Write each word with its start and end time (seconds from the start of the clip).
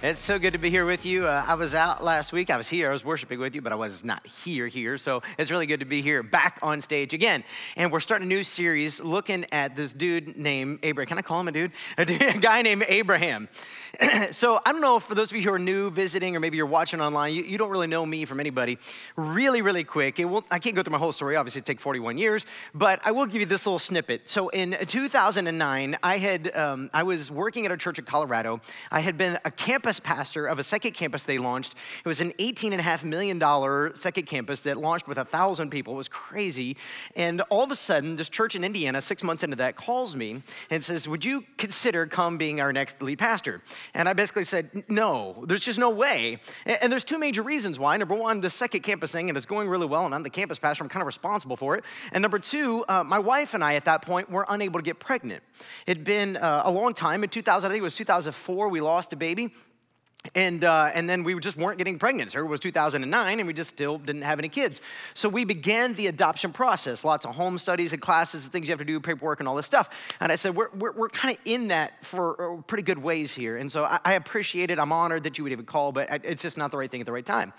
It's 0.00 0.20
so 0.20 0.38
good 0.38 0.52
to 0.52 0.60
be 0.60 0.70
here 0.70 0.86
with 0.86 1.04
you. 1.04 1.26
Uh, 1.26 1.44
I 1.44 1.54
was 1.54 1.74
out 1.74 2.04
last 2.04 2.32
week. 2.32 2.50
I 2.50 2.56
was 2.56 2.68
here. 2.68 2.88
I 2.88 2.92
was 2.92 3.04
worshiping 3.04 3.40
with 3.40 3.56
you, 3.56 3.60
but 3.60 3.72
I 3.72 3.74
was 3.74 4.04
not 4.04 4.24
here 4.24 4.68
here. 4.68 4.96
So 4.96 5.22
it's 5.36 5.50
really 5.50 5.66
good 5.66 5.80
to 5.80 5.86
be 5.86 6.02
here 6.02 6.22
back 6.22 6.60
on 6.62 6.82
stage 6.82 7.12
again. 7.14 7.42
And 7.74 7.90
we're 7.90 7.98
starting 7.98 8.26
a 8.26 8.28
new 8.28 8.44
series 8.44 9.00
looking 9.00 9.44
at 9.50 9.74
this 9.74 9.92
dude 9.92 10.36
named 10.36 10.78
Abraham. 10.84 11.08
Can 11.08 11.18
I 11.18 11.22
call 11.22 11.40
him 11.40 11.48
a 11.48 11.52
dude? 11.52 11.72
A, 11.98 12.04
dude, 12.04 12.22
a 12.22 12.38
guy 12.38 12.62
named 12.62 12.84
Abraham. 12.86 13.48
so 14.30 14.60
I 14.64 14.70
don't 14.70 14.80
know, 14.80 15.00
for 15.00 15.16
those 15.16 15.32
of 15.32 15.36
you 15.36 15.42
who 15.42 15.50
are 15.50 15.58
new 15.58 15.90
visiting 15.90 16.36
or 16.36 16.40
maybe 16.40 16.56
you're 16.56 16.66
watching 16.66 17.00
online, 17.00 17.34
you, 17.34 17.42
you 17.42 17.58
don't 17.58 17.70
really 17.70 17.88
know 17.88 18.06
me 18.06 18.24
from 18.24 18.38
anybody. 18.38 18.78
Really, 19.16 19.62
really 19.62 19.82
quick. 19.82 20.20
I 20.20 20.60
can't 20.60 20.76
go 20.76 20.84
through 20.84 20.92
my 20.92 20.98
whole 20.98 21.10
story. 21.10 21.34
Obviously, 21.34 21.58
it 21.58 21.64
take 21.64 21.80
41 21.80 22.18
years, 22.18 22.46
but 22.72 23.00
I 23.04 23.10
will 23.10 23.26
give 23.26 23.40
you 23.40 23.46
this 23.46 23.66
little 23.66 23.80
snippet. 23.80 24.30
So 24.30 24.48
in 24.50 24.76
2009, 24.86 25.96
I 26.04 26.18
had 26.18 26.54
um, 26.56 26.88
I 26.94 27.02
was 27.02 27.32
working 27.32 27.66
at 27.66 27.72
a 27.72 27.76
church 27.76 27.98
in 27.98 28.04
Colorado. 28.04 28.60
I 28.92 29.00
had 29.00 29.18
been 29.18 29.38
a 29.44 29.50
campus 29.50 29.87
campus 29.88 30.00
pastor 30.00 30.46
of 30.46 30.58
a 30.58 30.62
second 30.62 30.92
campus 30.92 31.22
they 31.22 31.38
launched. 31.38 31.74
It 32.04 32.08
was 32.08 32.20
an 32.20 32.32
$18.5 32.32 33.04
million 33.04 33.40
second 33.96 34.26
campus 34.26 34.60
that 34.60 34.76
launched 34.76 35.08
with 35.08 35.16
a 35.16 35.22
1,000 35.22 35.70
people. 35.70 35.94
It 35.94 35.96
was 35.96 36.08
crazy. 36.08 36.76
And 37.16 37.40
all 37.48 37.62
of 37.62 37.70
a 37.70 37.74
sudden, 37.74 38.16
this 38.16 38.28
church 38.28 38.54
in 38.54 38.64
Indiana, 38.64 39.00
six 39.00 39.22
months 39.22 39.42
into 39.42 39.56
that, 39.56 39.76
calls 39.76 40.14
me 40.14 40.42
and 40.68 40.84
says, 40.84 41.08
Would 41.08 41.24
you 41.24 41.44
consider 41.56 42.06
come 42.06 42.36
being 42.36 42.60
our 42.60 42.70
next 42.70 43.00
lead 43.00 43.18
pastor? 43.18 43.62
And 43.94 44.10
I 44.10 44.12
basically 44.12 44.44
said, 44.44 44.84
No, 44.90 45.42
there's 45.48 45.64
just 45.64 45.78
no 45.78 45.88
way. 45.88 46.36
And 46.66 46.92
there's 46.92 47.04
two 47.04 47.18
major 47.18 47.42
reasons 47.42 47.78
why. 47.78 47.96
Number 47.96 48.14
one, 48.14 48.42
the 48.42 48.50
second 48.50 48.82
campus 48.82 49.10
thing, 49.10 49.30
and 49.30 49.38
it's 49.38 49.46
going 49.46 49.70
really 49.70 49.86
well, 49.86 50.04
and 50.04 50.14
I'm 50.14 50.22
the 50.22 50.28
campus 50.28 50.58
pastor, 50.58 50.84
I'm 50.84 50.90
kind 50.90 51.00
of 51.00 51.06
responsible 51.06 51.56
for 51.56 51.76
it. 51.76 51.84
And 52.12 52.20
number 52.20 52.38
two, 52.38 52.84
uh, 52.90 53.04
my 53.04 53.18
wife 53.18 53.54
and 53.54 53.64
I 53.64 53.76
at 53.76 53.86
that 53.86 54.02
point 54.02 54.28
were 54.28 54.44
unable 54.50 54.80
to 54.80 54.84
get 54.84 55.00
pregnant. 55.00 55.42
It'd 55.86 56.04
been 56.04 56.36
uh, 56.36 56.60
a 56.66 56.70
long 56.70 56.92
time. 56.92 57.24
In 57.24 57.30
2000, 57.30 57.70
I 57.70 57.72
think 57.72 57.80
it 57.80 57.82
was 57.82 57.96
2004, 57.96 58.68
we 58.68 58.82
lost 58.82 59.14
a 59.14 59.16
baby. 59.16 59.50
And, 60.34 60.64
uh, 60.64 60.90
and 60.94 61.08
then 61.08 61.22
we 61.22 61.38
just 61.38 61.56
weren't 61.56 61.78
getting 61.78 61.98
pregnant. 61.98 62.34
It 62.34 62.42
was 62.42 62.60
2009, 62.60 63.38
and 63.38 63.46
we 63.46 63.52
just 63.52 63.70
still 63.70 63.98
didn't 63.98 64.22
have 64.22 64.38
any 64.38 64.48
kids. 64.48 64.80
So 65.14 65.28
we 65.28 65.44
began 65.44 65.94
the 65.94 66.08
adoption 66.08 66.52
process. 66.52 67.04
Lots 67.04 67.24
of 67.24 67.34
home 67.34 67.56
studies 67.56 67.92
and 67.92 68.02
classes 68.02 68.42
and 68.42 68.52
things 68.52 68.66
you 68.66 68.72
have 68.72 68.80
to 68.80 68.84
do, 68.84 68.98
paperwork 68.98 69.38
and 69.38 69.48
all 69.48 69.54
this 69.54 69.66
stuff. 69.66 69.88
And 70.20 70.32
I 70.32 70.36
said, 70.36 70.56
we're, 70.56 70.70
we're, 70.76 70.92
we're 70.92 71.08
kind 71.08 71.36
of 71.36 71.40
in 71.44 71.68
that 71.68 72.04
for 72.04 72.62
pretty 72.66 72.82
good 72.82 72.98
ways 72.98 73.32
here. 73.32 73.56
And 73.56 73.70
so 73.70 73.84
I, 73.84 74.00
I, 74.04 74.14
appreciate 74.14 74.70
it. 74.70 74.78
I'm 74.78 74.92
honored 74.92 75.22
that 75.22 75.38
you 75.38 75.44
would 75.44 75.52
even 75.52 75.64
call, 75.64 75.92
but 75.92 76.08
it's 76.24 76.42
just 76.42 76.56
not 76.56 76.72
the 76.72 76.76
right 76.76 76.90
thing 76.90 77.00
at 77.00 77.06
the 77.06 77.12
right 77.12 77.24
time. 77.24 77.52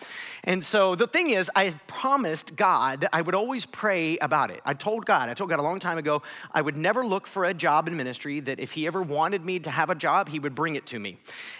And 0.43 0.63
so 0.63 0.95
the 0.95 1.07
thing 1.07 1.29
is, 1.29 1.49
I 1.55 1.71
promised 1.87 2.55
God 2.55 3.07
I 3.13 3.21
would 3.21 3.35
always 3.35 3.65
pray 3.65 4.17
about 4.17 4.51
it. 4.51 4.61
I 4.65 4.73
told 4.73 5.05
God, 5.05 5.29
I 5.29 5.33
told 5.33 5.49
God 5.49 5.59
a 5.59 5.63
long 5.63 5.79
time 5.79 5.97
ago, 5.97 6.21
I 6.51 6.61
would 6.61 6.75
never 6.75 7.05
look 7.05 7.25
for 7.25 7.45
a 7.45 7.53
job 7.53 7.87
in 7.87 7.95
ministry, 7.95 8.41
that 8.41 8.59
if 8.59 8.73
He 8.73 8.85
ever 8.85 9.01
wanted 9.01 9.45
me 9.45 9.59
to 9.59 9.71
have 9.71 9.89
a 9.89 9.95
job, 9.95 10.27
He 10.29 10.39
would 10.39 10.53
bring 10.53 10.75
it 10.75 10.85
to 10.87 10.99
me. 10.99 11.17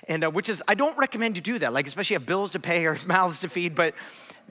And 0.07 0.25
uh, 0.25 0.31
which 0.31 0.49
is, 0.49 0.61
I 0.67 0.75
don't 0.75 0.88
don't 0.89 0.97
recommend 0.99 1.35
you 1.35 1.41
do 1.41 1.59
that, 1.59 1.73
like, 1.73 1.87
especially 1.87 2.15
have 2.15 2.25
bills 2.25 2.51
to 2.51 2.59
pay 2.59 2.85
or 2.85 2.97
mouths 3.05 3.39
to 3.39 3.49
feed, 3.49 3.75
but 3.75 3.93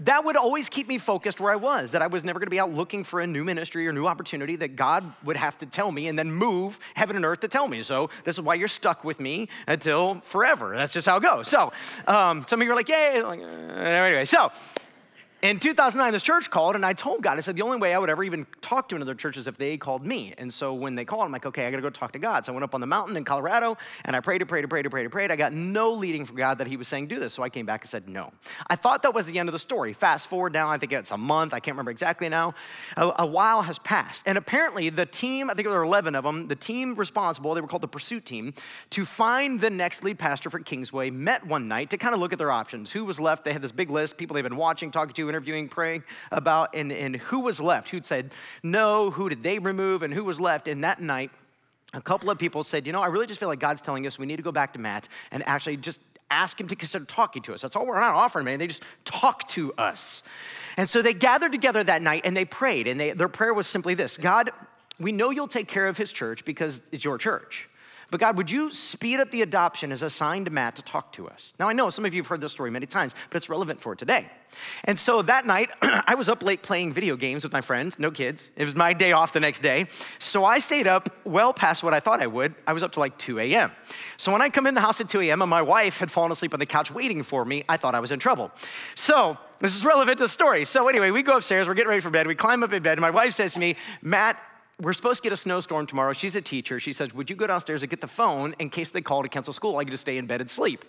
that 0.03 0.25
would 0.25 0.37
always 0.37 0.69
keep 0.69 0.87
me 0.87 0.97
focused 0.97 1.41
where 1.41 1.53
I 1.53 1.57
was, 1.57 1.91
that 1.91 2.03
I 2.03 2.07
was 2.07 2.23
never 2.23 2.39
gonna 2.39 2.51
be 2.51 2.61
out 2.61 2.73
looking 2.73 3.03
for 3.03 3.21
a 3.21 3.27
new 3.27 3.43
ministry 3.43 3.89
or 3.89 3.93
new 3.93 4.07
opportunity, 4.07 4.55
that 4.57 4.77
God 4.77 5.13
would 5.25 5.37
have 5.37 5.59
to 5.59 5.67
tell 5.67 5.91
me 5.91 6.07
and 6.07 6.19
then 6.19 6.31
move 6.31 6.79
heaven 6.95 7.17
and 7.17 7.25
earth 7.25 7.41
to 7.41 7.49
tell 7.49 7.67
me. 7.67 7.83
So 7.83 8.11
this 8.25 8.37
is 8.37 8.41
why 8.41 8.55
you're 8.55 8.69
stuck 8.69 9.03
with 9.03 9.19
me 9.19 9.49
until 9.67 10.21
forever. 10.21 10.75
That's 10.77 10.93
just 10.93 11.07
how 11.09 11.17
it 11.17 11.23
goes. 11.23 11.49
So 11.49 11.73
um, 12.07 12.45
some 12.49 12.61
of 12.61 12.67
you 12.67 12.73
are 12.73 12.77
like, 12.77 12.89
yay. 12.89 13.21
Like, 13.23 13.41
uh, 13.41 13.45
anyway, 13.45 14.25
so 14.25 14.53
in 15.41 15.61
2009, 15.61 16.13
this 16.13 16.23
church 16.23 16.51
called, 16.51 16.75
and 16.75 16.85
I 16.85 16.93
told 16.93 17.23
God, 17.23 17.39
I 17.39 17.43
said, 17.43 17.55
the 17.55 17.63
only 17.63 17.79
way 17.79 17.95
I 17.95 17.99
would 17.99 18.11
ever 18.11 18.25
even 18.25 18.45
talk 18.61 18.89
to 18.89 18.97
another 18.97 19.15
church 19.15 19.37
is 19.37 19.47
if 19.47 19.57
they 19.57 19.77
called 19.77 20.05
me. 20.05 20.35
And 20.37 20.53
so 20.53 20.75
when 20.75 20.97
they 20.97 21.05
called, 21.05 21.23
I'm 21.23 21.31
like, 21.31 21.47
okay, 21.47 21.67
I 21.67 21.71
gotta 21.71 21.81
go 21.81 21.91
talk 21.91 22.11
to 22.13 22.19
God. 22.19 22.45
So 22.45 22.53
I 22.53 22.55
went 22.55 22.65
up 22.65 22.75
on 22.75 22.81
the 22.81 22.89
mountain 22.89 23.17
in 23.17 23.25
Colorado, 23.25 23.77
and 24.05 24.17
I 24.17 24.21
prayed 24.21 24.43
and 24.43 24.49
prayed 24.49 24.65
and 24.65 24.71
prayed 24.71 24.85
and 24.85 24.91
prayed 24.91 25.05
and 25.05 25.13
prayed. 25.13 25.31
I 25.31 25.37
got 25.37 25.53
no 25.53 25.93
leading 25.93 26.25
from 26.25 26.37
God 26.37 26.59
that 26.59 26.67
He 26.67 26.77
was 26.77 26.89
saying, 26.89 27.07
do 27.07 27.21
this. 27.21 27.35
So 27.35 27.45
I 27.45 27.51
came 27.51 27.67
back 27.67 27.83
and 27.83 27.91
said, 27.91 28.09
no. 28.09 28.33
I 28.67 28.75
thought 28.75 29.03
that 29.03 29.15
was 29.15 29.27
the 29.27 29.39
end 29.39 29.49
of 29.49 29.53
the 29.53 29.61
story. 29.61 29.93
Fast 29.93 30.27
forward 30.27 30.53
now, 30.53 30.69
I 30.69 30.79
think 30.79 30.93
it's 30.93 31.13
a 31.13 31.17
month, 31.17 31.55
I 31.55 31.61
can't 31.61 31.75
remember 31.75 31.93
exactly 31.93 32.29
now. 32.29 32.55
A, 32.97 33.13
a 33.21 33.27
while 33.27 33.63
has 33.63 33.79
passed. 33.79 34.25
And 34.27 34.39
apparently, 34.39 34.91
the 34.91 35.07
team, 35.07 35.51
I 35.51 35.55
think 35.55 35.69
there 35.69 35.79
were 35.79 35.85
11 35.85 36.17
of 36.17 36.25
them, 36.25 36.49
the 36.49 36.57
team 36.57 36.97
responsible, 36.97 37.55
they 37.55 37.61
were 37.61 37.69
called 37.69 37.83
the 37.83 37.89
pursuit 37.89 38.27
team, 38.27 38.55
to 38.91 39.05
find 39.05 39.61
the 39.61 39.71
next 39.71 40.03
lead 40.03 40.19
pastor 40.19 40.51
for 40.51 40.59
Kingsway, 40.59 41.11
met 41.11 41.47
one 41.47 41.69
night 41.69 41.91
to 41.91 41.97
kind 41.97 42.13
of 42.13 42.21
look 42.21 42.33
at 42.33 42.39
their 42.39 42.51
options. 42.51 42.91
Who 42.91 43.05
was 43.05 43.21
left? 43.21 43.45
They 43.45 43.53
had 43.53 43.63
this 43.63 43.71
big 43.71 43.89
list, 43.89 44.17
people 44.17 44.35
they've 44.35 44.43
been 44.43 44.57
watching, 44.57 44.91
talking 44.91 45.15
to, 45.15 45.28
interviewing, 45.29 45.69
praying 45.69 46.05
about 46.31 46.75
and, 46.75 46.93
and 46.93 47.17
who 47.17 47.41
was 47.41 47.61
left, 47.61 47.89
who'd 47.91 48.07
said 48.07 48.33
no, 48.63 49.11
who 49.11 49.29
did 49.29 49.43
they 49.43 49.59
remove, 49.59 50.03
and 50.03 50.13
who 50.13 50.25
was 50.25 50.41
left. 50.41 50.69
And 50.69 50.85
that 50.85 51.01
night, 51.01 51.31
a 51.95 52.01
couple 52.01 52.31
of 52.31 52.39
people 52.39 52.65
said, 52.65 52.87
You 52.87 52.93
know, 52.93 53.01
I 53.01 53.07
really 53.07 53.27
just 53.27 53.41
feel 53.41 53.49
like 53.49 53.61
God's 53.61 53.81
telling 53.81 54.07
us 54.07 54.19
we 54.19 54.27
need 54.27 54.37
to 54.37 54.43
go 54.43 54.53
back 54.53 54.73
to 54.75 54.81
Matt 54.81 55.09
and 55.31 55.43
actually 55.47 55.77
just 55.79 56.01
ask 56.31 56.61
him 56.61 56.69
to 56.69 56.77
consider 56.77 57.05
talking 57.05 57.43
to 57.43 57.55
us. 57.55 57.63
That's 57.63 57.75
all 57.75 57.87
we're 57.87 57.99
not 57.99 58.15
offering 58.15 58.45
man. 58.45 58.59
They 58.59 58.67
just 58.67 58.83
talk 59.05 59.49
to 59.49 59.73
us. 59.79 60.23
And 60.77 60.89
so 60.89 61.01
they 61.01 61.15
gathered 61.15 61.53
together 61.53 61.83
that 61.85 62.03
night 62.03 62.23
and 62.25 62.37
they 62.37 62.45
prayed. 62.45 62.87
And 62.87 63.01
they, 63.01 63.13
their 63.13 63.29
prayer 63.29 63.55
was 63.55 63.67
simply 63.67 63.95
this 63.95 64.19
God, 64.19 64.51
we 65.01 65.13
know 65.13 65.31
you'll 65.31 65.49
take 65.49 65.69
care 65.69 65.87
of 65.87 65.97
his 65.97 66.13
church 66.13 66.45
because 66.45 66.81
it's 66.93 67.05
your 67.05 67.19
church. 67.19 67.69
But 68.11 68.21
God, 68.21 68.39
would 68.39 68.51
you 68.51 68.73
speed 68.73 69.21
up 69.21 69.31
the 69.31 69.43
adoption 69.43 69.93
as 69.93 70.01
assigned 70.01 70.51
Matt 70.51 70.77
to 70.77 70.83
talk 70.83 71.13
to 71.13 71.29
us? 71.29 71.53
Now, 71.59 71.69
I 71.69 71.75
know 71.75 71.91
some 71.91 72.07
of 72.07 72.15
you 72.15 72.23
have 72.23 72.29
heard 72.29 72.41
this 72.41 72.53
story 72.53 72.71
many 72.71 72.87
times, 72.87 73.15
but 73.29 73.37
it's 73.37 73.51
relevant 73.51 73.83
for 73.83 73.95
today. 73.95 74.31
And 74.85 74.99
so 74.99 75.21
that 75.21 75.45
night, 75.45 75.71
I 75.83 76.15
was 76.15 76.31
up 76.31 76.43
late 76.43 76.63
playing 76.63 76.95
video 76.95 77.17
games 77.17 77.45
with 77.45 77.53
my 77.53 77.61
friends, 77.61 77.99
no 77.99 78.11
kids. 78.11 78.51
It 78.57 78.65
was 78.65 78.75
my 78.75 78.95
day 78.95 79.13
off 79.13 79.35
the 79.35 79.41
next 79.41 79.61
day. 79.61 79.89
So 80.19 80.45
I 80.47 80.59
stayed 80.59 80.87
up 80.87 81.11
well 81.25 81.53
past 81.53 81.83
what 81.83 81.93
I 81.93 82.01
thought 82.01 82.23
I 82.23 82.27
would. 82.27 82.55
I 82.67 82.73
was 82.73 82.83
up 82.83 82.93
to 82.93 83.01
like 83.01 83.19
2 83.19 83.41
a.m. 83.41 83.73
So 84.17 84.33
when 84.33 84.41
I 84.41 84.49
come 84.49 84.67
in 84.67 84.75
the 84.75 84.81
house 84.81 85.03
at 85.03 85.11
2 85.11 85.21
a.m. 85.21 85.43
and 85.43 85.51
my 85.51 85.63
wife 85.63 85.99
had 85.99 86.11
fallen 86.11 86.33
asleep 86.33 86.55
on 86.55 86.61
the 86.61 86.67
couch 86.67 86.91
waiting 86.91 87.23
for 87.23 87.45
me, 87.45 87.65
I 87.69 87.77
thought 87.77 87.95
I 87.95 88.01
was 88.01 88.11
in 88.11 88.19
trouble. 88.19 88.51
So 88.95 89.37
this 89.61 89.77
is 89.77 89.85
relevant 89.85 90.19
to 90.19 90.25
the 90.25 90.29
story. 90.29 90.65
So 90.65 90.89
anyway, 90.89 91.11
we 91.11 91.23
go 91.23 91.37
upstairs, 91.37 91.69
we're 91.69 91.75
getting 91.75 91.91
ready 91.91 92.01
for 92.01 92.11
bed, 92.11 92.27
we 92.27 92.35
climb 92.35 92.63
up 92.63 92.73
in 92.73 92.83
bed, 92.83 92.93
and 92.93 93.01
my 93.01 93.11
wife 93.11 93.35
says 93.35 93.53
to 93.53 93.59
me, 93.59 93.77
Matt, 94.01 94.41
we're 94.81 94.93
supposed 94.93 95.23
to 95.23 95.23
get 95.23 95.33
a 95.33 95.37
snowstorm 95.37 95.87
tomorrow. 95.87 96.13
She's 96.13 96.37
a 96.37 96.41
teacher. 96.41 96.79
She 96.79 96.93
says, 96.93 97.13
Would 97.13 97.29
you 97.31 97.37
go 97.37 97.47
downstairs 97.47 97.83
and 97.83 97.91
get 97.91 98.01
the 98.01 98.07
phone 98.07 98.55
in 98.59 98.71
case 98.71 98.91
they 98.91 99.01
call 99.01 99.23
to 99.23 99.29
cancel 99.29 99.53
school? 99.53 99.77
I 99.77 99.85
could 99.85 99.91
just 99.91 100.03
stay 100.03 100.19
in 100.19 100.27
bed 100.27 100.41
and 100.41 100.49
sleep. 100.49 100.85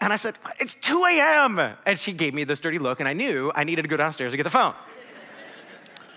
And 0.00 0.12
I 0.12 0.16
said, 0.16 0.36
It's 0.60 0.74
2 0.74 1.04
a.m. 1.04 1.58
And 1.86 1.98
she 1.98 2.12
gave 2.12 2.34
me 2.34 2.44
this 2.44 2.60
dirty 2.60 2.78
look, 2.78 3.00
and 3.00 3.08
I 3.08 3.14
knew 3.14 3.50
I 3.54 3.64
needed 3.64 3.82
to 3.82 3.88
go 3.88 3.96
downstairs 3.96 4.32
and 4.32 4.36
get 4.36 4.44
the 4.44 4.50
phone. 4.50 4.74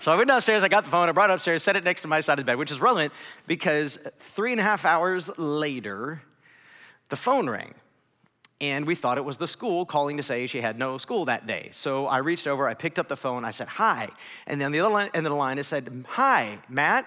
so 0.00 0.12
I 0.12 0.16
went 0.16 0.28
downstairs, 0.28 0.62
I 0.62 0.68
got 0.68 0.84
the 0.84 0.90
phone, 0.90 1.08
I 1.08 1.12
brought 1.12 1.30
it 1.30 1.34
upstairs, 1.34 1.62
set 1.62 1.76
it 1.76 1.84
next 1.84 2.02
to 2.02 2.08
my 2.08 2.20
side 2.20 2.38
of 2.38 2.44
the 2.44 2.50
bed, 2.50 2.58
which 2.58 2.70
is 2.70 2.80
relevant 2.80 3.12
because 3.46 3.98
three 4.18 4.52
and 4.52 4.60
a 4.60 4.64
half 4.64 4.84
hours 4.84 5.30
later, 5.38 6.22
the 7.08 7.16
phone 7.16 7.48
rang 7.48 7.74
and 8.62 8.86
we 8.86 8.94
thought 8.94 9.18
it 9.18 9.24
was 9.24 9.38
the 9.38 9.48
school 9.48 9.84
calling 9.84 10.16
to 10.16 10.22
say 10.22 10.46
she 10.46 10.60
had 10.60 10.78
no 10.78 10.96
school 10.96 11.24
that 11.24 11.48
day. 11.48 11.70
So 11.72 12.06
I 12.06 12.18
reached 12.18 12.46
over, 12.46 12.68
I 12.68 12.74
picked 12.74 12.96
up 12.96 13.08
the 13.08 13.16
phone, 13.16 13.44
I 13.44 13.50
said, 13.50 13.66
Hi. 13.66 14.08
And 14.46 14.60
then 14.60 14.70
the 14.70 14.78
other 14.78 14.94
line, 14.94 15.10
end 15.12 15.26
of 15.26 15.30
the 15.30 15.36
line, 15.36 15.58
it 15.58 15.64
said, 15.64 16.04
Hi, 16.10 16.60
Matt. 16.68 17.04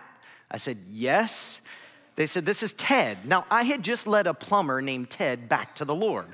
I 0.52 0.58
said, 0.58 0.78
Yes. 0.92 1.62
They 2.18 2.26
said, 2.26 2.46
This 2.46 2.62
is 2.62 2.74
Ted. 2.74 3.26
Now, 3.26 3.46
I 3.50 3.64
had 3.64 3.84
just 3.84 4.06
led 4.06 4.28
a 4.28 4.34
plumber 4.34 4.82
named 4.82 5.10
Ted 5.10 5.48
back 5.48 5.76
to 5.76 5.86
the 5.86 5.96
Lord. 5.96 6.28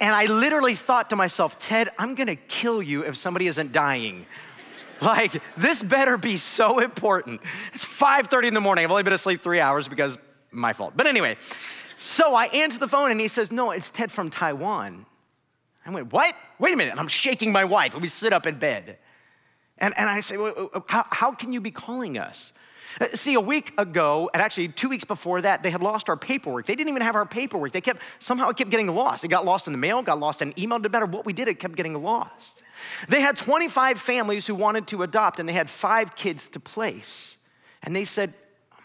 And 0.00 0.12
I 0.12 0.26
literally 0.26 0.74
thought 0.74 1.10
to 1.10 1.16
myself, 1.16 1.60
Ted, 1.60 1.88
I'm 1.96 2.16
gonna 2.16 2.34
kill 2.34 2.82
you 2.82 3.04
if 3.04 3.16
somebody 3.16 3.46
isn't 3.46 3.70
dying. 3.70 4.26
Like, 5.00 5.40
this 5.56 5.82
better 5.82 6.16
be 6.16 6.36
so 6.36 6.78
important. 6.78 7.40
It's 7.72 7.84
5:30 7.84 8.48
in 8.48 8.54
the 8.54 8.60
morning. 8.60 8.84
I've 8.84 8.90
only 8.90 9.02
been 9.02 9.12
asleep 9.12 9.42
three 9.42 9.58
hours 9.58 9.88
because 9.88 10.16
my 10.52 10.72
fault. 10.72 10.92
But 10.96 11.06
anyway, 11.06 11.36
so 12.02 12.34
I 12.34 12.46
answer 12.46 12.78
the 12.78 12.88
phone 12.88 13.10
and 13.10 13.20
he 13.20 13.28
says, 13.28 13.52
No, 13.52 13.70
it's 13.70 13.90
Ted 13.90 14.10
from 14.10 14.28
Taiwan. 14.28 15.06
I 15.86 15.90
went, 15.90 16.12
What? 16.12 16.34
Wait 16.58 16.74
a 16.74 16.76
minute. 16.76 16.90
And 16.90 17.00
I'm 17.00 17.08
shaking 17.08 17.52
my 17.52 17.64
wife 17.64 17.94
and 17.94 18.02
we 18.02 18.08
sit 18.08 18.32
up 18.32 18.46
in 18.46 18.58
bed. 18.58 18.98
And, 19.78 19.94
and 19.96 20.08
I 20.08 20.20
say, 20.20 20.36
well, 20.36 20.70
how, 20.86 21.04
how 21.10 21.32
can 21.32 21.52
you 21.52 21.60
be 21.60 21.72
calling 21.72 22.16
us? 22.16 22.52
Uh, 23.00 23.06
see, 23.14 23.34
a 23.34 23.40
week 23.40 23.72
ago, 23.78 24.30
and 24.32 24.42
actually 24.42 24.68
two 24.68 24.88
weeks 24.88 25.04
before 25.04 25.40
that, 25.40 25.62
they 25.62 25.70
had 25.70 25.82
lost 25.82 26.08
our 26.08 26.16
paperwork. 26.16 26.66
They 26.66 26.76
didn't 26.76 26.90
even 26.90 27.02
have 27.02 27.16
our 27.16 27.26
paperwork. 27.26 27.72
They 27.72 27.80
kept, 27.80 28.00
somehow 28.18 28.48
it 28.50 28.56
kept 28.56 28.70
getting 28.70 28.94
lost. 28.94 29.24
It 29.24 29.28
got 29.28 29.44
lost 29.44 29.66
in 29.66 29.72
the 29.72 29.78
mail, 29.78 30.02
got 30.02 30.20
lost 30.20 30.42
in 30.42 30.52
email. 30.58 30.78
No 30.78 30.88
matter 30.88 31.06
what 31.06 31.24
we 31.24 31.32
did, 31.32 31.48
it 31.48 31.58
kept 31.58 31.74
getting 31.74 32.00
lost. 32.00 32.62
They 33.08 33.20
had 33.20 33.36
25 33.36 33.98
families 33.98 34.46
who 34.46 34.54
wanted 34.54 34.86
to 34.88 35.02
adopt, 35.02 35.40
and 35.40 35.48
they 35.48 35.52
had 35.52 35.70
five 35.70 36.14
kids 36.16 36.48
to 36.50 36.60
place. 36.60 37.36
And 37.82 37.96
they 37.96 38.04
said, 38.04 38.34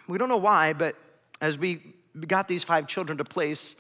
We 0.07 0.17
don't 0.17 0.29
know 0.29 0.37
why, 0.37 0.73
but 0.73 0.95
as 1.41 1.59
we 1.59 1.93
got 2.25 2.47
these 2.47 2.63
five 2.63 2.87
children 2.87 3.17
to 3.17 3.23
place, 3.23 3.75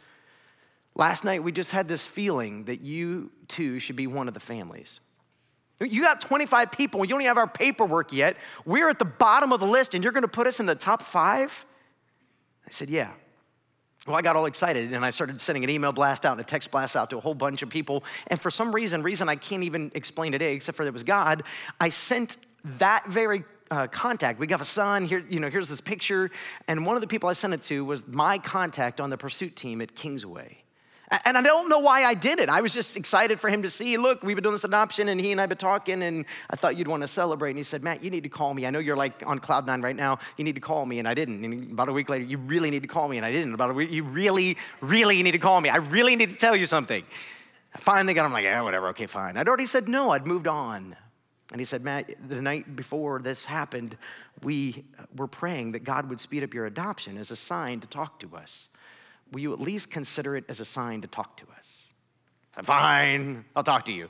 last 0.95 1.23
night 1.23 1.43
we 1.43 1.51
just 1.51 1.71
had 1.71 1.87
this 1.87 2.05
feeling 2.05 2.65
that 2.65 2.81
you 2.81 3.31
too 3.47 3.79
should 3.79 3.95
be 3.95 4.07
one 4.07 4.27
of 4.27 4.33
the 4.33 4.39
families. 4.39 4.99
You 5.79 6.01
got 6.01 6.21
25 6.21 6.71
people, 6.71 7.05
you 7.05 7.09
don't 7.09 7.21
even 7.21 7.27
have 7.29 7.37
our 7.37 7.47
paperwork 7.47 8.11
yet. 8.11 8.35
We're 8.65 8.89
at 8.89 8.97
the 8.97 9.05
bottom 9.05 9.51
of 9.53 9.59
the 9.59 9.67
list, 9.67 9.93
and 9.93 10.03
you're 10.03 10.13
gonna 10.13 10.27
put 10.27 10.47
us 10.47 10.59
in 10.59 10.65
the 10.65 10.75
top 10.75 11.01
five? 11.03 11.65
I 12.67 12.71
said, 12.71 12.89
Yeah. 12.89 13.11
well, 14.07 14.15
I 14.15 14.21
got 14.21 14.35
all 14.35 14.45
excited 14.45 14.93
and 14.93 15.05
I 15.05 15.11
started 15.11 15.39
sending 15.39 15.63
an 15.63 15.69
email 15.69 15.91
blast 15.91 16.25
out 16.25 16.31
and 16.31 16.41
a 16.41 16.43
text 16.43 16.71
blast 16.71 16.95
out 16.95 17.09
to 17.11 17.17
a 17.17 17.19
whole 17.19 17.35
bunch 17.35 17.61
of 17.61 17.69
people. 17.69 18.03
And 18.27 18.39
for 18.39 18.49
some 18.49 18.73
reason, 18.73 19.03
reason 19.03 19.29
I 19.29 19.35
can't 19.35 19.63
even 19.63 19.91
explain 19.95 20.31
today, 20.31 20.53
except 20.53 20.77
for 20.77 20.83
it 20.83 20.93
was 20.93 21.03
God, 21.03 21.43
I 21.79 21.89
sent 21.89 22.37
that 22.79 23.07
very 23.07 23.43
uh, 23.71 23.87
contact. 23.87 24.39
We 24.39 24.47
got 24.47 24.61
a 24.61 24.65
son 24.65 25.05
here, 25.05 25.23
you 25.29 25.39
know, 25.39 25.49
here's 25.49 25.69
this 25.69 25.81
picture. 25.81 26.29
And 26.67 26.85
one 26.85 26.95
of 26.95 27.01
the 27.01 27.07
people 27.07 27.29
I 27.29 27.33
sent 27.33 27.53
it 27.53 27.63
to 27.63 27.83
was 27.85 28.07
my 28.07 28.37
contact 28.37 29.01
on 29.01 29.09
the 29.09 29.17
pursuit 29.17 29.55
team 29.55 29.81
at 29.81 29.95
Kingsway. 29.95 30.63
And 31.23 31.37
I 31.37 31.41
don't 31.41 31.69
know 31.69 31.79
why 31.79 32.03
I 32.03 32.15
did 32.15 32.37
it. 32.39 32.49
I 32.49 32.59
was 32.59 32.73
just 32.73 32.97
excited 32.97 33.39
for 33.39 33.49
him 33.49 33.61
to 33.61 33.69
see, 33.69 33.95
look, 33.95 34.23
we've 34.23 34.35
been 34.35 34.43
doing 34.43 34.55
this 34.55 34.65
adoption, 34.65 35.07
and 35.07 35.21
he 35.21 35.31
and 35.31 35.39
I 35.39 35.43
have 35.43 35.49
been 35.49 35.57
talking, 35.57 36.03
and 36.03 36.25
I 36.49 36.57
thought 36.57 36.75
you'd 36.75 36.89
want 36.89 37.01
to 37.01 37.07
celebrate. 37.07 37.51
And 37.51 37.57
he 37.57 37.63
said, 37.63 37.81
Matt, 37.81 38.03
you 38.03 38.09
need 38.09 38.23
to 38.23 38.29
call 38.29 38.53
me. 38.53 38.65
I 38.65 38.71
know 38.71 38.79
you're 38.79 38.97
like 38.97 39.23
on 39.25 39.39
cloud 39.39 39.65
nine 39.65 39.81
right 39.81 39.95
now. 39.95 40.19
You 40.35 40.43
need 40.43 40.55
to 40.55 40.61
call 40.61 40.85
me. 40.85 40.99
And 40.99 41.07
I 41.07 41.13
didn't. 41.13 41.45
And 41.45 41.71
about 41.71 41.87
a 41.87 41.93
week 41.93 42.09
later, 42.09 42.25
you 42.25 42.37
really 42.37 42.69
need 42.69 42.81
to 42.81 42.89
call 42.89 43.07
me. 43.07 43.15
And 43.15 43.25
I 43.25 43.31
didn't. 43.31 43.53
About 43.53 43.69
a 43.69 43.73
week, 43.73 43.89
you 43.89 44.03
really, 44.03 44.57
really 44.81 45.23
need 45.23 45.31
to 45.31 45.37
call 45.37 45.61
me. 45.61 45.69
I 45.69 45.77
really 45.77 46.17
need 46.17 46.31
to 46.31 46.37
tell 46.37 46.57
you 46.57 46.65
something. 46.65 47.05
I 47.73 47.79
finally 47.79 48.13
got 48.13 48.25
him 48.25 48.33
like, 48.33 48.43
yeah, 48.43 48.61
whatever, 48.61 48.89
okay, 48.89 49.05
fine. 49.05 49.37
I'd 49.37 49.47
already 49.47 49.65
said 49.65 49.87
no, 49.87 50.09
I'd 50.09 50.27
moved 50.27 50.47
on. 50.47 50.97
And 51.51 51.61
he 51.61 51.65
said, 51.65 51.83
Matt, 51.83 52.11
the 52.27 52.41
night 52.41 52.75
before 52.75 53.19
this 53.19 53.45
happened, 53.45 53.97
we 54.43 54.83
were 55.15 55.27
praying 55.27 55.71
that 55.71 55.83
God 55.85 56.09
would 56.09 56.19
speed 56.19 56.43
up 56.43 56.53
your 56.53 56.65
adoption 56.65 57.17
as 57.17 57.31
a 57.31 57.37
sign 57.37 57.79
to 57.79 57.87
talk 57.87 58.19
to 58.19 58.35
us 58.35 58.69
will 59.31 59.41
you 59.41 59.53
at 59.53 59.59
least 59.59 59.89
consider 59.89 60.35
it 60.35 60.45
as 60.49 60.59
a 60.59 60.65
sign 60.65 61.01
to 61.01 61.07
talk 61.07 61.37
to 61.37 61.43
us? 61.57 61.83
I 62.53 62.57
said, 62.57 62.65
Fine, 62.65 63.45
I'll 63.55 63.63
talk 63.63 63.85
to 63.85 63.93
you. 63.93 64.09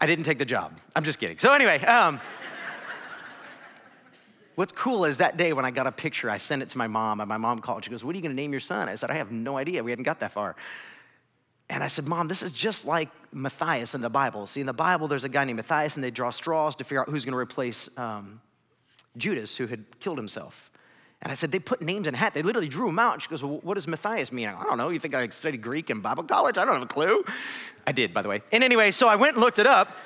I 0.00 0.06
didn't 0.06 0.24
take 0.24 0.38
the 0.38 0.44
job. 0.44 0.78
I'm 0.94 1.04
just 1.04 1.18
kidding. 1.18 1.38
So, 1.38 1.52
anyway, 1.52 1.80
um, 1.84 2.20
what's 4.54 4.72
cool 4.72 5.04
is 5.04 5.18
that 5.18 5.36
day 5.36 5.52
when 5.52 5.64
I 5.64 5.70
got 5.70 5.86
a 5.86 5.92
picture, 5.92 6.30
I 6.30 6.38
sent 6.38 6.62
it 6.62 6.68
to 6.70 6.78
my 6.78 6.86
mom, 6.86 7.20
and 7.20 7.28
my 7.28 7.38
mom 7.38 7.60
called. 7.60 7.84
She 7.84 7.90
goes, 7.90 8.04
What 8.04 8.14
are 8.14 8.18
you 8.18 8.22
going 8.22 8.34
to 8.34 8.40
name 8.40 8.52
your 8.52 8.60
son? 8.60 8.88
I 8.88 8.94
said, 8.94 9.10
I 9.10 9.14
have 9.14 9.32
no 9.32 9.56
idea. 9.56 9.82
We 9.82 9.90
hadn't 9.90 10.04
got 10.04 10.20
that 10.20 10.32
far. 10.32 10.56
And 11.68 11.82
I 11.82 11.88
said, 11.88 12.06
Mom, 12.06 12.28
this 12.28 12.42
is 12.42 12.52
just 12.52 12.84
like 12.84 13.08
Matthias 13.32 13.94
in 13.94 14.00
the 14.00 14.10
Bible. 14.10 14.46
See, 14.46 14.60
in 14.60 14.66
the 14.66 14.72
Bible, 14.72 15.08
there's 15.08 15.24
a 15.24 15.28
guy 15.28 15.44
named 15.44 15.56
Matthias, 15.56 15.96
and 15.96 16.04
they 16.04 16.12
draw 16.12 16.30
straws 16.30 16.76
to 16.76 16.84
figure 16.84 17.00
out 17.00 17.08
who's 17.08 17.24
going 17.24 17.32
to 17.32 17.38
replace 17.38 17.88
um, 17.96 18.40
Judas, 19.16 19.56
who 19.56 19.66
had 19.66 19.98
killed 19.98 20.16
himself. 20.16 20.70
And 21.22 21.32
I 21.32 21.34
said, 21.34 21.50
they 21.50 21.58
put 21.58 21.82
names 21.82 22.06
in 22.06 22.14
a 22.14 22.16
hat. 22.16 22.34
They 22.34 22.42
literally 22.42 22.68
drew 22.68 22.86
them 22.86 22.98
out. 22.98 23.22
She 23.22 23.28
goes, 23.28 23.42
well, 23.42 23.58
what 23.62 23.74
does 23.74 23.88
Matthias 23.88 24.30
mean? 24.30 24.48
I 24.48 24.62
don't 24.62 24.78
know. 24.78 24.90
You 24.90 25.00
think 25.00 25.14
I 25.14 25.28
studied 25.30 25.62
Greek 25.62 25.90
in 25.90 26.00
Bible 26.00 26.24
college? 26.24 26.56
I 26.56 26.64
don't 26.64 26.74
have 26.74 26.82
a 26.82 26.86
clue. 26.86 27.24
I 27.86 27.92
did, 27.92 28.14
by 28.14 28.22
the 28.22 28.28
way. 28.28 28.42
And 28.52 28.62
anyway, 28.62 28.90
so 28.90 29.08
I 29.08 29.16
went 29.16 29.34
and 29.34 29.42
looked 29.42 29.58
it 29.58 29.66
up. 29.66 29.96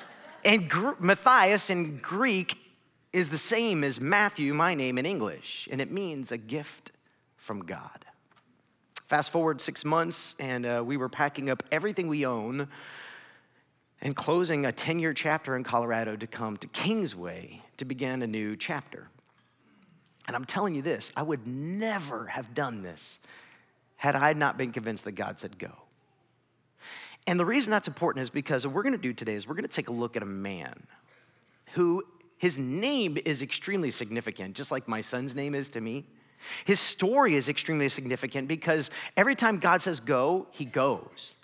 And 0.43 0.69
Gr- 0.69 0.93
Matthias 0.99 1.69
in 1.69 1.97
Greek 1.97 2.57
is 3.13 3.29
the 3.29 3.37
same 3.37 3.83
as 3.83 3.99
Matthew, 3.99 4.53
my 4.53 4.73
name 4.73 4.97
in 4.97 5.05
English. 5.05 5.67
And 5.69 5.81
it 5.81 5.91
means 5.91 6.31
a 6.31 6.37
gift 6.37 6.91
from 7.35 7.65
God. 7.65 8.05
Fast 9.11 9.31
forward 9.31 9.59
six 9.59 9.83
months, 9.83 10.35
and 10.39 10.65
uh, 10.65 10.81
we 10.85 10.95
were 10.95 11.09
packing 11.09 11.49
up 11.49 11.63
everything 11.69 12.07
we 12.07 12.25
own 12.25 12.69
and 13.99 14.15
closing 14.15 14.65
a 14.65 14.71
10 14.71 14.99
year 14.99 15.13
chapter 15.13 15.57
in 15.57 15.65
Colorado 15.65 16.15
to 16.15 16.25
come 16.25 16.55
to 16.55 16.67
Kingsway 16.67 17.61
to 17.75 17.83
begin 17.83 18.21
a 18.21 18.27
new 18.27 18.55
chapter. 18.55 19.09
And 20.27 20.35
I'm 20.37 20.45
telling 20.45 20.75
you 20.75 20.81
this, 20.81 21.11
I 21.13 21.23
would 21.23 21.45
never 21.45 22.27
have 22.27 22.53
done 22.53 22.83
this 22.83 23.19
had 23.97 24.15
I 24.15 24.31
not 24.31 24.57
been 24.57 24.71
convinced 24.71 25.03
that 25.03 25.11
God 25.11 25.39
said 25.39 25.59
go. 25.59 25.73
And 27.27 27.37
the 27.37 27.45
reason 27.45 27.69
that's 27.69 27.89
important 27.89 28.23
is 28.23 28.29
because 28.29 28.65
what 28.65 28.73
we're 28.73 28.83
gonna 28.83 28.97
do 28.97 29.11
today 29.11 29.35
is 29.35 29.45
we're 29.45 29.55
gonna 29.55 29.67
take 29.67 29.89
a 29.89 29.91
look 29.91 30.15
at 30.15 30.23
a 30.23 30.25
man 30.25 30.87
who 31.73 32.01
his 32.37 32.57
name 32.57 33.17
is 33.25 33.41
extremely 33.41 33.91
significant, 33.91 34.55
just 34.55 34.71
like 34.71 34.87
my 34.87 35.01
son's 35.01 35.35
name 35.35 35.53
is 35.53 35.67
to 35.71 35.81
me. 35.81 36.05
His 36.65 36.79
story 36.79 37.35
is 37.35 37.49
extremely 37.49 37.89
significant 37.89 38.47
because 38.47 38.89
every 39.15 39.35
time 39.35 39.57
God 39.57 39.81
says 39.81 39.99
go, 39.99 40.47
he 40.51 40.65
goes. 40.65 41.35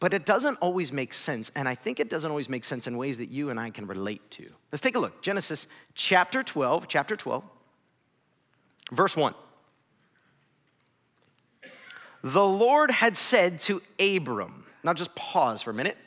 But 0.00 0.14
it 0.14 0.26
doesn't 0.26 0.56
always 0.56 0.92
make 0.92 1.12
sense, 1.12 1.50
and 1.54 1.68
I 1.68 1.74
think 1.74 2.00
it 2.00 2.08
doesn't 2.08 2.30
always 2.30 2.48
make 2.48 2.64
sense 2.64 2.86
in 2.86 2.96
ways 2.96 3.18
that 3.18 3.30
you 3.30 3.50
and 3.50 3.60
I 3.60 3.70
can 3.70 3.86
relate 3.86 4.28
to. 4.32 4.46
Let's 4.72 4.80
take 4.80 4.96
a 4.96 4.98
look. 4.98 5.22
Genesis 5.22 5.66
chapter 5.94 6.42
12, 6.42 6.88
chapter 6.88 7.16
12, 7.16 7.44
verse 8.92 9.16
1. 9.16 9.34
The 12.22 12.44
Lord 12.44 12.90
had 12.90 13.16
said 13.16 13.60
to 13.60 13.82
Abram, 14.00 14.64
now 14.82 14.94
just 14.94 15.14
pause 15.14 15.62
for 15.62 15.70
a 15.70 15.74
minute. 15.74 15.98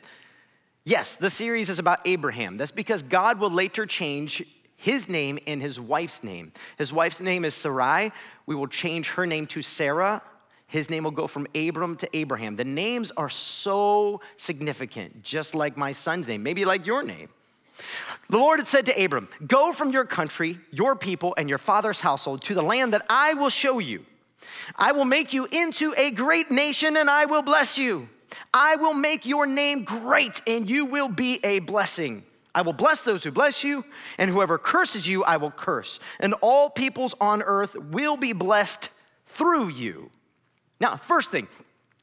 Yes, 0.84 1.16
the 1.16 1.30
series 1.30 1.68
is 1.68 1.78
about 1.78 2.00
Abraham. 2.06 2.56
That's 2.56 2.72
because 2.72 3.02
God 3.02 3.38
will 3.38 3.50
later 3.50 3.86
change 3.86 4.42
his 4.78 5.08
name 5.08 5.38
and 5.46 5.60
his 5.60 5.78
wife's 5.78 6.24
name. 6.24 6.52
His 6.78 6.92
wife's 6.92 7.20
name 7.20 7.44
is 7.44 7.52
Sarai. 7.52 8.12
We 8.46 8.54
will 8.54 8.66
change 8.66 9.10
her 9.10 9.26
name 9.26 9.46
to 9.48 9.60
Sarah 9.60 10.22
his 10.68 10.90
name 10.90 11.04
will 11.04 11.10
go 11.10 11.26
from 11.26 11.46
Abram 11.54 11.96
to 11.96 12.16
Abraham. 12.16 12.56
The 12.56 12.64
names 12.64 13.10
are 13.16 13.30
so 13.30 14.20
significant, 14.36 15.22
just 15.22 15.54
like 15.54 15.78
my 15.78 15.94
son's 15.94 16.28
name, 16.28 16.42
maybe 16.42 16.66
like 16.66 16.84
your 16.84 17.02
name. 17.02 17.30
The 18.28 18.36
Lord 18.36 18.60
had 18.60 18.68
said 18.68 18.86
to 18.86 19.04
Abram, 19.04 19.28
Go 19.46 19.72
from 19.72 19.92
your 19.92 20.04
country, 20.04 20.60
your 20.70 20.94
people, 20.94 21.34
and 21.38 21.48
your 21.48 21.58
father's 21.58 22.00
household 22.00 22.42
to 22.42 22.54
the 22.54 22.62
land 22.62 22.92
that 22.92 23.06
I 23.08 23.32
will 23.32 23.48
show 23.48 23.78
you. 23.78 24.04
I 24.76 24.92
will 24.92 25.06
make 25.06 25.32
you 25.32 25.48
into 25.50 25.94
a 25.96 26.10
great 26.10 26.50
nation 26.50 26.98
and 26.98 27.08
I 27.08 27.24
will 27.24 27.42
bless 27.42 27.78
you. 27.78 28.10
I 28.52 28.76
will 28.76 28.94
make 28.94 29.24
your 29.24 29.46
name 29.46 29.84
great 29.84 30.42
and 30.46 30.68
you 30.68 30.84
will 30.84 31.08
be 31.08 31.40
a 31.42 31.60
blessing. 31.60 32.24
I 32.54 32.62
will 32.62 32.72
bless 32.72 33.04
those 33.04 33.24
who 33.24 33.30
bless 33.30 33.62
you, 33.62 33.84
and 34.16 34.30
whoever 34.30 34.58
curses 34.58 35.06
you, 35.06 35.24
I 35.24 35.36
will 35.36 35.50
curse. 35.50 36.00
And 36.18 36.34
all 36.40 36.70
peoples 36.70 37.14
on 37.20 37.42
earth 37.42 37.76
will 37.76 38.16
be 38.16 38.32
blessed 38.32 38.90
through 39.26 39.68
you. 39.68 40.10
Now, 40.80 40.96
first 40.96 41.30
thing, 41.30 41.48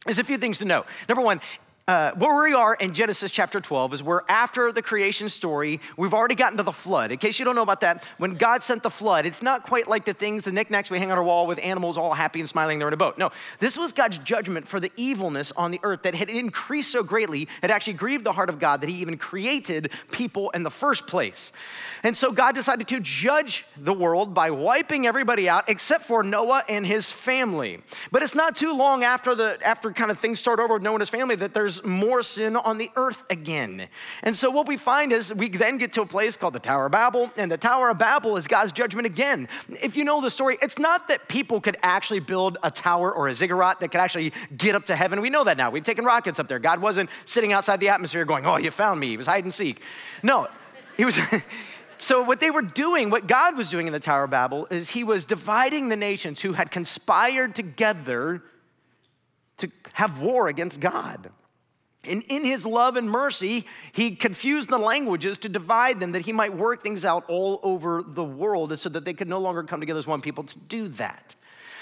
there's 0.05 0.19
a 0.19 0.23
few 0.23 0.37
things 0.37 0.59
to 0.59 0.65
know. 0.65 0.85
Number 1.09 1.23
one, 1.23 1.41
uh, 1.87 2.11
where 2.13 2.43
we 2.43 2.51
are 2.51 2.73
in 2.73 2.93
Genesis 2.93 3.29
chapter 3.29 3.61
12 3.61 3.93
is 3.93 4.03
we're 4.03 4.23
after 4.27 4.71
the 4.71 4.81
creation 4.81 5.29
story. 5.29 5.79
We've 5.97 6.15
already 6.15 6.33
gotten 6.33 6.57
to 6.57 6.63
the 6.63 6.71
flood. 6.71 7.11
In 7.11 7.19
case 7.19 7.37
you 7.37 7.45
don't 7.45 7.53
know 7.53 7.61
about 7.61 7.81
that, 7.81 8.03
when 8.17 8.33
God 8.35 8.63
sent 8.63 8.81
the 8.81 8.89
flood, 8.89 9.27
it's 9.27 9.43
not 9.43 9.61
quite 9.61 9.87
like 9.87 10.03
the 10.03 10.15
things, 10.15 10.45
the 10.45 10.51
knickknacks 10.51 10.89
we 10.89 10.97
hang 10.97 11.11
on 11.11 11.17
our 11.19 11.23
wall 11.23 11.45
with 11.45 11.59
animals 11.59 11.95
all 11.95 12.15
happy 12.15 12.39
and 12.39 12.49
smiling, 12.49 12.79
they're 12.79 12.87
in 12.87 12.93
a 12.95 12.97
boat. 12.97 13.19
No, 13.19 13.29
this 13.59 13.77
was 13.77 13.91
God's 13.91 14.17
judgment 14.17 14.67
for 14.67 14.79
the 14.79 14.91
evilness 14.95 15.51
on 15.55 15.69
the 15.69 15.79
earth 15.83 16.01
that 16.03 16.15
had 16.15 16.27
increased 16.27 16.91
so 16.91 17.03
greatly, 17.03 17.47
it 17.61 17.69
actually 17.69 17.93
grieved 17.93 18.23
the 18.23 18.33
heart 18.33 18.49
of 18.49 18.57
God 18.57 18.81
that 18.81 18.89
He 18.89 18.95
even 18.95 19.15
created 19.15 19.91
people 20.11 20.49
in 20.51 20.63
the 20.63 20.71
first 20.71 21.05
place. 21.05 21.51
And 22.01 22.17
so 22.17 22.31
God 22.31 22.55
decided 22.55 22.87
to 22.87 22.99
judge 22.99 23.63
the 23.77 23.93
world 23.93 24.33
by 24.33 24.49
wiping 24.49 25.05
everybody 25.05 25.47
out 25.47 25.69
except 25.69 26.05
for 26.05 26.23
Noah 26.23 26.63
and 26.67 26.85
his 26.85 27.11
family. 27.11 27.81
But 28.11 28.23
it's 28.23 28.35
not 28.35 28.55
too 28.55 28.73
long 28.73 29.03
after 29.03 29.35
the 29.35 29.59
after 29.61 29.91
kind 29.91 30.09
of 30.09 30.19
things 30.19 30.39
start 30.39 30.59
over 30.59 30.75
with 30.75 30.83
Noah 30.83 30.95
and 30.95 31.01
his 31.01 31.09
family 31.09 31.35
that 31.35 31.53
there's 31.53 31.74
there's 31.75 31.85
more 31.85 32.23
sin 32.23 32.55
on 32.55 32.77
the 32.77 32.89
earth 32.95 33.25
again. 33.29 33.87
And 34.23 34.35
so 34.35 34.49
what 34.49 34.67
we 34.67 34.77
find 34.77 35.11
is 35.11 35.33
we 35.33 35.49
then 35.49 35.77
get 35.77 35.93
to 35.93 36.01
a 36.01 36.05
place 36.05 36.37
called 36.37 36.53
the 36.53 36.59
Tower 36.59 36.85
of 36.87 36.91
Babel, 36.91 37.31
and 37.37 37.51
the 37.51 37.57
Tower 37.57 37.89
of 37.89 37.97
Babel 37.97 38.37
is 38.37 38.47
God's 38.47 38.71
judgment 38.71 39.05
again. 39.05 39.47
If 39.69 39.95
you 39.95 40.03
know 40.03 40.21
the 40.21 40.29
story, 40.29 40.57
it's 40.61 40.79
not 40.79 41.07
that 41.07 41.27
people 41.27 41.61
could 41.61 41.77
actually 41.81 42.19
build 42.19 42.57
a 42.63 42.71
tower 42.71 43.13
or 43.13 43.27
a 43.27 43.33
ziggurat 43.33 43.79
that 43.79 43.89
could 43.89 44.01
actually 44.01 44.33
get 44.55 44.75
up 44.75 44.85
to 44.87 44.95
heaven. 44.95 45.21
We 45.21 45.29
know 45.29 45.43
that 45.43 45.57
now. 45.57 45.69
We've 45.69 45.83
taken 45.83 46.05
rockets 46.05 46.39
up 46.39 46.47
there. 46.47 46.59
God 46.59 46.81
wasn't 46.81 47.09
sitting 47.25 47.53
outside 47.53 47.79
the 47.79 47.89
atmosphere 47.89 48.25
going, 48.25 48.45
Oh, 48.45 48.57
you 48.57 48.71
found 48.71 48.99
me. 48.99 49.07
He 49.07 49.17
was 49.17 49.27
hide 49.27 49.43
and 49.43 49.53
seek. 49.53 49.81
No, 50.23 50.47
he 50.97 51.05
was. 51.05 51.19
So, 51.97 52.21
what 52.21 52.41
they 52.41 52.51
were 52.51 52.61
doing, 52.61 53.09
what 53.09 53.25
God 53.25 53.55
was 53.55 53.69
doing 53.69 53.87
in 53.87 53.93
the 53.93 54.01
Tower 54.01 54.25
of 54.25 54.29
Babel, 54.29 54.67
is 54.69 54.89
He 54.89 55.05
was 55.05 55.23
dividing 55.23 55.87
the 55.87 55.95
nations 55.95 56.41
who 56.41 56.51
had 56.51 56.69
conspired 56.69 57.55
together 57.55 58.43
to 59.57 59.71
have 59.93 60.19
war 60.19 60.49
against 60.49 60.81
God. 60.81 61.31
And 62.07 62.23
in 62.23 62.43
his 62.45 62.65
love 62.65 62.95
and 62.95 63.09
mercy, 63.09 63.65
he 63.91 64.15
confused 64.15 64.69
the 64.69 64.77
languages 64.77 65.37
to 65.39 65.49
divide 65.49 65.99
them 65.99 66.11
that 66.13 66.25
he 66.25 66.31
might 66.31 66.55
work 66.55 66.83
things 66.83 67.05
out 67.05 67.25
all 67.27 67.59
over 67.63 68.03
the 68.05 68.23
world 68.23 68.77
so 68.79 68.89
that 68.89 69.05
they 69.05 69.13
could 69.13 69.27
no 69.27 69.39
longer 69.39 69.63
come 69.63 69.79
together 69.79 69.99
as 69.99 70.07
one 70.07 70.21
people 70.21 70.43
to 70.43 70.57
do 70.59 70.87
that. 70.89 71.35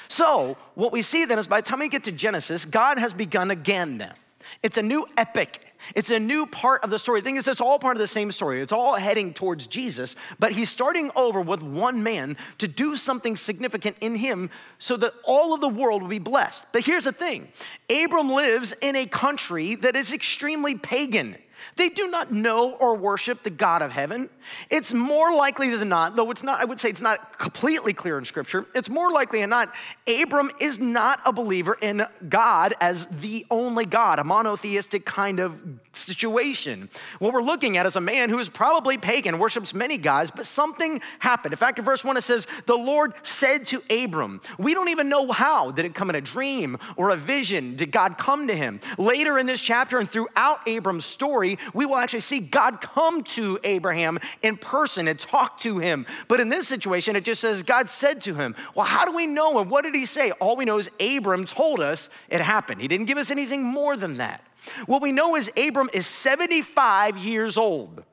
So, 0.08 0.58
what 0.76 0.92
we 0.92 1.02
see 1.02 1.26
then 1.26 1.40
is 1.40 1.48
by 1.48 1.62
the 1.62 1.68
time 1.68 1.80
we 1.80 1.90
get 1.90 2.04
to 2.04 2.12
Genesis, 2.12 2.66
God 2.66 2.98
has 2.98 3.14
begun 3.14 3.52
again. 3.52 4.14
It's 4.62 4.78
a 4.78 4.82
new 4.82 5.06
epic 5.18 5.74
it's 5.96 6.12
a 6.12 6.20
new 6.20 6.46
part 6.46 6.84
of 6.84 6.90
the 6.90 7.00
story. 7.00 7.20
The 7.20 7.26
thing 7.26 7.36
is, 7.36 7.48
it's 7.48 7.62
all 7.62 7.80
part 7.80 7.98
of 7.98 8.02
the 8.02 8.08
same 8.08 8.32
story. 8.32 8.62
It's 8.62 8.72
all 8.72 8.96
heading 8.96 9.34
towards 9.34 9.68
Jesus, 9.68 10.16
but 10.40 10.54
he's 10.54 10.70
starting 10.70 11.12
over 11.16 11.42
with 11.42 11.62
one 11.62 12.04
man 12.04 12.38
to 12.60 12.68
do 12.68 12.96
something 12.96 13.36
significant 13.36 13.98
in 14.00 14.16
him 14.16 14.50
so 14.80 14.98
that 14.98 15.14
all 15.24 15.54
of 15.54 15.62
the 15.62 15.70
world 15.70 16.02
will 16.02 16.10
be 16.10 16.20
blessed. 16.20 16.64
But 16.72 16.86
here's 16.86 17.04
the 17.04 17.12
thing 17.12 17.50
Abram 17.90 18.30
lives 18.30 18.74
in 18.82 18.96
a 18.96 19.06
country 19.06 19.76
that 19.76 19.96
is 19.96 20.14
extremely 20.14 20.76
pagan. 20.76 21.38
They 21.76 21.90
do 21.90 22.10
not 22.10 22.32
know 22.32 22.74
or 22.74 22.96
worship 22.96 23.44
the 23.44 23.50
God 23.50 23.82
of 23.82 23.92
heaven. 23.92 24.30
It's 24.70 24.94
more 24.94 25.34
likely 25.34 25.76
than 25.76 25.90
not, 25.90 26.16
though 26.16 26.32
it's 26.32 26.44
not, 26.44 26.60
I 26.60 26.66
would 26.66 26.80
say 26.80 26.90
it's 26.90 27.02
not 27.02 27.38
completely 27.38 27.94
clear 27.94 28.18
in 28.18 28.26
scripture, 28.26 28.66
it's 28.76 28.90
more 28.90 29.12
likely 29.12 29.42
than 29.42 29.50
not, 29.50 29.74
Abram 30.08 30.50
is 30.60 30.80
not 30.80 31.20
a 31.26 31.34
believer 31.34 31.78
in 31.82 32.06
God 32.30 32.74
as 32.80 33.08
the 33.08 33.46
only 33.50 33.86
God, 33.86 34.20
a 34.20 34.24
monotheistic 34.24 35.06
kind 35.06 35.40
of 35.40 35.62
situation. 35.94 36.90
What 37.20 37.34
we're 37.34 37.42
looking 37.42 37.78
at 37.78 37.86
is 37.86 37.96
a 37.96 38.02
man 38.02 38.30
who 38.30 38.40
is 38.40 38.50
probably 38.50 38.98
pagan, 38.98 39.40
worships 39.40 39.74
many 39.74 39.98
gods, 39.98 40.32
but 40.32 40.46
something 40.46 41.02
happened. 41.20 41.54
In 41.54 41.58
fact, 41.58 41.80
in 41.80 41.86
verse 41.86 42.04
1, 42.04 42.18
it 42.18 42.24
says, 42.24 42.48
The 42.66 42.76
Lord 42.76 43.14
said 43.22 43.68
to 43.68 43.82
Abram, 43.90 44.42
We 44.58 44.74
don't 44.74 44.90
even 44.90 45.10
know 45.10 45.32
how. 45.32 45.72
Did 45.72 45.86
it 45.86 45.96
come 45.96 46.10
in 46.10 46.16
a 46.16 46.22
dream 46.22 46.78
or 46.98 47.10
a 47.10 47.16
vision? 47.16 47.76
Did 47.76 47.92
God 47.92 48.18
come 48.18 48.48
to 48.48 48.56
him? 48.56 48.80
Later 48.98 49.38
in 49.38 49.46
this 49.46 49.62
chapter 49.62 50.00
and 50.00 50.10
throughout 50.10 50.68
Abram's 50.68 51.06
story, 51.06 51.58
we 51.74 51.86
will 51.86 51.98
actually 51.98 52.22
see 52.22 52.40
God 52.40 52.82
come 52.82 53.24
to 53.24 53.60
Abraham 53.64 54.20
in 54.42 54.58
person 54.58 55.08
and 55.08 55.20
talk 55.20 55.60
to 55.60 55.80
him. 55.80 56.06
But 56.28 56.40
in 56.40 56.50
this 56.50 56.68
situation, 56.68 57.16
it 57.16 57.24
just 57.24 57.42
says, 57.42 57.64
God 57.64 57.90
said 57.90 58.22
to 58.22 58.36
him. 58.36 58.56
Well, 58.76 58.86
how 58.86 59.06
do 59.06 59.12
we 59.12 59.28
know? 59.28 59.60
And 59.60 59.70
what 59.70 59.84
did 59.84 59.96
he 59.96 60.06
say? 60.06 60.32
All 60.32 60.56
we 60.56 60.66
know 60.66 60.78
is 60.78 60.90
Abram 61.00 61.46
told 61.46 61.80
us 61.80 62.10
it 62.30 62.42
happened. 62.42 62.82
He 62.82 62.88
didn't 62.88 63.06
give 63.06 63.18
us 63.18 63.32
anything 63.32 63.64
more 63.64 63.96
than 63.96 64.18
that. 64.18 64.44
What 64.86 65.02
we 65.02 65.12
know 65.12 65.36
is 65.36 65.52
Abram 65.58 65.90
is 65.94 66.08
75 66.08 67.18
years 67.18 67.58
old 67.58 68.04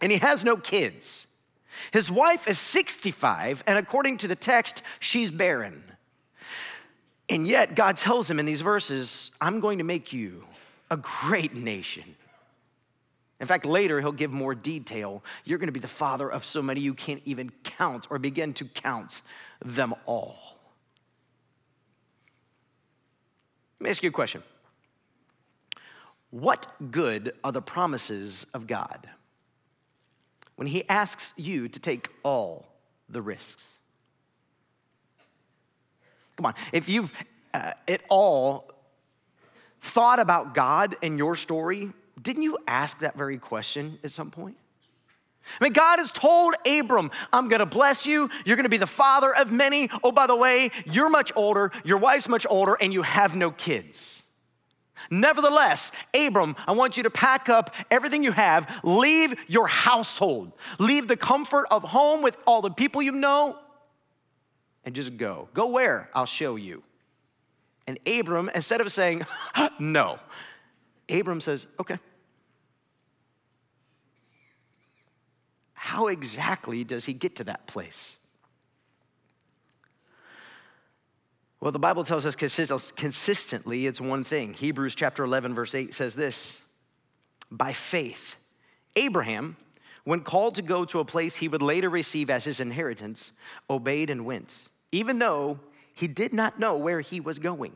and 0.00 0.12
he 0.12 0.18
has 0.18 0.44
no 0.44 0.56
kids. 0.56 1.26
His 1.92 2.10
wife 2.10 2.48
is 2.48 2.58
65, 2.58 3.62
and 3.66 3.78
according 3.78 4.18
to 4.18 4.28
the 4.28 4.36
text, 4.36 4.82
she's 4.98 5.30
barren. 5.30 5.82
And 7.28 7.46
yet, 7.46 7.74
God 7.74 7.96
tells 7.96 8.30
him 8.30 8.38
in 8.38 8.46
these 8.46 8.60
verses, 8.60 9.30
I'm 9.40 9.60
going 9.60 9.78
to 9.78 9.84
make 9.84 10.12
you 10.12 10.44
a 10.90 10.96
great 10.96 11.54
nation. 11.54 12.16
In 13.40 13.46
fact, 13.46 13.66
later 13.66 14.00
he'll 14.00 14.12
give 14.12 14.30
more 14.30 14.54
detail. 14.54 15.22
You're 15.44 15.58
going 15.58 15.68
to 15.68 15.72
be 15.72 15.80
the 15.80 15.88
father 15.88 16.30
of 16.30 16.44
so 16.44 16.62
many 16.62 16.80
you 16.80 16.94
can't 16.94 17.20
even 17.24 17.50
count 17.64 18.06
or 18.10 18.18
begin 18.18 18.54
to 18.54 18.64
count 18.64 19.20
them 19.62 19.94
all. 20.06 20.36
Let 23.78 23.84
me 23.84 23.90
ask 23.90 24.02
you 24.02 24.08
a 24.08 24.12
question 24.12 24.42
what 26.40 26.66
good 26.90 27.32
are 27.42 27.52
the 27.52 27.62
promises 27.62 28.44
of 28.52 28.66
God 28.66 29.08
when 30.56 30.68
He 30.68 30.86
asks 30.86 31.32
you 31.36 31.66
to 31.68 31.80
take 31.80 32.10
all 32.22 32.66
the 33.08 33.22
risks? 33.22 33.64
Come 36.36 36.44
on, 36.44 36.54
if 36.74 36.90
you've 36.90 37.10
uh, 37.54 37.72
at 37.88 38.02
all 38.10 38.70
thought 39.80 40.20
about 40.20 40.52
God 40.54 40.96
and 41.02 41.16
your 41.16 41.36
story, 41.36 41.90
didn't 42.20 42.42
you 42.42 42.58
ask 42.66 42.98
that 42.98 43.16
very 43.16 43.38
question 43.38 43.98
at 44.04 44.12
some 44.12 44.30
point? 44.30 44.58
I 45.58 45.64
mean, 45.64 45.72
God 45.72 46.00
has 46.00 46.12
told 46.12 46.54
Abram, 46.66 47.10
I'm 47.32 47.48
gonna 47.48 47.64
bless 47.64 48.04
you. 48.04 48.28
You're 48.44 48.56
gonna 48.56 48.68
be 48.68 48.76
the 48.76 48.86
father 48.86 49.34
of 49.34 49.50
many. 49.50 49.88
Oh, 50.04 50.12
by 50.12 50.26
the 50.26 50.36
way, 50.36 50.70
you're 50.84 51.08
much 51.08 51.32
older, 51.34 51.72
your 51.82 51.96
wife's 51.96 52.28
much 52.28 52.46
older, 52.50 52.76
and 52.78 52.92
you 52.92 53.00
have 53.00 53.34
no 53.34 53.50
kids. 53.50 54.22
Nevertheless, 55.10 55.92
Abram, 56.14 56.56
I 56.66 56.72
want 56.72 56.96
you 56.96 57.02
to 57.04 57.10
pack 57.10 57.48
up 57.48 57.74
everything 57.90 58.24
you 58.24 58.32
have, 58.32 58.80
leave 58.82 59.34
your 59.48 59.66
household, 59.66 60.52
leave 60.78 61.08
the 61.08 61.16
comfort 61.16 61.66
of 61.70 61.82
home 61.82 62.22
with 62.22 62.36
all 62.46 62.62
the 62.62 62.70
people 62.70 63.02
you 63.02 63.12
know, 63.12 63.58
and 64.84 64.94
just 64.94 65.16
go. 65.16 65.48
Go 65.52 65.66
where? 65.66 66.10
I'll 66.14 66.26
show 66.26 66.56
you. 66.56 66.82
And 67.86 67.98
Abram, 68.06 68.50
instead 68.54 68.80
of 68.80 68.90
saying, 68.92 69.26
no, 69.78 70.18
Abram 71.08 71.40
says, 71.40 71.66
okay. 71.78 71.98
How 75.74 76.08
exactly 76.08 76.82
does 76.82 77.04
he 77.04 77.12
get 77.12 77.36
to 77.36 77.44
that 77.44 77.66
place? 77.66 78.18
Well, 81.66 81.72
the 81.72 81.80
Bible 81.80 82.04
tells 82.04 82.24
us 82.24 82.36
consistently 82.36 83.86
it's 83.88 84.00
one 84.00 84.22
thing. 84.22 84.54
Hebrews 84.54 84.94
chapter 84.94 85.24
11, 85.24 85.52
verse 85.52 85.74
8 85.74 85.92
says 85.92 86.14
this 86.14 86.58
By 87.50 87.72
faith, 87.72 88.36
Abraham, 88.94 89.56
when 90.04 90.20
called 90.20 90.54
to 90.54 90.62
go 90.62 90.84
to 90.84 91.00
a 91.00 91.04
place 91.04 91.34
he 91.34 91.48
would 91.48 91.62
later 91.62 91.90
receive 91.90 92.30
as 92.30 92.44
his 92.44 92.60
inheritance, 92.60 93.32
obeyed 93.68 94.10
and 94.10 94.24
went, 94.24 94.54
even 94.92 95.18
though 95.18 95.58
he 95.92 96.06
did 96.06 96.32
not 96.32 96.60
know 96.60 96.76
where 96.76 97.00
he 97.00 97.18
was 97.18 97.40
going. 97.40 97.72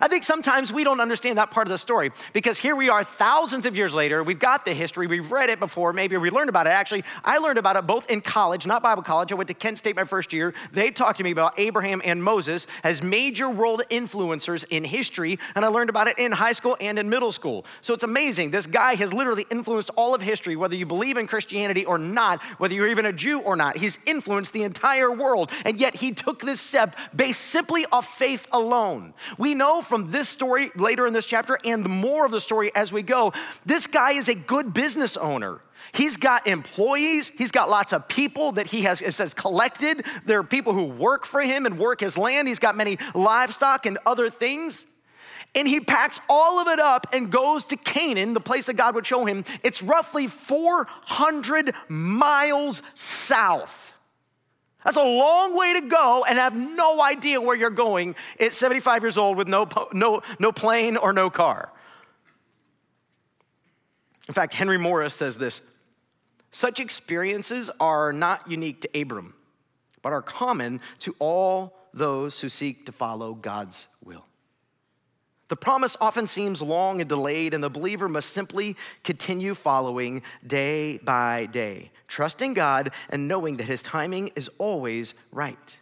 I 0.00 0.08
think 0.08 0.24
sometimes 0.24 0.72
we 0.72 0.82
don't 0.82 1.00
understand 1.00 1.38
that 1.38 1.50
part 1.50 1.66
of 1.66 1.70
the 1.70 1.78
story 1.78 2.10
because 2.32 2.58
here 2.58 2.74
we 2.74 2.88
are 2.88 3.04
thousands 3.04 3.66
of 3.66 3.76
years 3.76 3.94
later. 3.94 4.22
We've 4.22 4.38
got 4.38 4.64
the 4.64 4.72
history, 4.72 5.06
we've 5.06 5.30
read 5.30 5.50
it 5.50 5.60
before, 5.60 5.92
maybe 5.92 6.16
we 6.16 6.30
learned 6.30 6.48
about 6.48 6.66
it. 6.66 6.70
Actually, 6.70 7.04
I 7.24 7.38
learned 7.38 7.58
about 7.58 7.76
it 7.76 7.86
both 7.86 8.08
in 8.10 8.20
college, 8.20 8.66
not 8.66 8.82
Bible 8.82 9.02
college. 9.02 9.30
I 9.30 9.34
went 9.34 9.48
to 9.48 9.54
Kent 9.54 9.78
State 9.78 9.96
my 9.96 10.04
first 10.04 10.32
year. 10.32 10.54
They 10.72 10.90
talked 10.90 11.18
to 11.18 11.24
me 11.24 11.30
about 11.30 11.58
Abraham 11.58 12.00
and 12.04 12.22
Moses 12.22 12.66
as 12.82 13.02
major 13.02 13.50
world 13.50 13.82
influencers 13.90 14.64
in 14.70 14.84
history, 14.84 15.38
and 15.54 15.64
I 15.64 15.68
learned 15.68 15.90
about 15.90 16.08
it 16.08 16.18
in 16.18 16.32
high 16.32 16.54
school 16.54 16.76
and 16.80 16.98
in 16.98 17.08
middle 17.08 17.32
school. 17.32 17.64
So 17.80 17.94
it's 17.94 18.04
amazing. 18.04 18.50
This 18.50 18.66
guy 18.66 18.94
has 18.94 19.12
literally 19.12 19.46
influenced 19.50 19.90
all 19.96 20.14
of 20.14 20.22
history, 20.22 20.56
whether 20.56 20.74
you 20.74 20.86
believe 20.86 21.16
in 21.16 21.26
Christianity 21.26 21.84
or 21.84 21.98
not, 21.98 22.42
whether 22.58 22.74
you're 22.74 22.88
even 22.88 23.06
a 23.06 23.12
Jew 23.12 23.40
or 23.40 23.56
not. 23.56 23.76
He's 23.76 23.98
influenced 24.06 24.52
the 24.52 24.62
entire 24.62 25.12
world, 25.12 25.50
and 25.64 25.78
yet 25.78 25.96
he 25.96 26.12
took 26.12 26.40
this 26.40 26.60
step 26.60 26.96
based 27.14 27.40
simply 27.40 27.86
off 27.92 28.16
faith 28.16 28.46
alone. 28.50 29.14
We 29.38 29.54
know 29.54 29.73
from 29.82 30.10
this 30.10 30.28
story 30.28 30.70
later 30.76 31.06
in 31.06 31.12
this 31.12 31.26
chapter 31.26 31.58
and 31.64 31.88
more 31.88 32.26
of 32.26 32.32
the 32.32 32.40
story 32.40 32.74
as 32.74 32.92
we 32.92 33.02
go, 33.02 33.32
this 33.64 33.86
guy 33.86 34.12
is 34.12 34.28
a 34.28 34.34
good 34.34 34.74
business 34.74 35.16
owner. 35.16 35.60
He's 35.92 36.16
got 36.16 36.46
employees. 36.46 37.30
He's 37.36 37.50
got 37.50 37.70
lots 37.70 37.92
of 37.92 38.08
people 38.08 38.52
that 38.52 38.66
he 38.66 38.82
has, 38.82 39.00
it 39.00 39.14
says, 39.14 39.34
collected. 39.34 40.04
There 40.24 40.38
are 40.38 40.44
people 40.44 40.72
who 40.72 40.84
work 40.84 41.26
for 41.26 41.40
him 41.40 41.66
and 41.66 41.78
work 41.78 42.00
his 42.00 42.18
land. 42.18 42.48
He's 42.48 42.58
got 42.58 42.76
many 42.76 42.98
livestock 43.14 43.86
and 43.86 43.98
other 44.04 44.30
things. 44.30 44.84
And 45.54 45.68
he 45.68 45.80
packs 45.80 46.18
all 46.28 46.58
of 46.58 46.66
it 46.68 46.80
up 46.80 47.06
and 47.12 47.30
goes 47.30 47.64
to 47.66 47.76
Canaan, 47.76 48.34
the 48.34 48.40
place 48.40 48.66
that 48.66 48.74
God 48.74 48.94
would 48.96 49.06
show 49.06 49.24
him. 49.24 49.44
It's 49.62 49.82
roughly 49.82 50.26
400 50.26 51.72
miles 51.88 52.82
south. 52.94 53.93
That's 54.84 54.96
a 54.98 55.02
long 55.02 55.56
way 55.56 55.80
to 55.80 55.88
go 55.88 56.24
and 56.28 56.38
have 56.38 56.54
no 56.54 57.00
idea 57.00 57.40
where 57.40 57.56
you're 57.56 57.70
going 57.70 58.14
at 58.38 58.52
75 58.52 59.02
years 59.02 59.16
old 59.16 59.38
with 59.38 59.48
no, 59.48 59.66
no, 59.92 60.22
no 60.38 60.52
plane 60.52 60.96
or 60.96 61.12
no 61.12 61.30
car. 61.30 61.72
In 64.28 64.34
fact, 64.34 64.54
Henry 64.54 64.78
Morris 64.78 65.14
says 65.14 65.38
this 65.38 65.60
such 66.50 66.78
experiences 66.78 67.70
are 67.80 68.12
not 68.12 68.48
unique 68.48 68.80
to 68.82 69.00
Abram, 69.00 69.34
but 70.02 70.12
are 70.12 70.22
common 70.22 70.80
to 71.00 71.16
all 71.18 71.76
those 71.92 72.40
who 72.40 72.48
seek 72.48 72.86
to 72.86 72.92
follow 72.92 73.34
God's 73.34 73.88
will. 74.04 74.24
The 75.48 75.56
promise 75.56 75.96
often 76.00 76.26
seems 76.26 76.62
long 76.62 77.00
and 77.00 77.08
delayed, 77.08 77.52
and 77.52 77.62
the 77.62 77.70
believer 77.70 78.08
must 78.08 78.30
simply 78.30 78.76
continue 79.02 79.54
following 79.54 80.22
day 80.46 80.98
by 80.98 81.46
day, 81.46 81.90
trusting 82.08 82.54
God 82.54 82.90
and 83.10 83.28
knowing 83.28 83.58
that 83.58 83.64
His 83.64 83.82
timing 83.82 84.32
is 84.36 84.48
always 84.58 85.14
right. 85.30 85.76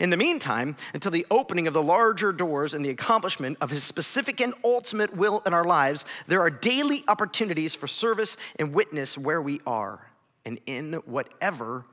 In 0.00 0.10
the 0.10 0.16
meantime, 0.16 0.76
until 0.92 1.12
the 1.12 1.26
opening 1.30 1.66
of 1.66 1.72
the 1.72 1.82
larger 1.82 2.32
doors 2.32 2.74
and 2.74 2.84
the 2.84 2.90
accomplishment 2.90 3.56
of 3.60 3.70
His 3.70 3.84
specific 3.84 4.40
and 4.40 4.52
ultimate 4.64 5.16
will 5.16 5.42
in 5.46 5.54
our 5.54 5.64
lives, 5.64 6.04
there 6.26 6.40
are 6.40 6.50
daily 6.50 7.02
opportunities 7.08 7.74
for 7.74 7.86
service 7.86 8.36
and 8.58 8.74
witness 8.74 9.16
where 9.16 9.40
we 9.40 9.60
are 9.66 10.10
and 10.44 10.60
in 10.66 10.94
whatever 11.06 11.84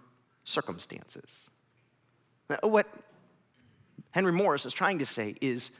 circumstances. 0.43 1.49
What 2.61 2.87
Henry 4.11 4.33
Morris 4.33 4.65
is 4.65 4.73
trying 4.73 4.99
to 4.99 5.05
say 5.05 5.35
is 5.39 5.71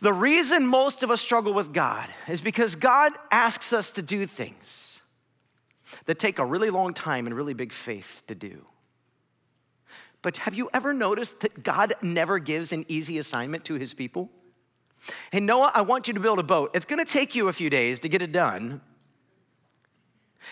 the 0.00 0.12
reason 0.12 0.66
most 0.66 1.02
of 1.02 1.10
us 1.10 1.20
struggle 1.20 1.54
with 1.54 1.72
God 1.72 2.08
is 2.28 2.40
because 2.40 2.76
God 2.76 3.12
asks 3.30 3.72
us 3.72 3.90
to 3.92 4.02
do 4.02 4.26
things 4.26 5.00
that 6.04 6.18
take 6.18 6.38
a 6.38 6.44
really 6.44 6.70
long 6.70 6.92
time 6.92 7.26
and 7.26 7.34
really 7.34 7.54
big 7.54 7.72
faith 7.72 8.22
to 8.26 8.34
do. 8.34 8.66
But 10.22 10.38
have 10.38 10.54
you 10.54 10.68
ever 10.74 10.92
noticed 10.92 11.40
that 11.40 11.62
God 11.62 11.94
never 12.02 12.38
gives 12.38 12.72
an 12.72 12.84
easy 12.88 13.18
assignment 13.18 13.64
to 13.66 13.74
his 13.74 13.94
people? 13.94 14.30
Hey, 15.30 15.40
Noah, 15.40 15.70
I 15.74 15.82
want 15.82 16.08
you 16.08 16.14
to 16.14 16.20
build 16.20 16.40
a 16.40 16.42
boat. 16.42 16.72
It's 16.74 16.86
gonna 16.86 17.04
take 17.04 17.34
you 17.34 17.48
a 17.48 17.52
few 17.52 17.70
days 17.70 18.00
to 18.00 18.08
get 18.08 18.22
it 18.22 18.32
done. 18.32 18.80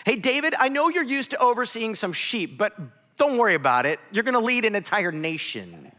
Hey, 0.05 0.15
David, 0.15 0.55
I 0.57 0.69
know 0.69 0.89
you're 0.89 1.03
used 1.03 1.31
to 1.31 1.37
overseeing 1.39 1.95
some 1.95 2.13
sheep, 2.13 2.57
but 2.57 2.73
don't 3.17 3.37
worry 3.37 3.55
about 3.55 3.85
it. 3.85 3.99
You're 4.11 4.23
gonna 4.23 4.39
lead 4.39 4.65
an 4.65 4.75
entire 4.75 5.11
nation. 5.11 5.91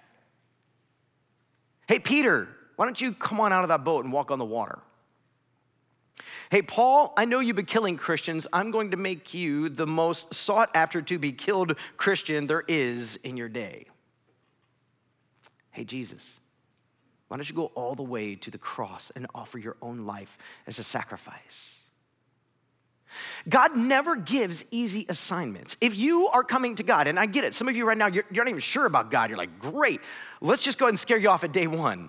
Hey, 1.87 1.99
Peter, 1.99 2.49
why 2.77 2.85
don't 2.85 3.01
you 3.01 3.13
come 3.13 3.41
on 3.41 3.53
out 3.53 3.63
of 3.63 3.69
that 3.69 3.85
boat 3.85 4.05
and 4.05 4.13
walk 4.13 4.31
on 4.31 4.39
the 4.39 4.45
water? 4.45 4.79
Hey, 6.51 6.63
Paul, 6.63 7.13
I 7.17 7.25
know 7.25 7.41
you've 7.41 7.57
been 7.57 7.67
killing 7.67 7.97
Christians. 7.97 8.47
I'm 8.53 8.71
going 8.71 8.93
to 8.93 8.97
make 8.97 9.35
you 9.35 9.69
the 9.69 9.87
most 9.87 10.33
sought 10.33 10.71
after 10.75 11.03
to 11.03 11.19
be 11.19 11.33
killed 11.33 11.77
Christian 11.97 12.47
there 12.47 12.65
is 12.69 13.17
in 13.17 13.37
your 13.37 13.49
day. 13.49 13.87
Hey, 15.73 15.85
Jesus, 15.85 16.39
why 17.29 17.37
don't 17.37 17.49
you 17.49 17.55
go 17.55 17.67
all 17.75 17.95
the 17.95 18.03
way 18.03 18.35
to 18.37 18.51
the 18.51 18.59
cross 18.59 19.11
and 19.17 19.27
offer 19.35 19.59
your 19.59 19.77
own 19.83 20.07
life 20.07 20.39
as 20.67 20.79
a 20.79 20.85
sacrifice? 20.85 21.73
God 23.49 23.77
never 23.77 24.17
gives 24.17 24.65
easy 24.71 25.07
assignments. 25.09 25.77
If 25.81 25.97
you 25.97 26.29
are 26.29 26.43
coming 26.43 26.75
to 26.77 26.83
God, 26.83 27.07
and 27.07 27.19
I 27.19 27.27
get 27.27 27.45
it, 27.45 27.55
some 27.55 27.69
of 27.69 27.77
you 27.77 27.87
right 27.87 27.99
now, 27.99 28.07
you're, 28.07 28.25
you're 28.31 28.45
not 28.45 28.51
even 28.51 28.61
sure 28.61 28.87
about 28.87 29.11
God. 29.11 29.31
You're 29.31 29.39
like, 29.39 29.59
great, 29.59 30.01
let's 30.41 30.63
just 30.63 30.79
go 30.79 30.87
ahead 30.87 30.93
and 30.93 31.01
scare 31.01 31.19
you 31.19 31.29
off 31.29 31.45
at 31.45 31.53
day 31.53 31.67
one. 31.67 32.09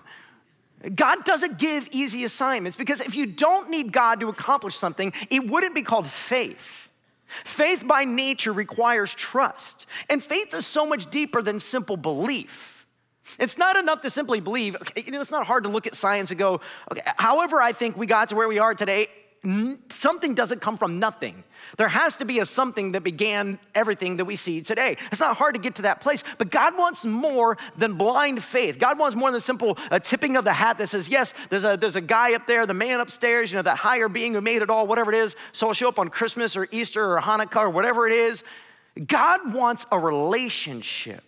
God 0.94 1.24
doesn't 1.24 1.58
give 1.58 1.88
easy 1.90 2.24
assignments 2.24 2.76
because 2.76 3.00
if 3.00 3.14
you 3.14 3.26
don't 3.26 3.68
need 3.68 3.92
God 3.92 4.20
to 4.20 4.28
accomplish 4.28 4.76
something, 4.76 5.12
it 5.30 5.48
wouldn't 5.48 5.74
be 5.74 5.82
called 5.82 6.06
faith. 6.06 6.88
Faith 7.44 7.86
by 7.86 8.04
nature 8.04 8.52
requires 8.52 9.14
trust, 9.14 9.86
and 10.08 10.24
faith 10.24 10.54
is 10.54 10.66
so 10.66 10.86
much 10.86 11.10
deeper 11.10 11.42
than 11.42 11.60
simple 11.60 11.96
belief. 11.96 12.86
It's 13.38 13.58
not 13.58 13.76
enough 13.76 14.00
to 14.02 14.10
simply 14.10 14.40
believe. 14.40 14.76
You 14.96 15.12
know, 15.12 15.20
it's 15.20 15.30
not 15.30 15.46
hard 15.46 15.64
to 15.64 15.68
look 15.68 15.86
at 15.86 15.94
science 15.94 16.30
and 16.30 16.38
go, 16.38 16.62
okay, 16.90 17.02
however, 17.16 17.60
I 17.60 17.72
think 17.72 17.96
we 17.96 18.06
got 18.06 18.30
to 18.30 18.36
where 18.36 18.48
we 18.48 18.58
are 18.58 18.74
today, 18.74 19.08
something 19.90 20.34
doesn't 20.34 20.60
come 20.60 20.76
from 20.76 20.98
nothing. 20.98 21.44
There 21.76 21.88
has 21.88 22.16
to 22.16 22.24
be 22.24 22.40
a 22.40 22.46
something 22.46 22.92
that 22.92 23.02
began 23.02 23.58
everything 23.74 24.16
that 24.16 24.24
we 24.24 24.36
see 24.36 24.62
today. 24.62 24.96
It's 25.12 25.20
not 25.20 25.36
hard 25.36 25.54
to 25.54 25.60
get 25.60 25.76
to 25.76 25.82
that 25.82 26.00
place, 26.00 26.24
but 26.38 26.50
God 26.50 26.76
wants 26.76 27.04
more 27.04 27.56
than 27.76 27.94
blind 27.94 28.42
faith. 28.42 28.78
God 28.78 28.98
wants 28.98 29.16
more 29.16 29.30
than 29.30 29.40
simple 29.40 29.78
a 29.90 30.00
tipping 30.00 30.36
of 30.36 30.44
the 30.44 30.52
hat 30.52 30.78
that 30.78 30.88
says, 30.88 31.08
yes, 31.08 31.34
there's 31.50 31.64
a, 31.64 31.76
there's 31.76 31.96
a 31.96 32.00
guy 32.00 32.34
up 32.34 32.46
there, 32.46 32.66
the 32.66 32.74
man 32.74 33.00
upstairs, 33.00 33.52
you 33.52 33.56
know, 33.56 33.62
that 33.62 33.78
higher 33.78 34.08
being 34.08 34.34
who 34.34 34.40
made 34.40 34.62
it 34.62 34.70
all, 34.70 34.86
whatever 34.86 35.12
it 35.12 35.18
is. 35.18 35.36
So 35.52 35.68
I'll 35.68 35.74
show 35.74 35.88
up 35.88 35.98
on 35.98 36.08
Christmas 36.08 36.56
or 36.56 36.66
Easter 36.72 37.14
or 37.16 37.20
Hanukkah 37.20 37.58
or 37.58 37.70
whatever 37.70 38.06
it 38.06 38.12
is. 38.12 38.42
God 39.06 39.52
wants 39.52 39.86
a 39.92 39.98
relationship. 39.98 41.22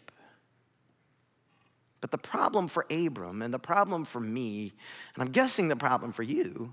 But 2.00 2.10
the 2.10 2.18
problem 2.18 2.66
for 2.66 2.86
Abram 2.90 3.42
and 3.42 3.52
the 3.52 3.58
problem 3.58 4.04
for 4.04 4.20
me, 4.20 4.72
and 5.14 5.22
I'm 5.22 5.30
guessing 5.30 5.68
the 5.68 5.76
problem 5.76 6.12
for 6.12 6.22
you, 6.22 6.72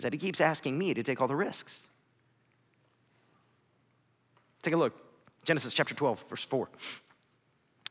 is 0.00 0.02
that 0.02 0.14
he 0.14 0.18
keeps 0.18 0.40
asking 0.40 0.78
me 0.78 0.94
to 0.94 1.02
take 1.02 1.20
all 1.20 1.28
the 1.28 1.36
risks. 1.36 1.88
Take 4.62 4.72
a 4.72 4.78
look. 4.78 4.94
Genesis 5.44 5.74
chapter 5.74 5.94
12, 5.94 6.24
verse 6.26 6.42
4. 6.42 6.70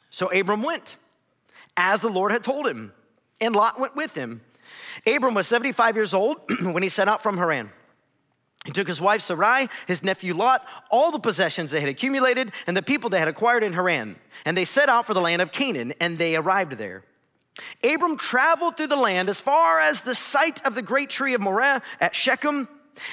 So 0.09 0.31
Abram 0.31 0.63
went 0.63 0.95
as 1.77 2.01
the 2.01 2.09
Lord 2.09 2.31
had 2.31 2.43
told 2.43 2.65
him, 2.65 2.93
and 3.39 3.55
Lot 3.55 3.79
went 3.79 3.95
with 3.95 4.15
him. 4.15 4.41
Abram 5.05 5.35
was 5.35 5.47
75 5.47 5.95
years 5.95 6.15
old 6.15 6.37
when 6.63 6.81
he 6.81 6.89
set 6.89 7.07
out 7.07 7.21
from 7.21 7.37
Haran. 7.37 7.69
He 8.65 8.71
took 8.71 8.87
his 8.87 8.99
wife 8.99 9.21
Sarai, 9.21 9.67
his 9.85 10.01
nephew 10.01 10.33
Lot, 10.33 10.65
all 10.89 11.11
the 11.11 11.19
possessions 11.19 11.69
they 11.69 11.79
had 11.79 11.89
accumulated, 11.89 12.51
and 12.65 12.75
the 12.75 12.81
people 12.81 13.11
they 13.11 13.19
had 13.19 13.27
acquired 13.27 13.63
in 13.63 13.73
Haran. 13.73 14.15
And 14.45 14.57
they 14.57 14.65
set 14.65 14.89
out 14.89 15.05
for 15.05 15.13
the 15.13 15.21
land 15.21 15.43
of 15.43 15.51
Canaan, 15.51 15.93
and 16.01 16.17
they 16.17 16.35
arrived 16.35 16.71
there. 16.71 17.03
Abram 17.83 18.17
traveled 18.17 18.77
through 18.77 18.87
the 18.87 18.95
land 18.95 19.29
as 19.29 19.41
far 19.41 19.79
as 19.79 20.01
the 20.01 20.15
site 20.15 20.65
of 20.65 20.75
the 20.75 20.81
great 20.81 21.09
tree 21.09 21.33
of 21.33 21.41
Moreh 21.41 21.81
at 21.99 22.15
Shechem. 22.15 22.67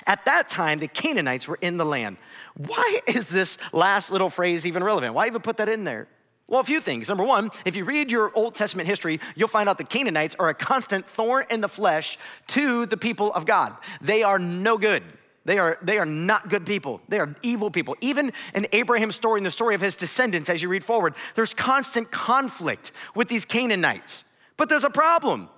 At 0.07 0.25
that 0.25 0.49
time, 0.49 0.81
the 0.81 0.89
Canaanites 0.89 1.47
were 1.47 1.59
in 1.61 1.77
the 1.77 1.85
land. 1.85 2.17
Why 2.57 3.01
is 3.07 3.27
this 3.27 3.59
last 3.73 4.11
little 4.11 4.31
phrase 4.31 4.67
even 4.67 4.83
relevant? 4.83 5.15
Why 5.15 5.27
even 5.27 5.43
put 5.43 5.59
that 5.59 5.69
in 5.69 5.85
there? 5.85 6.09
Well, 6.49 6.61
a 6.61 6.65
few 6.65 6.81
things. 6.81 7.09
Number 7.09 7.25
one, 7.25 7.51
if 7.65 7.75
you 7.75 7.85
read 7.85 8.13
your 8.13 8.31
Old 8.35 8.55
Testament 8.55 8.89
history, 8.89 9.21
you'll 9.35 9.49
find 9.49 9.69
out 9.69 9.79
the 9.79 9.85
Canaanites 9.85 10.37
are 10.39 10.49
a 10.49 10.55
constant 10.55 11.07
thorn 11.07 11.45
in 11.51 11.61
the 11.61 11.69
flesh 11.69 12.19
to 12.49 12.87
the 12.87 12.97
people 12.97 13.33
of 13.33 13.47
God. 13.47 13.77
They 14.01 14.23
are 14.23 14.39
no 14.39 14.79
good. 14.79 15.03
They 15.45 15.59
are, 15.59 15.79
they 15.83 15.99
are 15.99 16.07
not 16.07 16.49
good 16.49 16.67
people. 16.67 17.01
They 17.09 17.21
are 17.21 17.35
evil 17.43 17.71
people. 17.71 17.97
Even 18.01 18.33
in 18.55 18.67
Abraham's 18.73 19.15
story, 19.15 19.39
in 19.39 19.45
the 19.45 19.51
story 19.51 19.75
of 19.75 19.81
his 19.81 19.95
descendants, 19.95 20.51
as 20.51 20.63
you 20.63 20.69
read 20.69 20.85
forward, 20.85 21.15
there's 21.37 21.55
constant 21.55 22.11
conflict 22.11 22.93
with 23.15 23.29
these 23.29 23.45
Canaanites. 23.45 24.25
But 24.57 24.69
there's 24.69 24.85
a 24.85 24.91
problem 24.91 25.49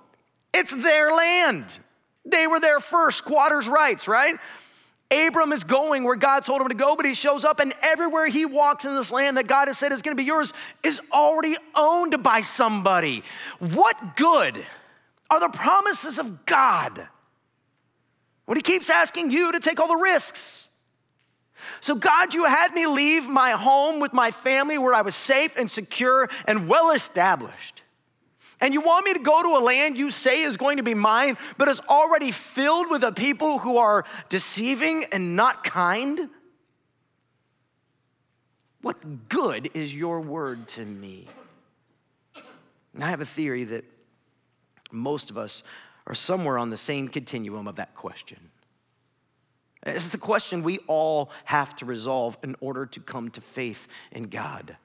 it's 0.53 0.75
their 0.75 1.13
land. 1.13 1.65
They 2.25 2.47
were 2.47 2.59
there 2.59 2.79
first, 2.79 3.19
squatters' 3.19 3.67
rights, 3.67 4.07
right? 4.07 4.35
Abram 5.11 5.51
is 5.51 5.63
going 5.63 6.03
where 6.03 6.15
God 6.15 6.45
told 6.45 6.61
him 6.61 6.67
to 6.67 6.75
go, 6.75 6.95
but 6.95 7.05
he 7.05 7.13
shows 7.13 7.43
up, 7.43 7.59
and 7.59 7.73
everywhere 7.81 8.27
he 8.27 8.45
walks 8.45 8.85
in 8.85 8.93
this 8.95 9.11
land 9.11 9.37
that 9.37 9.47
God 9.47 9.67
has 9.67 9.77
said 9.77 9.91
is 9.91 10.01
gonna 10.01 10.15
be 10.15 10.23
yours 10.23 10.53
is 10.83 11.01
already 11.11 11.55
owned 11.75 12.21
by 12.21 12.41
somebody. 12.41 13.23
What 13.57 14.15
good 14.15 14.63
are 15.31 15.39
the 15.39 15.49
promises 15.49 16.19
of 16.19 16.45
God 16.45 17.07
when 18.45 18.55
he 18.55 18.61
keeps 18.61 18.89
asking 18.89 19.31
you 19.31 19.51
to 19.51 19.59
take 19.59 19.79
all 19.79 19.87
the 19.87 19.95
risks? 19.95 20.69
So, 21.81 21.95
God, 21.95 22.33
you 22.33 22.45
had 22.45 22.73
me 22.73 22.85
leave 22.85 23.27
my 23.27 23.51
home 23.51 23.99
with 23.99 24.13
my 24.13 24.31
family 24.31 24.77
where 24.77 24.93
I 24.93 25.01
was 25.01 25.15
safe 25.15 25.55
and 25.57 25.69
secure 25.69 26.29
and 26.45 26.67
well 26.67 26.91
established. 26.91 27.78
And 28.61 28.73
you 28.73 28.81
want 28.81 29.05
me 29.05 29.13
to 29.13 29.19
go 29.19 29.41
to 29.41 29.49
a 29.57 29.63
land 29.63 29.97
you 29.97 30.11
say 30.11 30.41
is 30.41 30.57
going 30.57 30.77
to 30.77 30.83
be 30.83 30.93
mine, 30.93 31.37
but 31.57 31.69
is 31.69 31.79
already 31.87 32.31
filled 32.31 32.89
with 32.89 33.03
a 33.03 33.11
people 33.11 33.59
who 33.59 33.77
are 33.77 34.03
deceiving 34.27 35.05
and 35.11 35.35
not 35.35 35.63
kind? 35.63 36.29
What 38.81 39.29
good 39.29 39.69
is 39.73 39.93
your 39.93 40.19
word 40.19 40.67
to 40.69 40.85
me? 40.85 41.27
And 42.93 43.03
I 43.03 43.09
have 43.09 43.21
a 43.21 43.25
theory 43.25 43.63
that 43.65 43.85
most 44.91 45.29
of 45.29 45.37
us 45.37 45.63
are 46.07 46.15
somewhere 46.15 46.57
on 46.57 46.69
the 46.69 46.77
same 46.77 47.07
continuum 47.07 47.67
of 47.67 47.75
that 47.75 47.95
question. 47.95 48.49
It's 49.85 50.09
the 50.09 50.17
question 50.17 50.63
we 50.63 50.79
all 50.87 51.29
have 51.45 51.75
to 51.77 51.85
resolve 51.85 52.37
in 52.43 52.55
order 52.59 52.85
to 52.87 52.99
come 52.99 53.29
to 53.31 53.41
faith 53.41 53.87
in 54.11 54.23
God. 54.23 54.75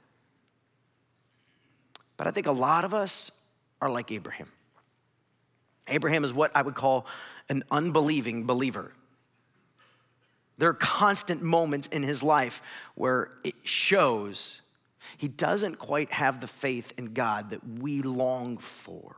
But 2.16 2.28
I 2.28 2.30
think 2.30 2.46
a 2.46 2.52
lot 2.52 2.84
of 2.84 2.94
us 2.94 3.32
are 3.84 3.90
like 3.90 4.10
Abraham. 4.10 4.48
Abraham 5.88 6.24
is 6.24 6.32
what 6.32 6.50
I 6.54 6.62
would 6.62 6.74
call 6.74 7.04
an 7.50 7.64
unbelieving 7.70 8.46
believer. 8.46 8.92
There 10.56 10.70
are 10.70 10.74
constant 10.74 11.42
moments 11.42 11.86
in 11.88 12.02
his 12.02 12.22
life 12.22 12.62
where 12.94 13.32
it 13.44 13.54
shows 13.62 14.62
he 15.18 15.28
doesn't 15.28 15.78
quite 15.78 16.12
have 16.12 16.40
the 16.40 16.46
faith 16.46 16.94
in 16.96 17.12
God 17.12 17.50
that 17.50 17.60
we 17.78 18.00
long 18.00 18.56
for. 18.56 19.16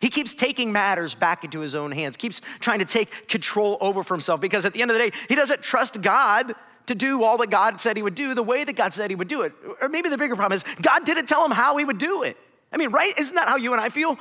He 0.00 0.08
keeps 0.08 0.34
taking 0.34 0.70
matters 0.70 1.16
back 1.16 1.42
into 1.42 1.58
his 1.58 1.74
own 1.74 1.90
hands, 1.90 2.16
keeps 2.16 2.40
trying 2.60 2.78
to 2.78 2.84
take 2.84 3.26
control 3.26 3.76
over 3.80 4.04
for 4.04 4.14
himself 4.14 4.40
because 4.40 4.64
at 4.66 4.72
the 4.72 4.82
end 4.82 4.92
of 4.92 4.96
the 4.96 5.10
day, 5.10 5.16
he 5.28 5.34
doesn't 5.34 5.62
trust 5.62 6.00
God 6.00 6.54
to 6.86 6.94
do 6.94 7.24
all 7.24 7.38
that 7.38 7.50
God 7.50 7.80
said 7.80 7.96
he 7.96 8.04
would 8.04 8.14
do 8.14 8.34
the 8.34 8.42
way 8.42 8.62
that 8.62 8.76
God 8.76 8.94
said 8.94 9.10
he 9.10 9.16
would 9.16 9.26
do 9.26 9.40
it. 9.40 9.52
Or 9.82 9.88
maybe 9.88 10.10
the 10.10 10.16
bigger 10.16 10.36
problem 10.36 10.56
is 10.56 10.64
God 10.80 11.04
didn't 11.04 11.26
tell 11.26 11.44
him 11.44 11.50
how 11.50 11.76
he 11.76 11.84
would 11.84 11.98
do 11.98 12.22
it. 12.22 12.36
I 12.72 12.76
mean, 12.76 12.90
right? 12.90 13.12
Isn't 13.18 13.34
that 13.34 13.48
how 13.48 13.56
you 13.56 13.72
and 13.72 13.80
I 13.80 13.88
feel? 13.88 14.18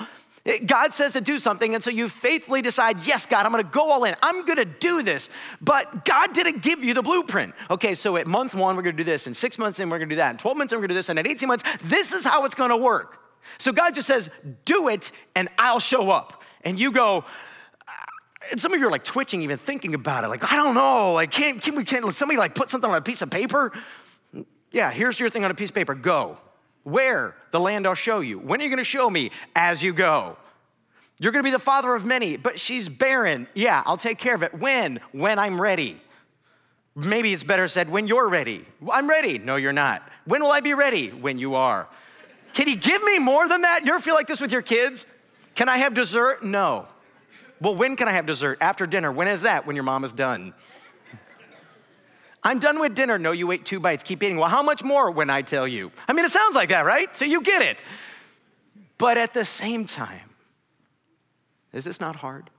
God 0.66 0.94
says 0.94 1.14
to 1.14 1.22
do 1.22 1.38
something, 1.38 1.76
and 1.76 1.84
so 1.84 1.90
you 1.90 2.08
faithfully 2.08 2.62
decide, 2.62 3.06
yes, 3.06 3.26
God, 3.26 3.46
I'm 3.46 3.52
gonna 3.52 3.64
go 3.64 3.92
all 3.92 4.06
in. 4.06 4.16
I'm 4.24 4.46
gonna 4.46 4.64
do 4.64 5.04
this. 5.04 5.30
But 5.60 6.06
God 6.06 6.34
didn't 6.34 6.62
give 6.62 6.84
you 6.84 6.94
the 6.94 7.02
blueprint. 7.02 7.54
Okay, 7.70 7.96
so 7.96 8.16
at 8.16 8.28
month 8.28 8.56
one, 8.56 8.78
we're 8.78 8.82
gonna 8.82 8.96
do 8.96 9.04
this, 9.04 9.28
and 9.28 9.36
six 9.36 9.58
months 9.58 9.80
in, 9.80 9.90
we're 9.90 10.00
gonna 10.00 10.10
do 10.10 10.16
that, 10.18 10.30
and 10.30 10.40
12 10.40 10.58
months 10.58 10.72
in, 10.72 10.78
we're 10.78 10.84
gonna 10.84 10.94
do 10.94 11.00
this, 11.00 11.10
and 11.10 11.20
at 11.20 11.28
18 11.28 11.48
months, 11.48 11.66
this 11.84 12.14
is 12.14 12.24
how 12.24 12.46
it's 12.46 12.56
gonna 12.56 12.78
work. 12.78 13.20
So 13.58 13.74
God 13.74 13.94
just 13.94 14.08
says, 14.08 14.30
do 14.64 14.88
it, 14.88 15.12
and 15.36 15.50
I'll 15.58 15.80
show 15.80 16.10
up. 16.12 16.44
And 16.64 16.80
you 16.80 16.92
go, 16.92 17.26
uh, 17.88 17.92
and 18.52 18.60
some 18.60 18.74
of 18.74 18.80
you 18.80 18.88
are 18.88 18.92
like 18.92 19.04
twitching 19.04 19.42
even 19.42 19.58
thinking 19.58 19.96
about 19.96 20.24
it. 20.24 20.30
Like, 20.30 20.50
I 20.50 20.56
don't 20.56 20.76
know. 20.76 21.14
Like, 21.14 21.32
can't, 21.32 21.62
can 21.62 21.76
we, 21.76 21.84
can't 21.84 22.14
somebody 22.14 22.38
like 22.38 22.56
put 22.56 22.70
something 22.70 22.90
on 22.90 22.98
a 22.98 23.02
piece 23.02 23.22
of 23.22 23.30
paper? 23.30 23.74
Yeah, 24.72 24.92
here's 24.92 25.20
your 25.20 25.30
thing 25.30 25.44
on 25.44 25.52
a 25.52 25.56
piece 25.56 25.70
of 25.70 25.76
paper. 25.76 25.94
Go. 25.94 26.38
Where? 26.88 27.36
The 27.52 27.60
land 27.60 27.86
I'll 27.86 27.96
show 27.96 28.22
you. 28.22 28.40
When 28.40 28.62
are 28.62 28.64
you 28.64 28.70
going 28.70 28.78
to 28.78 28.86
show 28.86 29.10
me? 29.10 29.32
As 29.58 29.84
you 29.84 29.92
go. 29.92 30.38
You're 31.20 31.34
going 31.34 31.44
to 31.44 31.48
be 31.48 31.52
the 31.52 31.60
father 31.60 31.94
of 31.94 32.06
many, 32.06 32.38
but 32.38 32.62
she's 32.62 32.88
barren. 32.88 33.46
Yeah, 33.54 33.84
I'll 33.86 33.98
take 33.98 34.20
care 34.20 34.34
of 34.34 34.42
it. 34.42 34.54
When? 34.54 35.02
When 35.12 35.38
I'm 35.38 35.60
ready. 35.60 36.00
Maybe 36.96 37.34
it's 37.34 37.44
better 37.44 37.68
said, 37.68 37.90
when 37.90 38.08
you're 38.08 38.30
ready. 38.30 38.66
I'm 38.90 39.10
ready. 39.10 39.38
No, 39.38 39.58
you're 39.58 39.74
not. 39.74 40.02
When 40.24 40.42
will 40.42 40.52
I 40.52 40.62
be 40.62 40.74
ready? 40.74 41.10
When 41.10 41.38
you 41.38 41.56
are. 41.56 41.90
Can 42.54 42.68
he 42.68 42.78
give 42.78 43.04
me 43.04 43.20
more 43.20 43.50
than 43.50 43.64
that? 43.64 43.86
You 43.86 43.92
ever 43.92 44.02
feel 44.02 44.16
like 44.16 44.28
this 44.28 44.40
with 44.40 44.54
your 44.54 44.62
kids? 44.62 45.06
Can 45.56 45.68
I 45.68 45.80
have 45.80 45.94
dessert? 45.94 46.42
No. 46.42 46.88
Well, 47.60 47.76
when 47.76 47.98
can 47.98 48.08
I 48.08 48.14
have 48.14 48.26
dessert? 48.26 48.60
After 48.62 48.88
dinner. 48.88 49.12
When 49.12 49.28
is 49.28 49.42
that? 49.42 49.68
When 49.68 49.76
your 49.76 49.84
mom 49.84 50.06
is 50.06 50.14
done. 50.14 50.54
I'm 52.48 52.60
done 52.60 52.80
with 52.80 52.96
dinner. 52.96 53.20
No, 53.20 53.34
you 53.34 53.52
ate 53.52 53.66
two 53.66 53.82
bites. 53.82 54.04
Keep 54.04 54.24
eating. 54.24 54.38
Well, 54.38 54.48
how 54.48 54.64
much 54.64 54.82
more 54.82 55.12
when 55.12 55.30
I 55.30 55.42
tell 55.42 55.68
you? 55.68 55.92
I 56.08 56.14
mean, 56.14 56.24
it 56.24 56.32
sounds 56.32 56.56
like 56.56 56.70
that, 56.70 56.86
right? 56.86 57.14
So 57.14 57.26
you 57.26 57.42
get 57.42 57.62
it. 57.62 57.84
But 58.98 59.18
at 59.18 59.34
the 59.34 59.44
same 59.44 59.84
time, 59.84 60.30
is 61.74 61.84
this 61.84 62.00
not 62.00 62.16
hard? 62.16 62.50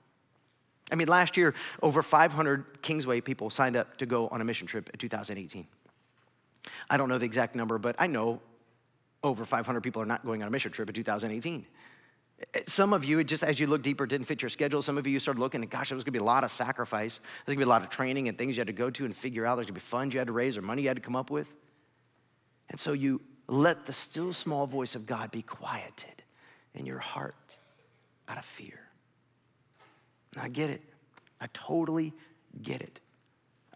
I 0.92 0.94
mean, 0.94 1.08
last 1.08 1.38
year, 1.38 1.54
over 1.80 2.02
500 2.02 2.82
Kingsway 2.82 3.22
people 3.22 3.48
signed 3.48 3.76
up 3.76 3.96
to 3.96 4.04
go 4.04 4.28
on 4.28 4.42
a 4.42 4.44
mission 4.44 4.66
trip 4.66 4.90
in 4.90 4.98
2018. 4.98 5.66
I 6.90 6.96
don't 6.98 7.08
know 7.08 7.16
the 7.16 7.24
exact 7.24 7.54
number, 7.54 7.78
but 7.78 7.96
I 7.98 8.08
know 8.08 8.42
over 9.22 9.46
500 9.46 9.80
people 9.80 10.02
are 10.02 10.06
not 10.06 10.22
going 10.22 10.42
on 10.42 10.48
a 10.48 10.50
mission 10.50 10.70
trip 10.70 10.90
in 10.90 10.94
2018. 10.94 11.64
Some 12.66 12.92
of 12.92 13.04
you, 13.04 13.22
just 13.24 13.42
as 13.42 13.58
you 13.58 13.66
look 13.66 13.82
deeper, 13.82 14.06
didn't 14.06 14.26
fit 14.26 14.42
your 14.42 14.48
schedule. 14.48 14.80
Some 14.80 14.96
of 14.96 15.06
you 15.06 15.18
started 15.18 15.40
looking 15.40 15.60
and 15.60 15.70
gosh, 15.70 15.88
there 15.88 15.96
was 15.96 16.04
gonna 16.04 16.12
be 16.12 16.20
a 16.20 16.24
lot 16.24 16.44
of 16.44 16.50
sacrifice. 16.50 17.18
There's 17.44 17.54
gonna 17.54 17.64
be 17.64 17.68
a 17.68 17.72
lot 17.72 17.82
of 17.82 17.90
training 17.90 18.28
and 18.28 18.38
things 18.38 18.56
you 18.56 18.60
had 18.60 18.68
to 18.68 18.72
go 18.72 18.90
to 18.90 19.04
and 19.04 19.14
figure 19.14 19.44
out. 19.44 19.56
There's 19.56 19.66
gonna 19.66 19.74
be 19.74 19.80
funds 19.80 20.14
you 20.14 20.20
had 20.20 20.28
to 20.28 20.32
raise 20.32 20.56
or 20.56 20.62
money 20.62 20.82
you 20.82 20.88
had 20.88 20.96
to 20.96 21.02
come 21.02 21.16
up 21.16 21.30
with. 21.30 21.52
And 22.70 22.78
so 22.78 22.92
you 22.92 23.20
let 23.48 23.86
the 23.86 23.92
still 23.92 24.32
small 24.32 24.66
voice 24.66 24.94
of 24.94 25.06
God 25.06 25.30
be 25.30 25.42
quieted 25.42 26.22
in 26.74 26.86
your 26.86 26.98
heart 26.98 27.34
out 28.28 28.38
of 28.38 28.44
fear. 28.44 28.80
And 30.34 30.42
I 30.42 30.48
get 30.48 30.70
it. 30.70 30.82
I 31.40 31.48
totally 31.52 32.12
get 32.62 32.82
it. 32.82 33.00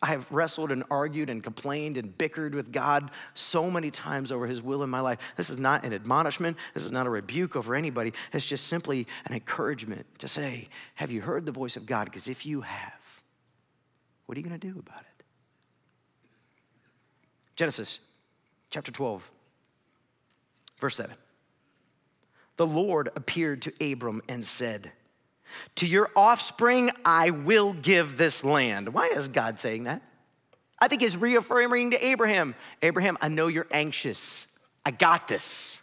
I 0.03 0.07
have 0.07 0.31
wrestled 0.33 0.73
and 0.73 0.83
argued 0.91 1.31
and 1.31 1.43
complained 1.43 1.97
and 1.97 2.17
bickered 2.19 2.57
with 2.57 2.73
God 2.73 3.13
so 3.35 3.71
many 3.71 3.93
times 3.93 4.33
over 4.33 4.49
His 4.49 4.61
will 4.61 4.83
in 4.83 4.91
my 4.91 4.99
life. 4.99 5.19
This 5.37 5.49
is 5.49 5.59
not 5.59 5.85
an 5.85 5.93
admonishment. 5.93 6.57
This 6.75 6.85
is 6.85 6.91
not 6.91 7.07
a 7.07 7.11
rebuke 7.11 7.55
over 7.55 7.77
anybody. 7.77 8.13
It's 8.33 8.45
just 8.45 8.67
simply 8.67 9.07
an 9.27 9.35
encouragement 9.35 10.07
to 10.19 10.27
say, 10.27 10.69
Have 10.97 11.13
you 11.13 11.21
heard 11.21 11.47
the 11.47 11.53
voice 11.53 11.77
of 11.77 11.87
God? 11.87 12.07
Because 12.07 12.27
if 12.27 12.45
you 12.45 12.63
have, 12.63 13.23
what 14.27 14.37
are 14.37 14.41
you 14.41 14.47
going 14.47 14.59
to 14.59 14.67
do 14.73 14.77
about 14.77 15.03
it? 15.03 15.25
Genesis 17.55 18.01
chapter 18.71 18.91
12, 18.91 19.31
verse 20.79 20.97
7. 20.97 21.15
The 22.57 22.67
Lord 22.67 23.09
appeared 23.15 23.63
to 23.63 23.93
Abram 23.93 24.21
and 24.29 24.45
said, 24.45 24.91
to 25.77 25.87
your 25.87 26.11
offspring, 26.17 26.91
I 27.05 27.31
will 27.31 27.73
give 27.73 28.17
this 28.17 28.45
land. 28.45 28.93
Why 28.93 29.09
is 29.09 29.29
God 29.29 29.59
saying 29.59 29.85
that? 29.85 30.03
I 30.79 30.89
think 30.89 31.03
he's 31.03 31.17
reaffirming 31.17 31.93
to 31.93 32.05
Abraham 32.05 32.55
Abraham, 32.83 33.17
I 33.21 33.29
know 33.29 33.47
you're 33.47 33.69
anxious. 33.71 34.47
I 34.85 34.91
got 34.91 35.29
this. 35.29 35.81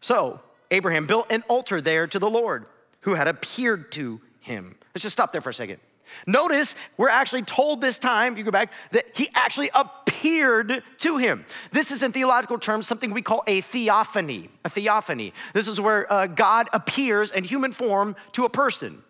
So, 0.00 0.40
Abraham 0.70 1.06
built 1.06 1.30
an 1.30 1.42
altar 1.48 1.80
there 1.80 2.06
to 2.06 2.18
the 2.18 2.30
Lord 2.30 2.66
who 3.00 3.14
had 3.14 3.28
appeared 3.28 3.92
to 3.92 4.20
him. 4.40 4.76
Let's 4.94 5.02
just 5.02 5.12
stop 5.12 5.32
there 5.32 5.40
for 5.40 5.50
a 5.50 5.54
second. 5.54 5.78
Notice 6.26 6.74
we're 6.96 7.08
actually 7.08 7.42
told 7.42 7.80
this 7.80 7.98
time, 7.98 8.32
if 8.32 8.38
you 8.38 8.44
go 8.44 8.50
back, 8.50 8.72
that 8.90 9.06
he 9.14 9.28
actually 9.34 9.70
appeared 9.74 10.01
to 10.22 11.16
him. 11.16 11.44
This 11.72 11.90
is 11.90 12.02
in 12.02 12.12
theological 12.12 12.58
terms 12.58 12.86
something 12.86 13.12
we 13.12 13.22
call 13.22 13.42
a 13.46 13.60
theophany. 13.60 14.48
A 14.64 14.70
theophany. 14.70 15.32
This 15.52 15.66
is 15.66 15.80
where 15.80 16.10
uh, 16.12 16.26
God 16.26 16.68
appears 16.72 17.30
in 17.32 17.44
human 17.44 17.72
form 17.72 18.14
to 18.32 18.44
a 18.44 18.48
person. 18.48 19.02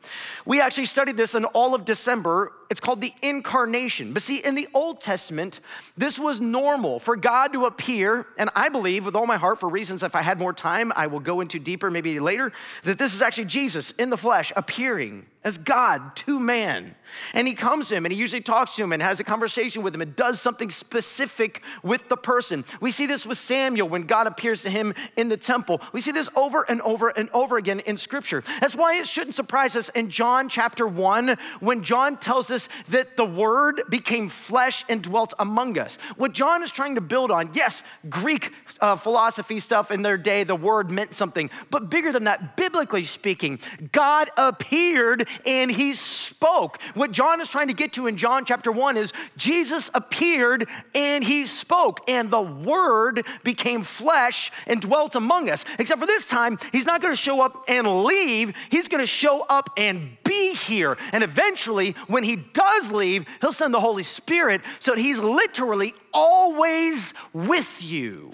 We 0.46 0.60
actually 0.60 0.86
studied 0.86 1.16
this 1.16 1.34
in 1.34 1.44
all 1.44 1.74
of 1.74 1.84
December. 1.84 2.52
It's 2.70 2.80
called 2.80 3.00
the 3.00 3.12
incarnation. 3.22 4.12
But 4.12 4.22
see, 4.22 4.38
in 4.38 4.54
the 4.54 4.68
Old 4.72 5.00
Testament, 5.00 5.60
this 5.96 6.18
was 6.18 6.40
normal 6.40 6.98
for 6.98 7.16
God 7.16 7.52
to 7.52 7.66
appear, 7.66 8.26
and 8.38 8.50
I 8.54 8.68
believe 8.68 9.04
with 9.04 9.14
all 9.14 9.26
my 9.26 9.36
heart, 9.36 9.60
for 9.60 9.68
reasons 9.68 10.02
if 10.02 10.14
I 10.14 10.22
had 10.22 10.38
more 10.38 10.52
time, 10.52 10.92
I 10.96 11.06
will 11.06 11.20
go 11.20 11.40
into 11.40 11.58
deeper 11.58 11.90
maybe 11.90 12.18
later, 12.20 12.52
that 12.84 12.98
this 12.98 13.14
is 13.14 13.22
actually 13.22 13.44
Jesus 13.44 13.92
in 13.92 14.10
the 14.10 14.16
flesh 14.16 14.52
appearing 14.56 15.26
as 15.44 15.58
God 15.58 16.14
to 16.16 16.38
man. 16.38 16.94
And 17.34 17.46
he 17.46 17.54
comes 17.54 17.88
to 17.88 17.96
him 17.96 18.04
and 18.06 18.12
he 18.12 18.18
usually 18.18 18.40
talks 18.40 18.76
to 18.76 18.82
him 18.82 18.92
and 18.92 19.02
has 19.02 19.20
a 19.20 19.24
conversation 19.24 19.82
with 19.82 19.94
him 19.94 20.00
and 20.00 20.14
does 20.16 20.40
something 20.40 20.70
specific 20.70 21.62
with 21.82 22.08
the 22.08 22.16
person. 22.16 22.64
We 22.80 22.90
see 22.90 23.06
this 23.06 23.26
with 23.26 23.38
Samuel 23.38 23.88
when 23.88 24.02
God 24.02 24.26
appears 24.26 24.62
to 24.62 24.70
him 24.70 24.94
in 25.16 25.28
the 25.28 25.36
temple. 25.36 25.80
We 25.92 26.00
see 26.00 26.12
this 26.12 26.28
over 26.36 26.64
and 26.68 26.80
over 26.82 27.08
and 27.08 27.28
over 27.30 27.56
again 27.56 27.80
in 27.80 27.96
scripture. 27.96 28.42
That's 28.60 28.76
why 28.76 28.96
it 28.96 29.06
shouldn't 29.06 29.34
surprise 29.34 29.76
us 29.76 29.88
in 29.90 30.10
John 30.10 30.48
chapter 30.48 30.86
1 30.86 31.36
when 31.60 31.82
John 31.82 32.18
tells 32.18 32.50
us 32.50 32.68
that 32.88 33.16
the 33.16 33.24
word 33.24 33.82
became 33.88 34.28
flesh 34.28 34.84
and 34.88 35.02
dwelt 35.02 35.34
among 35.38 35.78
us. 35.78 35.96
What 36.16 36.32
John 36.32 36.62
is 36.62 36.70
trying 36.70 36.94
to 36.94 37.00
build 37.00 37.30
on, 37.30 37.50
yes, 37.52 37.82
Greek 38.08 38.52
uh, 38.80 38.96
philosophy 38.96 39.58
stuff 39.58 39.90
in 39.90 40.02
their 40.02 40.16
day, 40.16 40.44
the 40.44 40.56
word 40.56 40.90
meant 40.90 41.14
something, 41.14 41.50
but 41.70 41.90
bigger 41.90 42.12
than 42.12 42.24
that, 42.24 42.56
biblically 42.56 43.04
speaking, 43.04 43.58
God 43.90 44.30
appeared 44.36 45.28
and 45.46 45.70
he 45.70 45.94
spoke. 45.94 46.80
What 46.94 47.12
John 47.12 47.40
is 47.40 47.48
trying 47.48 47.68
to 47.68 47.74
get 47.74 47.92
to 47.94 48.06
in 48.06 48.16
John 48.16 48.44
chapter 48.44 48.70
1 48.70 48.96
is 48.96 49.12
Jesus 49.36 49.90
appeared 49.94 50.68
and 50.94 51.24
he 51.24 51.46
spoke, 51.46 52.00
and 52.08 52.30
the 52.30 52.42
word 52.42 53.26
became 53.44 53.82
flesh 53.82 54.50
and 54.66 54.80
dwelt 54.80 55.14
among 55.14 55.48
us. 55.48 55.64
Except 55.78 56.00
for 56.00 56.06
this 56.06 56.28
time, 56.28 56.58
he's 56.72 56.86
not 56.86 57.00
going 57.00 57.12
to 57.12 57.20
show 57.20 57.40
up 57.40 57.64
and 57.68 58.04
leave, 58.04 58.54
he's 58.70 58.88
going 58.88 59.02
to 59.02 59.06
show 59.06 59.42
up 59.48 59.70
and 59.76 60.16
be 60.24 60.54
here. 60.54 60.96
And 61.12 61.22
eventually, 61.22 61.92
when 62.06 62.24
he 62.24 62.36
does 62.36 62.92
leave, 62.92 63.26
he'll 63.40 63.52
send 63.52 63.74
the 63.74 63.80
Holy 63.80 64.02
Spirit 64.02 64.60
so 64.80 64.94
that 64.94 65.00
he's 65.00 65.18
literally 65.18 65.94
always 66.12 67.14
with 67.32 67.82
you. 67.82 68.32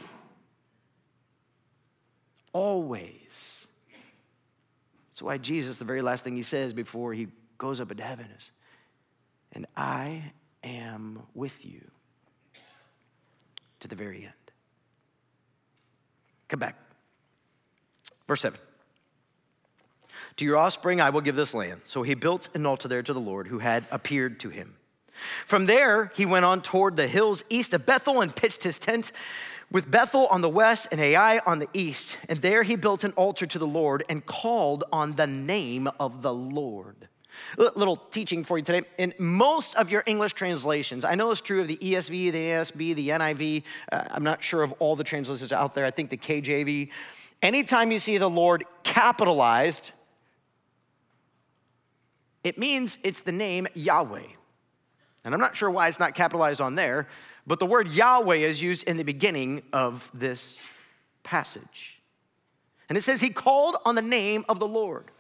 Always. 2.52 3.17
That's 5.18 5.24
why 5.24 5.38
Jesus, 5.38 5.78
the 5.78 5.85
very 5.85 6.00
last 6.00 6.22
thing 6.22 6.37
he 6.37 6.44
says 6.44 6.72
before 6.72 7.12
he 7.12 7.26
goes 7.59 7.81
up 7.81 7.90
into 7.90 8.04
heaven 8.04 8.26
is, 8.26 8.52
and 9.50 9.66
I 9.76 10.33
am 10.62 11.24
with 11.35 11.66
you 11.66 11.81
to 13.81 13.88
the 13.88 13.96
very 13.96 14.18
end. 14.18 14.33
Come 16.46 16.61
back. 16.61 16.76
Verse 18.28 18.42
7. 18.42 18.61
To 20.37 20.44
your 20.44 20.57
offspring 20.57 21.00
I 21.00 21.11
will 21.11 21.20
give 21.20 21.35
this 21.35 21.52
land. 21.52 21.81
So 21.85 22.04
he 22.04 22.14
built 22.14 22.48
an 22.54 22.64
altar 22.64 22.87
there 22.87 23.02
to 23.02 23.12
the 23.12 23.18
Lord 23.18 23.48
who 23.48 23.59
had 23.59 23.87
appeared 23.90 24.38
to 24.38 24.50
him. 24.50 24.76
From 25.46 25.66
there, 25.66 26.12
he 26.14 26.26
went 26.26 26.44
on 26.44 26.62
toward 26.62 26.94
the 26.94 27.09
hills 27.09 27.42
east 27.50 27.74
of 27.74 27.85
Bethel 27.85 28.20
and 28.20 28.37
pitched 28.37 28.62
his 28.62 28.78
tent 28.78 29.11
with 29.70 29.90
Bethel 29.90 30.26
on 30.28 30.40
the 30.40 30.48
west 30.48 30.88
and 30.90 31.00
Ai 31.00 31.38
on 31.40 31.59
the 31.59 31.68
east. 31.72 32.18
And 32.28 32.40
there 32.40 32.62
he 32.62 32.76
built 32.76 33.04
an 33.04 33.12
altar 33.12 33.46
to 33.46 33.59
the 33.59 33.66
Lord 33.66 34.04
and 34.09 34.24
called 34.24 34.85
on 34.92 35.16
the 35.16 35.26
name 35.26 35.88
of 36.00 36.22
the 36.22 36.33
Lord. 36.33 37.09
Little 37.57 37.96
teaching 37.96 38.42
for 38.42 38.59
you 38.59 38.64
today. 38.64 38.83
In 38.98 39.14
most 39.18 39.76
of 39.76 39.90
your 39.90 40.02
English 40.07 40.33
translations, 40.33 41.04
I 41.04 41.14
know 41.14 41.31
it's 41.31 41.40
true 41.40 41.61
of 41.61 41.68
the 41.68 41.76
ESV, 41.76 42.33
the 42.33 42.33
ASB, 42.33 42.94
the 42.94 43.09
NIV. 43.11 43.62
Uh, 43.92 44.04
I'm 44.11 44.24
not 44.24 44.42
sure 44.42 44.62
of 44.62 44.72
all 44.81 44.96
the 44.96 45.04
translations 45.04 45.52
out 45.52 45.74
there. 45.74 45.85
I 45.85 45.90
think 45.90 46.11
the 46.11 46.16
KJV. 46.16 46.90
Anytime 47.42 47.92
you 47.92 48.00
see 48.00 48.18
the 48.18 48.28
Lord 48.28 48.64
capitalized, 48.83 49.92
it 52.42 52.59
means 52.59 52.98
it's 53.04 53.20
the 53.20 53.33
name 53.33 53.68
Yahweh. 53.74 54.26
And 55.24 55.35
I'm 55.35 55.40
not 55.40 55.57
sure 55.57 55.70
why 55.70 55.88
it's 55.88 56.00
not 56.00 56.14
capitalized 56.14 56.61
on 56.61 56.74
there, 56.74 57.07
but 57.48 57.58
the 57.58 57.66
word 57.66 57.88
Yahweh 57.88 58.37
is 58.37 58.61
used 58.61 58.87
in 58.87 58.98
the 58.98 59.04
beginning 59.04 59.62
of 59.72 60.11
this 60.12 60.58
passage. 61.24 61.98
And 62.88 62.96
it 62.96 63.00
says, 63.00 63.22
He 63.22 63.30
called 63.30 63.76
on 63.84 63.94
the 63.94 64.02
name 64.02 64.44
of 64.48 64.58
the 64.58 64.68
Lord. 64.68 65.11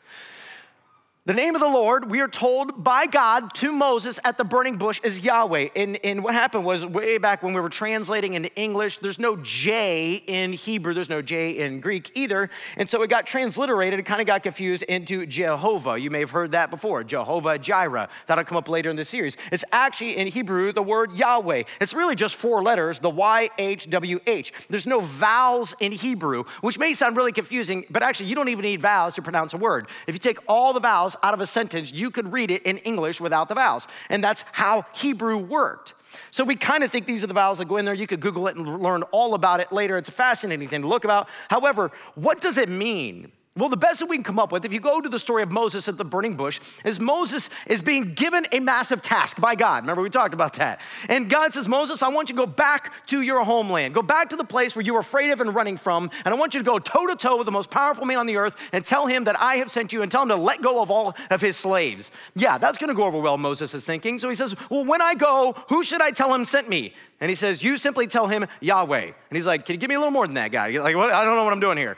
The 1.28 1.34
name 1.34 1.54
of 1.54 1.60
the 1.60 1.68
Lord, 1.68 2.10
we 2.10 2.20
are 2.20 2.28
told 2.28 2.82
by 2.82 3.06
God 3.06 3.52
to 3.56 3.70
Moses 3.70 4.18
at 4.24 4.38
the 4.38 4.44
burning 4.44 4.78
bush 4.78 4.98
is 5.04 5.20
Yahweh. 5.20 5.68
And, 5.76 5.98
and 6.02 6.24
what 6.24 6.32
happened 6.32 6.64
was 6.64 6.86
way 6.86 7.18
back 7.18 7.42
when 7.42 7.52
we 7.52 7.60
were 7.60 7.68
translating 7.68 8.32
into 8.32 8.50
English, 8.54 9.00
there's 9.00 9.18
no 9.18 9.36
J 9.36 10.22
in 10.26 10.54
Hebrew, 10.54 10.94
there's 10.94 11.10
no 11.10 11.20
J 11.20 11.58
in 11.58 11.80
Greek 11.80 12.10
either. 12.14 12.48
And 12.78 12.88
so 12.88 13.02
it 13.02 13.10
got 13.10 13.26
transliterated, 13.26 14.00
it 14.00 14.04
kind 14.04 14.22
of 14.22 14.26
got 14.26 14.42
confused 14.42 14.84
into 14.84 15.26
Jehovah. 15.26 15.98
You 16.00 16.10
may 16.10 16.20
have 16.20 16.30
heard 16.30 16.52
that 16.52 16.70
before, 16.70 17.04
Jehovah 17.04 17.58
Jireh. 17.58 18.08
That'll 18.26 18.44
come 18.44 18.56
up 18.56 18.66
later 18.66 18.88
in 18.88 18.96
the 18.96 19.04
series. 19.04 19.36
It's 19.52 19.66
actually 19.70 20.16
in 20.16 20.28
Hebrew 20.28 20.72
the 20.72 20.82
word 20.82 21.14
Yahweh. 21.14 21.64
It's 21.78 21.92
really 21.92 22.14
just 22.14 22.36
four 22.36 22.62
letters, 22.62 23.00
the 23.00 23.10
Y 23.10 23.50
H 23.58 23.90
W 23.90 24.18
H. 24.26 24.54
There's 24.70 24.86
no 24.86 25.00
vowels 25.00 25.74
in 25.78 25.92
Hebrew, 25.92 26.44
which 26.62 26.78
may 26.78 26.94
sound 26.94 27.18
really 27.18 27.32
confusing, 27.32 27.84
but 27.90 28.02
actually 28.02 28.30
you 28.30 28.34
don't 28.34 28.48
even 28.48 28.62
need 28.62 28.80
vowels 28.80 29.14
to 29.16 29.20
pronounce 29.20 29.52
a 29.52 29.58
word. 29.58 29.88
If 30.06 30.14
you 30.14 30.20
take 30.20 30.38
all 30.48 30.72
the 30.72 30.80
vowels 30.80 31.16
out 31.22 31.34
of 31.34 31.40
a 31.40 31.46
sentence, 31.46 31.92
you 31.92 32.10
could 32.10 32.32
read 32.32 32.50
it 32.50 32.62
in 32.62 32.78
English 32.78 33.20
without 33.20 33.48
the 33.48 33.54
vowels. 33.54 33.86
And 34.08 34.22
that's 34.22 34.44
how 34.52 34.86
Hebrew 34.94 35.38
worked. 35.38 35.94
So 36.30 36.44
we 36.44 36.56
kind 36.56 36.84
of 36.84 36.90
think 36.90 37.06
these 37.06 37.22
are 37.22 37.26
the 37.26 37.34
vowels 37.34 37.58
that 37.58 37.66
go 37.68 37.76
in 37.76 37.84
there. 37.84 37.94
You 37.94 38.06
could 38.06 38.20
Google 38.20 38.48
it 38.48 38.56
and 38.56 38.82
learn 38.82 39.02
all 39.10 39.34
about 39.34 39.60
it 39.60 39.72
later. 39.72 39.98
It's 39.98 40.08
a 40.08 40.12
fascinating 40.12 40.68
thing 40.68 40.82
to 40.82 40.88
look 40.88 41.04
about. 41.04 41.28
However, 41.48 41.90
what 42.14 42.40
does 42.40 42.56
it 42.56 42.68
mean? 42.68 43.32
Well, 43.58 43.68
the 43.68 43.76
best 43.76 43.98
that 43.98 44.06
we 44.06 44.16
can 44.16 44.22
come 44.22 44.38
up 44.38 44.52
with, 44.52 44.64
if 44.64 44.72
you 44.72 44.78
go 44.78 45.00
to 45.00 45.08
the 45.08 45.18
story 45.18 45.42
of 45.42 45.50
Moses 45.50 45.88
at 45.88 45.96
the 45.96 46.04
burning 46.04 46.36
bush, 46.36 46.60
is 46.84 47.00
Moses 47.00 47.50
is 47.66 47.82
being 47.82 48.14
given 48.14 48.46
a 48.52 48.60
massive 48.60 49.02
task 49.02 49.40
by 49.40 49.56
God. 49.56 49.82
Remember, 49.82 50.00
we 50.00 50.10
talked 50.10 50.32
about 50.32 50.52
that. 50.54 50.80
And 51.08 51.28
God 51.28 51.52
says, 51.52 51.66
Moses, 51.66 52.00
I 52.00 52.08
want 52.08 52.28
you 52.28 52.36
to 52.36 52.42
go 52.42 52.46
back 52.46 52.92
to 53.08 53.20
your 53.20 53.42
homeland. 53.42 53.94
Go 53.94 54.02
back 54.02 54.30
to 54.30 54.36
the 54.36 54.44
place 54.44 54.76
where 54.76 54.84
you 54.84 54.94
were 54.94 55.00
afraid 55.00 55.30
of 55.30 55.40
and 55.40 55.52
running 55.52 55.76
from. 55.76 56.08
And 56.24 56.32
I 56.32 56.38
want 56.38 56.54
you 56.54 56.60
to 56.60 56.64
go 56.64 56.78
toe 56.78 57.08
to 57.08 57.16
toe 57.16 57.36
with 57.36 57.46
the 57.46 57.52
most 57.52 57.68
powerful 57.68 58.06
man 58.06 58.18
on 58.18 58.26
the 58.26 58.36
earth 58.36 58.56
and 58.72 58.84
tell 58.84 59.08
him 59.08 59.24
that 59.24 59.38
I 59.40 59.56
have 59.56 59.72
sent 59.72 59.92
you 59.92 60.02
and 60.02 60.12
tell 60.12 60.22
him 60.22 60.28
to 60.28 60.36
let 60.36 60.62
go 60.62 60.80
of 60.80 60.88
all 60.88 61.16
of 61.28 61.40
his 61.40 61.56
slaves. 61.56 62.12
Yeah, 62.36 62.58
that's 62.58 62.78
going 62.78 62.88
to 62.88 62.94
go 62.94 63.04
over 63.04 63.18
well, 63.20 63.38
Moses 63.38 63.74
is 63.74 63.84
thinking. 63.84 64.20
So 64.20 64.28
he 64.28 64.36
says, 64.36 64.54
Well, 64.70 64.84
when 64.84 65.02
I 65.02 65.16
go, 65.16 65.56
who 65.68 65.82
should 65.82 66.00
I 66.00 66.12
tell 66.12 66.32
him 66.32 66.44
sent 66.44 66.68
me? 66.68 66.94
And 67.20 67.28
he 67.28 67.34
says, 67.34 67.60
You 67.62 67.76
simply 67.76 68.06
tell 68.06 68.28
him 68.28 68.46
Yahweh. 68.60 69.02
And 69.02 69.36
he's 69.36 69.46
like, 69.46 69.66
Can 69.66 69.74
you 69.74 69.80
give 69.80 69.88
me 69.88 69.96
a 69.96 69.98
little 69.98 70.12
more 70.12 70.26
than 70.26 70.34
that, 70.34 70.52
guy? 70.52 70.68
Like, 70.78 70.94
what? 70.94 71.10
I 71.10 71.24
don't 71.24 71.34
know 71.34 71.42
what 71.42 71.52
I'm 71.52 71.60
doing 71.60 71.76
here. 71.78 71.96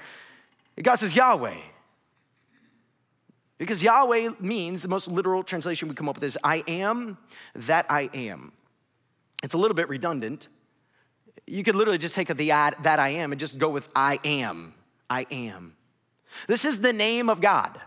God 0.82 0.96
says, 0.96 1.14
Yahweh. 1.14 1.58
Because 3.58 3.82
Yahweh 3.82 4.30
means, 4.40 4.82
the 4.82 4.88
most 4.88 5.08
literal 5.08 5.42
translation 5.42 5.88
we 5.88 5.94
come 5.94 6.08
up 6.08 6.16
with 6.16 6.24
is, 6.24 6.38
I 6.42 6.64
am 6.66 7.18
that 7.54 7.86
I 7.90 8.08
am. 8.14 8.52
It's 9.42 9.54
a 9.54 9.58
little 9.58 9.74
bit 9.74 9.88
redundant. 9.88 10.48
You 11.46 11.62
could 11.62 11.74
literally 11.74 11.98
just 11.98 12.14
take 12.14 12.28
the 12.28 12.52
I, 12.52 12.72
that 12.82 12.98
I 12.98 13.10
am 13.10 13.32
and 13.32 13.40
just 13.40 13.58
go 13.58 13.68
with 13.68 13.88
I 13.94 14.18
am. 14.24 14.74
I 15.08 15.26
am. 15.30 15.76
This 16.46 16.64
is 16.64 16.80
the 16.80 16.92
name 16.92 17.28
of 17.28 17.40
God. 17.40 17.80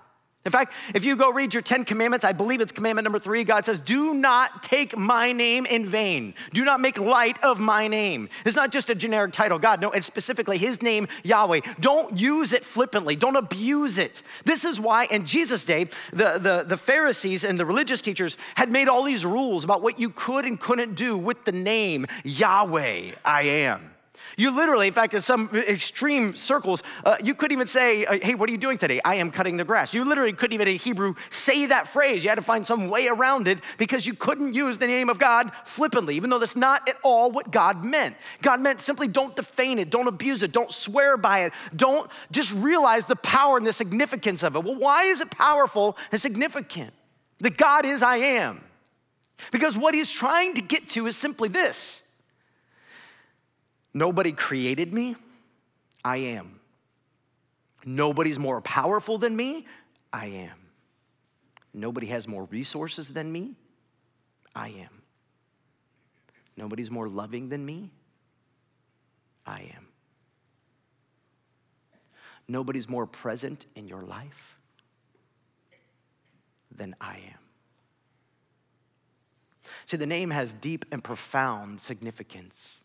In 0.46 0.52
fact, 0.52 0.74
if 0.94 1.06
you 1.06 1.16
go 1.16 1.32
read 1.32 1.54
your 1.54 1.62
10 1.62 1.86
commandments, 1.86 2.26
I 2.26 2.34
believe 2.34 2.60
it's 2.60 2.74
commandment 2.74 3.06
number 3.06 3.20
three, 3.20 3.46
God 3.46 3.66
says, 3.66 3.80
Do 3.80 4.14
not 4.14 4.62
take 4.62 4.98
my 4.98 5.32
name 5.32 5.66
in 5.66 5.88
vain. 5.88 6.34
Do 6.54 6.66
not 6.66 6.82
make 6.82 6.98
light 6.98 7.42
of 7.44 7.62
my 7.62 7.88
name. 7.88 8.28
It's 8.46 8.56
not 8.56 8.70
just 8.70 8.90
a 8.90 8.96
generic 8.96 9.32
title, 9.32 9.58
God. 9.58 9.80
No, 9.80 9.92
it's 9.92 10.06
specifically 10.06 10.58
his 10.58 10.82
name, 10.82 11.08
Yahweh. 11.24 11.62
Don't 11.80 12.20
use 12.20 12.52
it 12.52 12.66
flippantly, 12.66 13.16
don't 13.16 13.38
abuse 13.38 13.98
it. 13.98 14.22
This 14.44 14.66
is 14.66 14.82
why 14.82 15.06
in 15.06 15.26
Jesus' 15.26 15.64
day, 15.64 15.86
the, 16.12 16.38
the, 16.38 16.66
the 16.68 16.78
Pharisees 16.78 17.46
and 17.46 17.58
the 17.58 17.66
religious 17.66 18.02
teachers 18.02 18.38
had 18.56 18.70
made 18.70 18.90
all 18.90 19.04
these 19.04 19.26
rules 19.26 19.64
about 19.64 19.82
what 19.82 19.98
you 19.98 20.10
could 20.10 20.44
and 20.44 20.60
couldn't 20.60 20.96
do 20.96 21.18
with 21.18 21.46
the 21.46 21.54
name 21.54 22.06
Yahweh, 22.26 23.12
I 23.24 23.42
am. 23.44 23.93
You 24.38 24.56
literally, 24.56 24.88
in 24.88 24.94
fact, 24.94 25.14
in 25.14 25.22
some 25.22 25.50
extreme 25.54 26.36
circles, 26.36 26.82
uh, 27.06 27.18
you 27.24 27.36
couldn't 27.36 27.54
even 27.54 27.68
say, 27.68 28.06
uh, 28.06 28.20
Hey, 28.22 28.36
what 28.36 28.50
are 28.50 28.52
you 28.52 28.58
doing 28.58 28.78
today? 28.78 29.00
I 29.04 29.16
am 29.16 29.32
cutting 29.32 29.58
the 29.58 29.64
grass. 29.64 29.94
You 29.94 30.06
literally 30.06 30.34
couldn't 30.34 30.54
even 30.54 30.68
in 30.68 30.78
Hebrew 30.78 31.16
say 31.30 31.66
that 31.68 31.88
phrase. 31.88 32.24
You 32.24 32.30
had 32.30 32.36
to 32.36 32.42
find 32.42 32.66
some 32.66 32.90
way 32.90 33.08
around 33.08 33.48
it 33.48 33.60
because 33.78 34.06
you 34.06 34.14
couldn't 34.14 34.54
use 34.54 34.78
the 34.78 34.88
name 34.88 35.10
of 35.10 35.20
God 35.20 35.52
flippantly, 35.66 36.16
even 36.16 36.30
though 36.30 36.40
that's 36.40 36.56
not 36.56 36.88
at 36.90 36.96
all 37.04 37.32
what 37.32 37.52
God 37.52 37.84
meant. 37.84 38.16
God 38.42 38.60
meant 38.60 38.82
simply 38.82 39.08
don't 39.08 39.36
defame 39.36 39.80
it, 39.80 39.90
don't 39.90 40.08
abuse 40.08 40.44
it, 40.44 40.52
don't 40.52 40.72
swear 40.72 41.18
by 41.18 41.42
it, 41.42 41.54
don't 41.76 42.10
just 42.32 42.54
realize 42.54 43.06
the 43.06 43.16
power 43.16 43.58
and 43.58 43.66
the 43.66 43.74
significance 43.74 44.44
of 44.44 44.56
it. 44.56 44.64
Well, 44.64 44.76
why 44.76 45.06
is 45.06 45.22
it 45.22 45.32
powerful 45.32 45.98
and 46.12 46.22
significant? 46.22 46.94
That 47.40 47.58
God 47.58 47.86
is 47.86 48.02
I 48.02 48.18
am. 48.18 48.64
Because 49.52 49.78
what 49.78 49.94
he's 49.94 50.10
trying 50.10 50.54
to 50.56 50.62
get 50.62 50.90
to 50.90 51.08
is 51.08 51.18
simply 51.18 51.50
this 51.50 52.03
Nobody 53.94 54.32
created 54.32 54.94
me, 54.94 55.16
I 56.04 56.18
am. 56.18 56.60
Nobody's 57.86 58.40
more 58.40 58.62
powerful 58.62 59.18
than 59.18 59.36
me, 59.36 59.68
I 60.12 60.28
am. 60.28 60.58
Nobody 61.74 62.08
has 62.08 62.28
more 62.28 62.46
resources 62.46 63.14
than 63.14 63.32
me, 63.32 63.56
I 64.56 64.70
am. 64.70 65.02
Nobody's 66.56 66.92
more 66.92 67.10
loving 67.10 67.50
than 67.50 67.66
me, 67.66 67.92
I 69.46 69.72
am. 69.76 69.88
Nobody's 72.48 72.90
more 72.90 73.08
present 73.08 73.66
in 73.76 73.88
your 73.88 74.04
life 74.04 74.58
than 76.76 76.96
I 77.00 77.16
am. 77.16 77.40
See, 79.86 79.98
the 79.98 80.06
name 80.06 80.30
has 80.30 80.54
deep 80.54 80.86
and 80.92 81.04
profound 81.04 81.82
significance. 81.82 82.80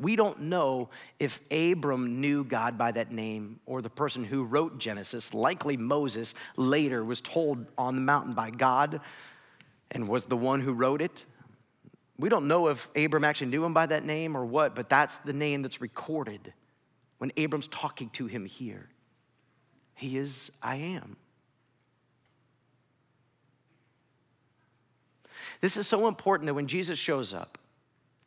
We 0.00 0.14
don't 0.14 0.42
know 0.42 0.90
if 1.18 1.40
Abram 1.50 2.20
knew 2.20 2.44
God 2.44 2.78
by 2.78 2.92
that 2.92 3.10
name 3.10 3.58
or 3.66 3.82
the 3.82 3.90
person 3.90 4.22
who 4.22 4.44
wrote 4.44 4.78
Genesis, 4.78 5.34
likely 5.34 5.76
Moses, 5.76 6.34
later 6.56 7.04
was 7.04 7.20
told 7.20 7.66
on 7.76 7.96
the 7.96 8.00
mountain 8.00 8.32
by 8.32 8.50
God 8.50 9.00
and 9.90 10.08
was 10.08 10.24
the 10.24 10.36
one 10.36 10.60
who 10.60 10.72
wrote 10.72 11.02
it. 11.02 11.24
We 12.16 12.28
don't 12.28 12.46
know 12.46 12.68
if 12.68 12.88
Abram 12.96 13.24
actually 13.24 13.48
knew 13.48 13.64
him 13.64 13.74
by 13.74 13.86
that 13.86 14.04
name 14.04 14.36
or 14.36 14.44
what, 14.44 14.76
but 14.76 14.88
that's 14.88 15.18
the 15.18 15.32
name 15.32 15.62
that's 15.62 15.80
recorded 15.80 16.52
when 17.18 17.32
Abram's 17.36 17.68
talking 17.68 18.10
to 18.10 18.26
him 18.26 18.44
here. 18.44 18.88
He 19.94 20.16
is, 20.16 20.52
I 20.62 20.76
am. 20.76 21.16
This 25.60 25.76
is 25.76 25.88
so 25.88 26.06
important 26.06 26.46
that 26.46 26.54
when 26.54 26.68
Jesus 26.68 26.98
shows 26.98 27.34
up, 27.34 27.57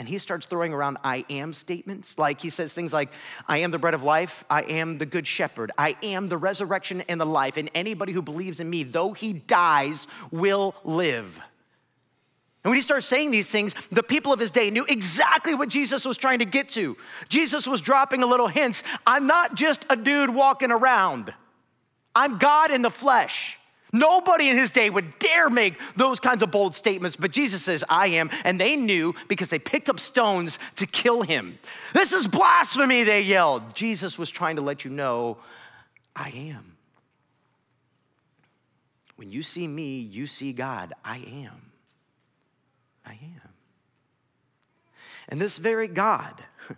and 0.02 0.10
he 0.10 0.18
starts 0.18 0.48
throwing 0.48 0.74
around 0.74 0.98
I 1.04 1.24
am 1.30 1.54
statements. 1.54 2.18
Like 2.18 2.42
he 2.42 2.50
says 2.50 2.74
things 2.74 2.92
like, 2.92 3.10
I 3.48 3.60
am 3.60 3.70
the 3.70 3.78
bread 3.78 3.94
of 3.94 4.02
life, 4.02 4.44
I 4.50 4.64
am 4.64 4.98
the 4.98 5.06
good 5.06 5.28
shepherd, 5.28 5.72
I 5.78 5.96
am 6.02 6.28
the 6.28 6.38
resurrection 6.38 7.02
and 7.02 7.22
the 7.22 7.26
life, 7.26 7.56
and 7.56 7.70
anybody 7.76 8.12
who 8.12 8.24
believes 8.24 8.60
in 8.60 8.68
me, 8.68 8.82
though 8.82 9.14
he 9.14 9.32
dies, 9.32 10.08
will 10.32 10.74
live. 10.84 11.40
And 12.64 12.72
when 12.72 12.78
he 12.78 12.82
starts 12.82 13.06
saying 13.06 13.30
these 13.30 13.48
things, 13.48 13.76
the 13.92 14.02
people 14.02 14.34
of 14.34 14.40
his 14.40 14.50
day 14.50 14.72
knew 14.72 14.86
exactly 14.90 15.54
what 15.54 15.70
Jesus 15.70 16.04
was 16.04 16.18
trying 16.18 16.40
to 16.40 16.46
get 16.46 16.70
to. 16.70 16.98
Jesus 17.30 17.68
was 17.68 17.80
dropping 17.80 18.24
a 18.24 18.26
little 18.26 18.48
hints 18.48 18.84
I'm 19.06 19.28
not 19.28 19.54
just 19.54 19.86
a 19.88 19.96
dude 19.96 20.32
walking 20.32 20.72
around, 20.72 21.32
I'm 22.16 22.40
God 22.40 22.72
in 22.72 22.82
the 22.82 22.90
flesh. 22.90 23.60
Nobody 23.92 24.50
in 24.50 24.58
his 24.58 24.72
day 24.72 24.90
would 24.90 25.20
dare 25.20 25.50
make 25.50 25.76
those 25.98 26.20
kinds 26.20 26.42
of 26.42 26.52
bold 26.52 26.76
statements, 26.76 27.16
but 27.18 27.32
Jesus 27.32 27.62
says, 27.62 27.84
I 27.90 28.08
am. 28.08 28.30
And 28.46 28.60
they 28.60 28.76
knew 28.76 29.14
because 29.28 29.50
they 29.50 29.60
picked 29.60 29.90
up 29.90 30.00
stones 30.00 30.60
to 30.78 30.88
kill 30.88 31.24
him. 31.24 31.60
This 31.94 32.14
is 32.14 32.26
blasphemy, 32.28 33.04
they 33.04 33.22
yelled. 33.22 33.76
Jesus 33.76 34.18
was 34.18 34.30
trying 34.30 34.56
to 34.56 34.62
let 34.62 34.86
you 34.86 34.92
know, 34.92 35.38
I 36.16 36.30
am. 36.30 36.78
When 39.18 39.30
you 39.30 39.44
see 39.44 39.68
me, 39.68 40.00
you 40.00 40.26
see 40.26 40.54
God. 40.54 40.94
I 41.04 41.18
am. 41.18 41.72
I 43.06 43.12
am. 43.12 43.50
And 45.30 45.40
this 45.40 45.58
very 45.58 45.88
God 45.88 46.44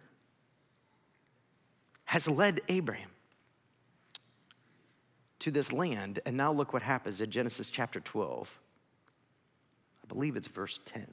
has 2.06 2.28
led 2.28 2.62
Abraham 2.67 3.12
to 5.43 5.51
this 5.51 5.73
land. 5.73 6.21
And 6.25 6.38
now 6.38 6.53
look 6.53 6.71
what 6.71 6.82
happens 6.82 7.19
in 7.19 7.29
Genesis 7.29 7.69
chapter 7.69 7.99
12. 7.99 8.49
I 10.01 10.08
believe 10.08 10.38
it's 10.38 10.47
verse 10.47 10.79
10. 10.86 11.06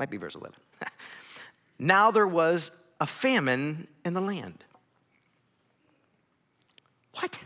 Might 0.00 0.10
be 0.10 0.16
verse 0.16 0.34
11. 0.34 0.56
now 1.78 2.10
there 2.10 2.26
was 2.26 2.72
a 3.00 3.06
famine 3.06 3.86
in 4.04 4.14
the 4.14 4.20
land. 4.20 4.64
What? 7.20 7.38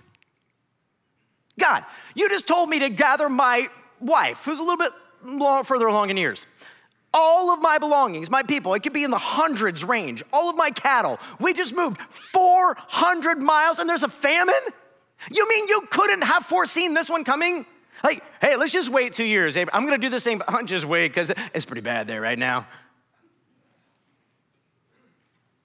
God, 1.58 1.84
you 2.14 2.30
just 2.30 2.46
told 2.46 2.70
me 2.70 2.78
to 2.78 2.88
gather 2.88 3.28
my 3.28 3.68
wife, 4.00 4.42
who's 4.46 4.58
a 4.58 4.62
little 4.62 4.78
bit 4.78 5.66
further 5.66 5.86
along 5.86 6.08
in 6.08 6.16
years. 6.16 6.46
All 7.20 7.50
of 7.50 7.60
my 7.60 7.78
belongings, 7.78 8.30
my 8.30 8.44
people, 8.44 8.74
it 8.74 8.84
could 8.84 8.92
be 8.92 9.02
in 9.02 9.10
the 9.10 9.18
hundreds 9.18 9.82
range, 9.82 10.22
all 10.32 10.48
of 10.48 10.56
my 10.56 10.70
cattle. 10.70 11.18
We 11.40 11.52
just 11.52 11.74
moved 11.74 12.00
400 12.00 13.42
miles 13.42 13.80
and 13.80 13.88
there's 13.88 14.04
a 14.04 14.08
famine? 14.08 14.54
You 15.28 15.48
mean 15.48 15.66
you 15.66 15.82
couldn't 15.90 16.22
have 16.22 16.44
foreseen 16.44 16.94
this 16.94 17.10
one 17.10 17.24
coming? 17.24 17.66
Like, 18.04 18.22
hey, 18.40 18.54
let's 18.54 18.72
just 18.72 18.88
wait 18.88 19.14
two 19.14 19.24
years. 19.24 19.56
I'm 19.56 19.66
gonna 19.84 19.98
do 19.98 20.08
the 20.08 20.20
same, 20.20 20.38
but 20.38 20.64
just 20.66 20.84
wait 20.84 21.08
because 21.08 21.32
it's 21.52 21.64
pretty 21.64 21.80
bad 21.80 22.06
there 22.06 22.20
right 22.20 22.38
now. 22.38 22.68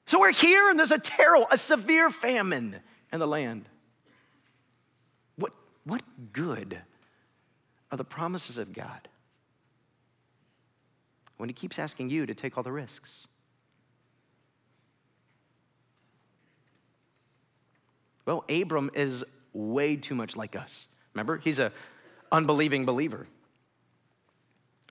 So 0.08 0.20
we're 0.20 0.34
here 0.34 0.72
and 0.72 0.80
there's 0.80 0.92
a 0.92 1.00
terrible, 1.00 1.48
a 1.52 1.58
severe 1.58 2.10
famine 2.10 2.80
in 3.12 3.20
the 3.20 3.28
land. 3.28 3.70
What, 5.36 5.54
what 5.84 6.02
good 6.34 6.82
are 7.92 7.98
the 7.98 8.04
promises 8.04 8.58
of 8.58 8.74
God 8.74 9.08
when 11.38 11.50
He 11.50 11.54
keeps 11.54 11.80
asking 11.80 12.10
you 12.10 12.26
to 12.26 12.34
take 12.34 12.58
all 12.58 12.64
the 12.64 12.72
risks? 12.72 13.28
Well, 18.26 18.46
Abram 18.50 18.90
is 18.94 19.24
way 19.54 19.96
too 19.96 20.16
much 20.16 20.36
like 20.36 20.56
us. 20.56 20.88
Remember, 21.14 21.38
he's 21.38 21.60
a 21.60 21.72
unbelieving 22.32 22.86
believer. 22.86 23.28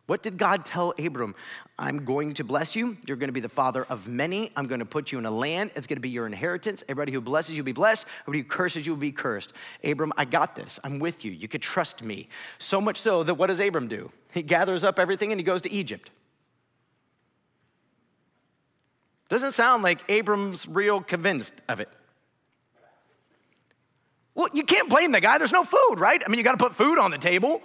What 0.06 0.22
did 0.22 0.36
God 0.36 0.64
tell 0.64 0.92
Abram? 0.98 1.34
I'm 1.78 2.04
going 2.04 2.34
to 2.34 2.44
bless 2.44 2.76
you. 2.76 2.96
You're 3.06 3.16
going 3.16 3.28
to 3.28 3.32
be 3.32 3.40
the 3.40 3.48
father 3.48 3.84
of 3.84 4.08
many. 4.08 4.50
I'm 4.56 4.66
going 4.66 4.80
to 4.80 4.84
put 4.84 5.12
you 5.12 5.18
in 5.18 5.26
a 5.26 5.30
land. 5.30 5.70
It's 5.74 5.86
going 5.86 5.96
to 5.96 6.02
be 6.02 6.10
your 6.10 6.26
inheritance. 6.26 6.82
Everybody 6.88 7.12
who 7.12 7.20
blesses 7.20 7.56
you 7.56 7.62
will 7.62 7.66
be 7.66 7.72
blessed. 7.72 8.06
Everybody 8.22 8.42
who 8.42 8.48
curses 8.48 8.86
you 8.86 8.92
will 8.92 9.00
be 9.00 9.12
cursed. 9.12 9.52
Abram, 9.84 10.12
I 10.16 10.24
got 10.24 10.54
this. 10.54 10.78
I'm 10.84 10.98
with 10.98 11.24
you. 11.24 11.30
You 11.30 11.48
could 11.48 11.62
trust 11.62 12.02
me. 12.02 12.28
So 12.58 12.80
much 12.80 13.00
so 13.00 13.22
that 13.22 13.34
what 13.34 13.46
does 13.46 13.60
Abram 13.60 13.88
do? 13.88 14.12
He 14.32 14.42
gathers 14.42 14.84
up 14.84 14.98
everything 14.98 15.32
and 15.32 15.40
he 15.40 15.44
goes 15.44 15.62
to 15.62 15.72
Egypt. 15.72 16.10
Doesn't 19.32 19.52
sound 19.52 19.82
like 19.82 20.04
Abram's 20.10 20.68
real 20.68 21.00
convinced 21.00 21.54
of 21.66 21.80
it. 21.80 21.88
Well, 24.34 24.48
you 24.52 24.62
can't 24.62 24.90
blame 24.90 25.10
the 25.10 25.22
guy. 25.22 25.38
There's 25.38 25.52
no 25.52 25.64
food, 25.64 25.94
right? 25.96 26.22
I 26.22 26.28
mean, 26.28 26.36
you 26.36 26.44
got 26.44 26.52
to 26.52 26.62
put 26.62 26.74
food 26.74 26.98
on 26.98 27.10
the 27.10 27.16
table. 27.16 27.62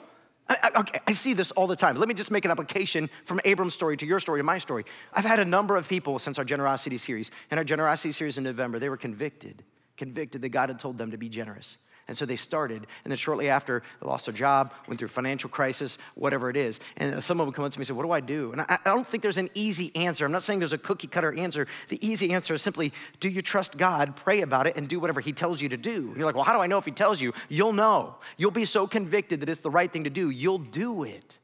I, 0.47 0.55
I, 0.63 0.79
okay, 0.79 1.01
I 1.05 1.11
see 1.11 1.33
this 1.33 1.51
all 1.51 1.67
the 1.67 1.75
time. 1.75 1.97
Let 1.97 2.07
me 2.07 2.13
just 2.13 2.31
make 2.31 2.45
an 2.45 2.51
application 2.51 3.09
from 3.25 3.41
Abram's 3.43 3.73
story 3.73 3.97
to 3.97 4.05
your 4.05 4.21
story 4.21 4.39
to 4.39 4.45
my 4.45 4.59
story. 4.59 4.85
I've 5.11 5.25
had 5.25 5.41
a 5.41 5.45
number 5.45 5.75
of 5.75 5.89
people 5.89 6.19
since 6.19 6.39
our 6.39 6.45
generosity 6.45 6.97
series. 6.97 7.31
In 7.51 7.57
our 7.57 7.65
generosity 7.65 8.13
series 8.13 8.37
in 8.37 8.45
November, 8.45 8.79
they 8.79 8.87
were 8.87 8.95
convicted, 8.95 9.61
convicted 9.97 10.43
that 10.43 10.49
God 10.49 10.69
had 10.69 10.79
told 10.79 10.97
them 10.97 11.11
to 11.11 11.17
be 11.17 11.27
generous. 11.27 11.75
And 12.07 12.17
so 12.17 12.25
they 12.25 12.37
started, 12.37 12.87
and 13.03 13.11
then 13.11 13.17
shortly 13.17 13.49
after, 13.49 13.83
they 14.01 14.07
lost 14.07 14.27
their 14.27 14.33
job, 14.33 14.73
went 14.87 14.97
through 14.97 15.09
financial 15.09 15.49
crisis, 15.49 15.97
whatever 16.15 16.49
it 16.49 16.55
is. 16.55 16.79
And 16.95 17.21
some 17.21 17.41
of 17.41 17.47
them 17.47 17.53
come 17.53 17.65
up 17.65 17.71
to 17.73 17.79
me 17.79 17.81
and 17.81 17.87
say, 17.87 17.93
What 17.93 18.03
do 18.03 18.11
I 18.11 18.21
do? 18.21 18.53
And 18.53 18.61
I, 18.61 18.79
I 18.85 18.89
don't 18.91 19.05
think 19.05 19.23
there's 19.23 19.37
an 19.37 19.49
easy 19.53 19.93
answer. 19.93 20.25
I'm 20.25 20.31
not 20.31 20.43
saying 20.43 20.59
there's 20.59 20.71
a 20.71 20.77
cookie 20.77 21.07
cutter 21.07 21.33
answer. 21.33 21.67
The 21.89 22.05
easy 22.05 22.31
answer 22.31 22.53
is 22.53 22.61
simply, 22.61 22.93
Do 23.19 23.27
you 23.27 23.41
trust 23.41 23.77
God, 23.77 24.15
pray 24.15 24.41
about 24.41 24.67
it, 24.67 24.77
and 24.77 24.87
do 24.87 24.99
whatever 24.99 25.19
He 25.19 25.33
tells 25.33 25.61
you 25.61 25.67
to 25.69 25.77
do? 25.77 26.07
And 26.07 26.15
you're 26.15 26.25
like, 26.25 26.35
Well, 26.35 26.45
how 26.45 26.53
do 26.53 26.59
I 26.59 26.67
know 26.67 26.77
if 26.77 26.85
He 26.85 26.91
tells 26.91 27.19
you? 27.19 27.33
You'll 27.49 27.73
know. 27.73 28.15
You'll 28.37 28.51
be 28.51 28.65
so 28.65 28.87
convicted 28.87 29.41
that 29.41 29.49
it's 29.49 29.61
the 29.61 29.71
right 29.71 29.91
thing 29.91 30.05
to 30.05 30.09
do, 30.09 30.29
you'll 30.29 30.59
do 30.59 31.03
it. 31.03 31.37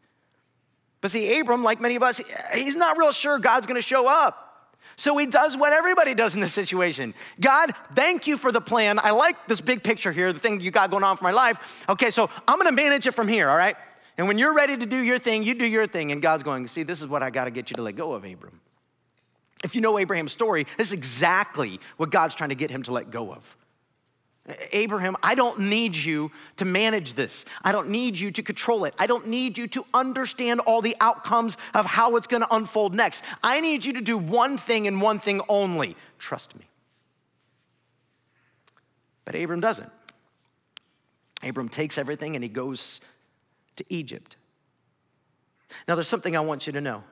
But 1.01 1.11
see, 1.11 1.37
Abram, 1.41 1.65
like 1.65 1.81
many 1.81 1.97
of 1.97 2.03
us, 2.03 2.21
he's 2.53 2.77
not 2.77 2.97
real 2.97 3.11
sure 3.11 3.37
God's 3.37 3.67
gonna 3.67 3.81
show 3.81 4.07
up. 4.07 4.52
So 4.95 5.17
he 5.17 5.25
does 5.25 5.57
what 5.57 5.73
everybody 5.73 6.13
does 6.13 6.35
in 6.35 6.41
this 6.41 6.53
situation. 6.53 7.13
God, 7.39 7.73
thank 7.93 8.27
you 8.27 8.37
for 8.37 8.51
the 8.51 8.61
plan. 8.61 8.99
I 8.99 9.11
like 9.11 9.47
this 9.47 9.61
big 9.61 9.83
picture 9.83 10.11
here, 10.11 10.31
the 10.31 10.39
thing 10.39 10.61
you 10.61 10.71
got 10.71 10.91
going 10.91 11.03
on 11.03 11.17
for 11.17 11.23
my 11.23 11.31
life. 11.31 11.83
Okay, 11.89 12.11
so 12.11 12.29
I'm 12.47 12.57
gonna 12.57 12.71
manage 12.71 13.07
it 13.07 13.11
from 13.13 13.27
here, 13.27 13.49
all 13.49 13.57
right? 13.57 13.75
And 14.17 14.27
when 14.27 14.37
you're 14.37 14.53
ready 14.53 14.77
to 14.77 14.85
do 14.85 15.01
your 15.01 15.17
thing, 15.17 15.43
you 15.43 15.53
do 15.55 15.65
your 15.65 15.87
thing. 15.87 16.11
And 16.11 16.21
God's 16.21 16.43
going, 16.43 16.67
see, 16.67 16.83
this 16.83 17.01
is 17.01 17.07
what 17.07 17.23
I 17.23 17.29
gotta 17.29 17.51
get 17.51 17.69
you 17.69 17.75
to 17.75 17.81
let 17.81 17.95
go 17.95 18.13
of, 18.13 18.23
Abram. 18.23 18.61
If 19.63 19.75
you 19.75 19.81
know 19.81 19.97
Abraham's 19.97 20.33
story, 20.33 20.67
this 20.77 20.87
is 20.87 20.93
exactly 20.93 21.79
what 21.97 22.11
God's 22.11 22.35
trying 22.35 22.49
to 22.49 22.55
get 22.55 22.69
him 22.69 22.83
to 22.83 22.91
let 22.91 23.09
go 23.09 23.31
of. 23.33 23.57
Abraham, 24.73 25.15
I 25.23 25.35
don't 25.35 25.61
need 25.61 25.95
you 25.95 26.29
to 26.57 26.65
manage 26.65 27.13
this. 27.13 27.45
I 27.63 27.71
don't 27.71 27.89
need 27.89 28.19
you 28.19 28.29
to 28.31 28.43
control 28.43 28.83
it. 28.83 28.93
I 28.99 29.07
don't 29.07 29.27
need 29.27 29.57
you 29.57 29.67
to 29.67 29.85
understand 29.93 30.59
all 30.61 30.81
the 30.81 30.97
outcomes 30.99 31.55
of 31.73 31.85
how 31.85 32.17
it's 32.17 32.27
going 32.27 32.43
to 32.43 32.53
unfold 32.53 32.93
next. 32.93 33.23
I 33.41 33.61
need 33.61 33.85
you 33.85 33.93
to 33.93 34.01
do 34.01 34.17
one 34.17 34.57
thing 34.57 34.85
and 34.85 35.01
one 35.01 35.19
thing 35.19 35.39
only 35.47 35.95
trust 36.19 36.57
me. 36.57 36.65
But 39.23 39.35
Abram 39.35 39.61
doesn't. 39.61 39.91
Abram 41.41 41.69
takes 41.69 41.97
everything 41.97 42.35
and 42.35 42.43
he 42.43 42.49
goes 42.49 42.99
to 43.77 43.85
Egypt. 43.87 44.35
Now, 45.87 45.95
there's 45.95 46.09
something 46.09 46.35
I 46.35 46.41
want 46.41 46.67
you 46.67 46.73
to 46.73 46.81
know. 46.81 47.03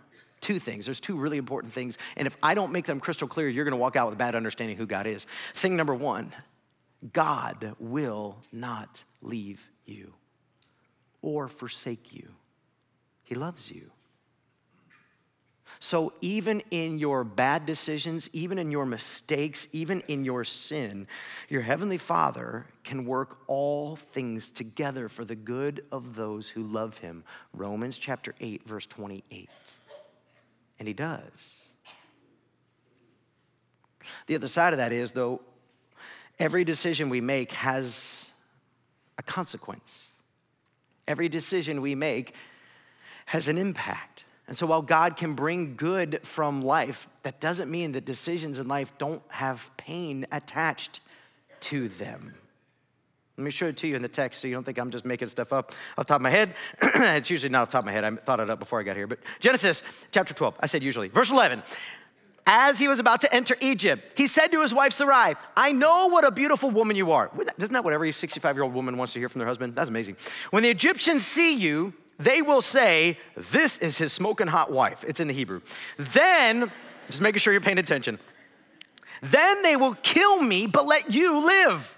Two 0.42 0.60
things. 0.60 0.86
There's 0.86 1.00
two 1.00 1.16
really 1.16 1.38
important 1.38 1.72
things. 1.72 1.98
And 2.18 2.28
if 2.28 2.36
I 2.44 2.56
don't 2.56 2.72
make 2.72 2.86
them 2.86 3.00
crystal 3.00 3.28
clear, 3.28 3.48
you're 3.48 3.64
going 3.64 3.72
to 3.72 3.78
walk 3.78 3.96
out 3.96 4.08
with 4.08 4.16
a 4.16 4.18
bad 4.18 4.36
understanding 4.36 4.76
who 4.76 4.86
God 4.86 5.08
is. 5.08 5.26
Thing 5.54 5.78
number 5.78 5.96
one 5.96 6.34
God 7.14 7.76
will 7.80 8.38
not 8.52 9.04
leave 9.22 9.70
you 9.86 10.14
or 11.22 11.48
forsake 11.48 12.14
you. 12.14 12.30
He 13.24 13.36
loves 13.36 13.72
you. 13.72 13.92
So, 15.80 16.14
even 16.22 16.62
in 16.70 16.98
your 16.98 17.24
bad 17.24 17.66
decisions, 17.66 18.30
even 18.34 18.60
in 18.60 18.72
your 18.72 18.86
mistakes, 18.86 19.68
even 19.72 20.02
in 20.08 20.26
your 20.26 20.44
sin, 20.44 21.08
your 21.50 21.62
Heavenly 21.62 21.98
Father 21.98 22.68
can 22.84 23.06
work 23.06 23.40
all 23.48 23.96
things 23.96 24.52
together 24.52 25.08
for 25.10 25.26
the 25.26 25.36
good 25.36 25.86
of 25.92 26.16
those 26.16 26.50
who 26.50 26.62
love 26.64 27.00
Him. 27.00 27.24
Romans 27.54 27.98
chapter 27.98 28.36
8, 28.40 28.68
verse 28.68 28.86
28. 28.86 29.50
And 30.78 30.88
He 30.88 30.94
does. 30.94 31.22
The 34.28 34.36
other 34.36 34.48
side 34.48 34.74
of 34.74 34.78
that 34.78 34.94
is, 34.94 35.14
though, 35.14 35.42
Every 36.42 36.64
decision 36.64 37.10
we 37.10 37.22
make 37.22 37.52
has 37.52 38.26
a 39.20 39.22
consequence. 39.22 40.08
Every 41.08 41.30
decision 41.30 41.82
we 41.82 41.94
make 41.94 42.34
has 43.28 43.48
an 43.48 43.60
impact. 43.60 44.26
And 44.48 44.58
so 44.58 44.66
while 44.66 44.82
God 44.82 45.18
can 45.18 45.36
bring 45.36 45.76
good 45.76 46.22
from 46.24 46.64
life, 46.64 47.08
that 47.22 47.40
doesn't 47.40 47.70
mean 47.70 47.92
that 47.92 48.06
decisions 48.06 48.58
in 48.58 48.68
life 48.68 48.92
don't 48.98 49.22
have 49.28 49.70
pain 49.78 50.26
attached 50.32 51.02
to 51.60 51.90
them. 51.90 52.34
Let 53.38 53.44
me 53.44 53.52
show 53.52 53.68
it 53.68 53.78
to 53.78 53.88
you 53.88 53.96
in 53.96 54.02
the 54.02 54.08
text 54.08 54.42
so 54.42 54.48
you 54.48 54.56
don't 54.56 54.64
think 54.64 54.80
I'm 54.80 54.90
just 54.90 55.06
making 55.06 55.28
stuff 55.28 55.54
up 55.54 55.70
off 55.70 55.76
the 55.96 56.04
top 56.06 56.16
of 56.18 56.22
my 56.24 56.32
head. 56.32 56.56
it's 56.82 57.30
usually 57.30 57.52
not 57.52 57.62
off 57.62 57.68
the 57.70 57.74
top 57.74 57.82
of 57.84 57.86
my 57.86 57.92
head. 57.92 58.04
I 58.04 58.16
thought 58.16 58.40
it 58.40 58.50
up 58.50 58.58
before 58.58 58.80
I 58.80 58.84
got 58.84 58.96
here. 58.96 59.06
But 59.06 59.20
Genesis 59.40 59.84
chapter 60.12 60.34
12, 60.34 60.56
I 60.60 60.66
said 60.66 60.82
usually. 60.82 61.10
Verse 61.10 61.30
11 61.30 61.62
as 62.52 62.78
he 62.78 62.90
was 62.90 63.00
about 63.00 63.22
to 63.22 63.34
enter 63.34 63.56
Egypt, 63.62 64.04
he 64.18 64.28
said 64.28 64.50
to 64.52 64.62
his 64.62 64.74
wife 64.74 64.92
Sarai, 64.92 65.36
I 65.56 65.72
know 65.72 66.08
what 66.08 66.26
a 66.26 66.32
beautiful 66.32 66.70
woman 66.70 66.98
you 66.98 67.14
are. 67.14 67.32
Isn't 67.58 67.72
that 67.72 67.86
what 67.86 67.94
every 67.94 68.12
65 68.12 68.58
year 68.58 68.64
old 68.64 68.74
woman 68.74 68.98
wants 68.98 69.14
to 69.14 69.20
hear 69.20 69.30
from 69.30 69.40
their 69.40 69.48
husband? 69.48 69.74
That's 69.74 69.88
amazing. 69.88 70.18
When 70.50 70.62
the 70.62 70.70
Egyptians 70.70 71.26
see 71.26 71.54
you, 71.54 71.94
they 72.20 72.42
will 72.42 72.62
say, 72.62 73.18
This 73.38 73.78
is 73.78 73.98
his 73.98 74.12
smoking 74.12 74.48
hot 74.48 74.70
wife. 74.70 75.06
It's 75.08 75.22
in 75.22 75.30
the 75.30 75.34
Hebrew. 75.34 75.62
Then, 75.98 76.70
just 77.08 77.22
making 77.22 77.40
sure 77.40 77.54
you're 77.54 77.62
paying 77.62 77.78
attention, 77.78 78.20
then 79.22 79.64
they 79.64 79.78
will 79.78 79.96
kill 80.04 80.42
me, 80.42 80.68
but 80.68 80.86
let 80.86 81.14
you 81.14 81.46
live. 81.46 81.98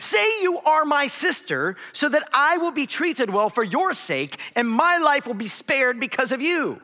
Say 0.00 0.42
you 0.42 0.58
are 0.58 0.84
my 0.84 1.06
sister, 1.06 1.76
so 1.92 2.08
that 2.08 2.28
I 2.32 2.56
will 2.56 2.72
be 2.72 2.86
treated 2.86 3.30
well 3.30 3.48
for 3.48 3.62
your 3.62 3.94
sake, 3.94 4.40
and 4.56 4.68
my 4.68 4.98
life 4.98 5.24
will 5.24 5.34
be 5.34 5.46
spared 5.46 6.00
because 6.00 6.32
of 6.32 6.42
you. 6.42 6.82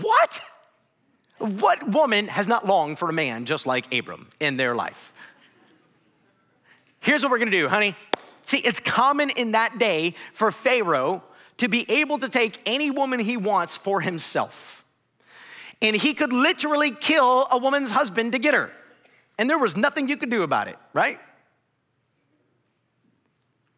What? 0.00 0.40
What 1.42 1.88
woman 1.88 2.28
has 2.28 2.46
not 2.46 2.66
longed 2.66 3.00
for 3.00 3.10
a 3.10 3.12
man 3.12 3.46
just 3.46 3.66
like 3.66 3.92
Abram 3.92 4.28
in 4.38 4.56
their 4.56 4.76
life? 4.76 5.12
Here's 7.00 7.24
what 7.24 7.32
we're 7.32 7.38
gonna 7.38 7.50
do, 7.50 7.68
honey. 7.68 7.96
See, 8.44 8.58
it's 8.58 8.78
common 8.78 9.30
in 9.30 9.50
that 9.50 9.76
day 9.76 10.14
for 10.32 10.52
Pharaoh 10.52 11.20
to 11.56 11.66
be 11.66 11.84
able 11.90 12.20
to 12.20 12.28
take 12.28 12.60
any 12.64 12.92
woman 12.92 13.18
he 13.18 13.36
wants 13.36 13.76
for 13.76 14.00
himself. 14.00 14.84
And 15.80 15.96
he 15.96 16.14
could 16.14 16.32
literally 16.32 16.92
kill 16.92 17.48
a 17.50 17.58
woman's 17.58 17.90
husband 17.90 18.30
to 18.32 18.38
get 18.38 18.54
her. 18.54 18.70
And 19.36 19.50
there 19.50 19.58
was 19.58 19.76
nothing 19.76 20.08
you 20.08 20.16
could 20.16 20.30
do 20.30 20.44
about 20.44 20.68
it, 20.68 20.76
right? 20.92 21.18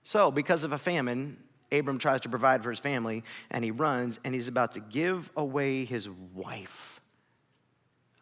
So, 0.03 0.31
because 0.31 0.65
of 0.65 0.73
a 0.73 0.79
famine, 0.79 1.39
Abram 1.73 1.99
tries 1.99 2.21
to 2.23 2.29
provide 2.29 2.63
for 2.63 2.69
his 2.69 2.79
family 2.79 3.25
and 3.51 3.65
he 3.65 3.71
runs 3.71 4.21
and 4.23 4.35
he's 4.35 4.49
about 4.49 4.73
to 4.73 4.81
give 4.81 5.31
away 5.35 5.87
his 5.87 6.11
wife. 6.35 6.94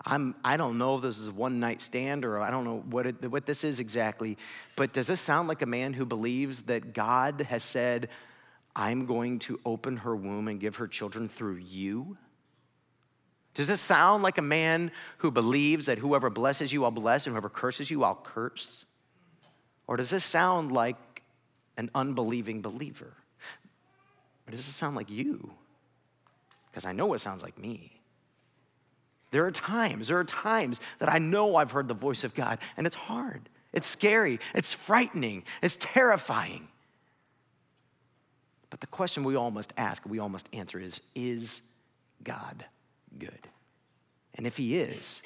I'm, 0.05 0.35
I 0.45 0.57
don't 0.57 0.79
know 0.79 0.97
if 0.97 1.03
this 1.03 1.19
is 1.19 1.29
a 1.29 1.33
one 1.33 1.61
night 1.61 1.83
stand 1.83 2.25
or 2.25 2.41
I 2.41 2.51
don't 2.51 2.65
know 2.65 2.83
what, 2.91 3.07
it, 3.07 3.31
what 3.31 3.47
this 3.47 3.65
is 3.65 3.81
exactly, 3.81 4.37
but 4.77 4.93
does 4.93 5.07
this 5.07 5.21
sound 5.21 5.49
like 5.49 5.63
a 5.63 5.67
man 5.67 5.93
who 5.93 6.05
believes 6.05 6.63
that 6.63 6.93
God 6.93 7.43
has 7.43 7.63
said, 7.63 8.09
I'm 8.75 9.07
going 9.07 9.39
to 9.41 9.61
open 9.65 9.99
her 9.99 10.17
womb 10.17 10.49
and 10.49 10.59
give 10.59 10.77
her 10.77 10.89
children 10.89 11.29
through 11.29 11.57
you? 11.57 12.17
Does 13.55 13.69
this 13.69 13.81
sound 13.81 14.23
like 14.23 14.39
a 14.39 14.43
man 14.43 14.91
who 15.19 15.31
believes 15.31 15.87
that 15.87 15.99
whoever 15.99 16.31
blesses 16.31 16.73
you, 16.73 16.85
I'll 16.85 16.91
bless, 16.91 17.27
and 17.27 17.35
whoever 17.35 17.51
curses 17.51 17.91
you, 17.91 18.03
I'll 18.03 18.15
curse? 18.15 18.87
Or 19.87 19.97
does 19.97 20.11
this 20.11 20.25
sound 20.25 20.73
like 20.73 21.23
an 21.77 21.91
unbelieving 21.95 22.63
believer? 22.63 23.13
Or 24.47 24.51
does 24.51 24.65
this 24.65 24.75
sound 24.75 24.97
like 24.97 25.11
you? 25.11 25.53
Because 26.71 26.87
I 26.87 26.93
know 26.93 27.13
it 27.13 27.21
sounds 27.21 27.43
like 27.43 27.59
me. 27.59 28.02
There 29.33 29.45
are 29.47 29.51
times, 29.51 30.09
there 30.09 30.19
are 30.19 30.25
times 30.25 30.79
that 31.01 31.13
I 31.13 31.19
know 31.19 31.57
I've 31.57 31.73
heard 31.73 31.89
the 31.89 31.95
voice 31.95 32.23
of 32.23 32.35
God, 32.35 32.59
and 32.77 32.87
it's 32.87 32.95
hard. 32.95 33.49
It's 33.73 33.87
scary. 33.87 34.39
It's 34.55 34.73
frightening. 34.73 35.45
It's 35.63 35.77
terrifying. 35.81 36.69
But 38.69 38.81
the 38.81 38.87
question 38.87 39.25
we 39.25 39.35
all 39.35 39.51
must 39.51 39.73
ask, 39.77 40.05
we 40.07 40.19
all 40.19 40.29
must 40.29 40.49
answer 40.53 40.79
is 40.79 41.01
Is 41.15 41.63
God 42.23 42.65
good? 43.19 43.49
And 44.35 44.47
if 44.47 44.57
He 44.57 44.77
is, 44.77 45.23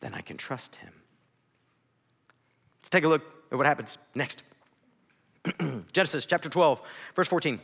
then 0.00 0.14
I 0.14 0.22
can 0.22 0.38
trust 0.38 0.76
Him. 0.76 0.92
Let's 2.80 2.88
take 2.88 3.04
a 3.04 3.08
look 3.08 3.22
at 3.52 3.58
what 3.58 3.66
happens 3.66 3.98
next. 4.14 4.42
Genesis 5.92 6.24
chapter 6.24 6.48
12, 6.48 6.80
verse 7.14 7.28
14. 7.28 7.60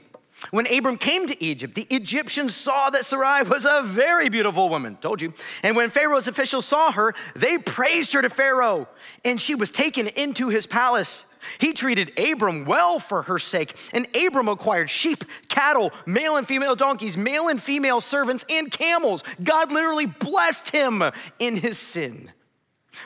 When 0.51 0.67
Abram 0.73 0.97
came 0.97 1.27
to 1.27 1.45
Egypt, 1.45 1.75
the 1.75 1.87
Egyptians 1.91 2.55
saw 2.57 2.91
that 2.91 3.05
Sarai 3.05 3.43
was 3.43 3.67
a 3.67 3.83
very 3.85 4.29
beautiful 4.29 4.69
woman. 4.69 4.97
Told 4.97 5.21
you. 5.21 5.35
And 5.63 5.77
when 5.77 5.91
Pharaoh's 5.91 6.29
officials 6.29 6.65
saw 6.65 6.93
her, 6.93 7.15
they 7.37 7.59
praised 7.59 8.15
her 8.15 8.23
to 8.23 8.31
Pharaoh, 8.31 8.89
and 9.25 9.41
she 9.41 9.55
was 9.55 9.71
taken 9.71 10.07
into 10.09 10.49
his 10.49 10.67
palace. 10.67 11.25
He 11.59 11.73
treated 11.73 12.19
Abram 12.19 12.65
well 12.65 12.99
for 12.99 13.23
her 13.23 13.39
sake, 13.39 13.75
and 13.93 14.07
Abram 14.15 14.49
acquired 14.49 14.91
sheep, 14.91 15.25
cattle, 15.49 15.93
male 16.07 16.37
and 16.37 16.47
female 16.47 16.77
donkeys, 16.77 17.17
male 17.17 17.49
and 17.49 17.63
female 17.63 18.01
servants, 18.01 18.45
and 18.49 18.71
camels. 18.71 19.23
God 19.43 19.73
literally 19.73 20.07
blessed 20.07 20.71
him 20.71 21.03
in 21.39 21.57
his 21.57 21.79
sin. 21.79 22.33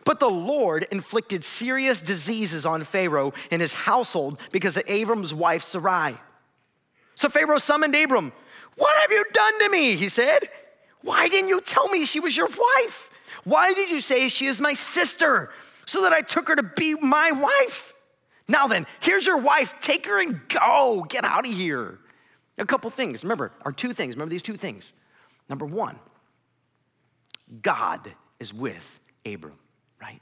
But 0.05 0.19
the 0.19 0.31
Lord 0.31 0.87
inflicted 0.91 1.45
serious 1.45 2.01
diseases 2.01 2.67
on 2.67 2.85
Pharaoh 2.85 3.33
and 3.51 3.63
his 3.63 3.75
household 3.75 4.41
because 4.51 4.77
of 4.77 4.85
Abram's 4.87 5.33
wife 5.33 5.63
Sarai. 5.63 6.17
So 7.15 7.29
Pharaoh 7.29 7.59
summoned 7.59 7.95
Abram. 7.95 8.33
What 8.77 8.97
have 9.03 9.11
you 9.11 9.25
done 9.33 9.59
to 9.61 9.69
me? 9.69 9.97
He 9.97 10.09
said. 10.09 10.49
Why 11.03 11.29
didn't 11.29 11.51
you 11.51 11.61
tell 11.61 11.89
me 11.89 12.07
she 12.07 12.19
was 12.19 12.37
your 12.37 12.49
wife? 12.49 13.11
Why 13.45 13.75
did 13.75 13.91
you 13.91 14.01
say 14.01 14.29
she 14.29 14.47
is 14.47 14.61
my 14.61 14.73
sister 14.73 15.51
so 15.87 16.03
that 16.03 16.13
I 16.13 16.23
took 16.23 16.49
her 16.49 16.57
to 16.57 16.63
be 16.63 16.95
my 16.95 17.31
wife? 17.31 17.93
Now 18.49 18.67
then, 18.67 18.87
here's 19.01 19.27
your 19.27 19.37
wife. 19.37 19.75
Take 19.81 20.07
her 20.07 20.21
and 20.21 20.41
go. 20.49 21.05
Get 21.09 21.25
out 21.25 21.47
of 21.47 21.53
here. 21.53 21.99
A 22.57 22.65
couple 22.65 22.89
things. 22.91 23.23
Remember, 23.23 23.53
are 23.63 23.73
two 23.73 23.93
things. 23.93 24.17
Remember 24.17 24.31
these 24.31 24.43
two 24.43 24.57
things. 24.57 24.93
Number 25.49 25.67
one, 25.67 25.99
God 27.61 28.13
is 28.41 28.55
with 28.55 29.01
Abram, 29.27 29.59
right? 30.01 30.21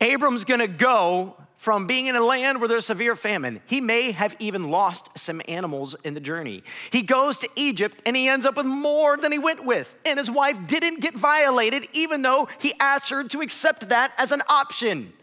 Abram's 0.00 0.44
gonna 0.44 0.68
go 0.68 1.36
from 1.64 1.86
being 1.86 2.08
in 2.08 2.14
a 2.14 2.20
land 2.20 2.60
where 2.60 2.68
there's 2.68 2.84
severe 2.84 3.16
famine. 3.16 3.58
He 3.64 3.80
may 3.80 4.12
have 4.12 4.36
even 4.38 4.70
lost 4.70 5.08
some 5.16 5.40
animals 5.48 5.96
in 6.04 6.12
the 6.12 6.20
journey. 6.20 6.62
He 6.90 7.00
goes 7.00 7.38
to 7.38 7.48
Egypt 7.56 8.02
and 8.04 8.14
he 8.14 8.28
ends 8.28 8.44
up 8.44 8.58
with 8.58 8.66
more 8.66 9.16
than 9.16 9.32
he 9.32 9.38
went 9.38 9.64
with. 9.64 9.96
And 10.04 10.18
his 10.18 10.30
wife 10.30 10.58
didn't 10.66 11.00
get 11.00 11.14
violated, 11.14 11.88
even 11.94 12.20
though 12.20 12.48
he 12.58 12.74
asked 12.78 13.08
her 13.08 13.24
to 13.24 13.40
accept 13.40 13.88
that 13.88 14.12
as 14.18 14.30
an 14.30 14.42
option. 14.46 15.14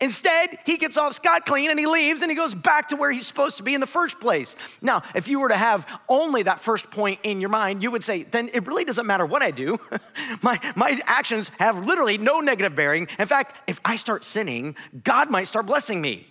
Instead, 0.00 0.58
he 0.66 0.76
gets 0.76 0.96
off 0.96 1.14
scot 1.14 1.46
clean 1.46 1.70
and 1.70 1.78
he 1.78 1.86
leaves 1.86 2.20
and 2.20 2.30
he 2.30 2.36
goes 2.36 2.54
back 2.54 2.88
to 2.88 2.96
where 2.96 3.12
he's 3.12 3.26
supposed 3.26 3.56
to 3.58 3.62
be 3.62 3.74
in 3.74 3.80
the 3.80 3.86
first 3.86 4.18
place. 4.18 4.56
Now, 4.82 5.02
if 5.14 5.28
you 5.28 5.38
were 5.38 5.48
to 5.48 5.56
have 5.56 5.86
only 6.08 6.42
that 6.42 6.60
first 6.60 6.90
point 6.90 7.20
in 7.22 7.40
your 7.40 7.48
mind, 7.48 7.82
you 7.82 7.90
would 7.90 8.02
say, 8.02 8.24
then 8.24 8.50
it 8.52 8.66
really 8.66 8.84
doesn't 8.84 9.06
matter 9.06 9.24
what 9.24 9.40
I 9.40 9.52
do. 9.52 9.78
my, 10.42 10.58
my 10.74 11.00
actions 11.06 11.50
have 11.58 11.86
literally 11.86 12.18
no 12.18 12.40
negative 12.40 12.74
bearing. 12.74 13.06
In 13.18 13.26
fact, 13.26 13.56
if 13.68 13.80
I 13.84 13.96
start 13.96 14.24
sinning, 14.24 14.74
God 15.04 15.30
might 15.30 15.46
start 15.46 15.66
blessing 15.66 16.00
me. 16.00 16.26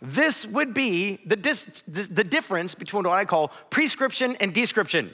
This 0.00 0.46
would 0.46 0.74
be 0.74 1.20
the, 1.26 1.36
dis, 1.36 1.82
the 1.86 2.24
difference 2.24 2.74
between 2.74 3.04
what 3.04 3.18
I 3.18 3.24
call 3.24 3.48
prescription 3.70 4.36
and 4.40 4.52
description. 4.52 5.12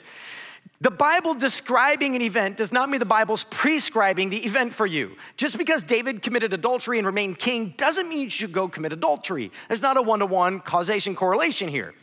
The 0.81 0.91
Bible 0.91 1.33
describing 1.33 2.15
an 2.15 2.21
event 2.21 2.55
does 2.55 2.71
not 2.71 2.89
mean 2.89 2.99
the 2.99 3.05
Bible's 3.05 3.43
prescribing 3.43 4.29
the 4.29 4.45
event 4.45 4.73
for 4.73 4.85
you. 4.85 5.17
Just 5.35 5.57
because 5.57 5.83
David 5.83 6.21
committed 6.21 6.53
adultery 6.53 6.97
and 6.97 7.05
remained 7.05 7.37
king 7.37 7.73
doesn't 7.75 8.07
mean 8.07 8.19
you 8.19 8.29
should 8.29 8.53
go 8.53 8.69
commit 8.69 8.93
adultery. 8.93 9.51
There's 9.67 9.81
not 9.81 9.97
a 9.97 10.01
one 10.01 10.19
to 10.19 10.25
one 10.25 10.61
causation 10.61 11.15
correlation 11.15 11.67
here. 11.67 11.93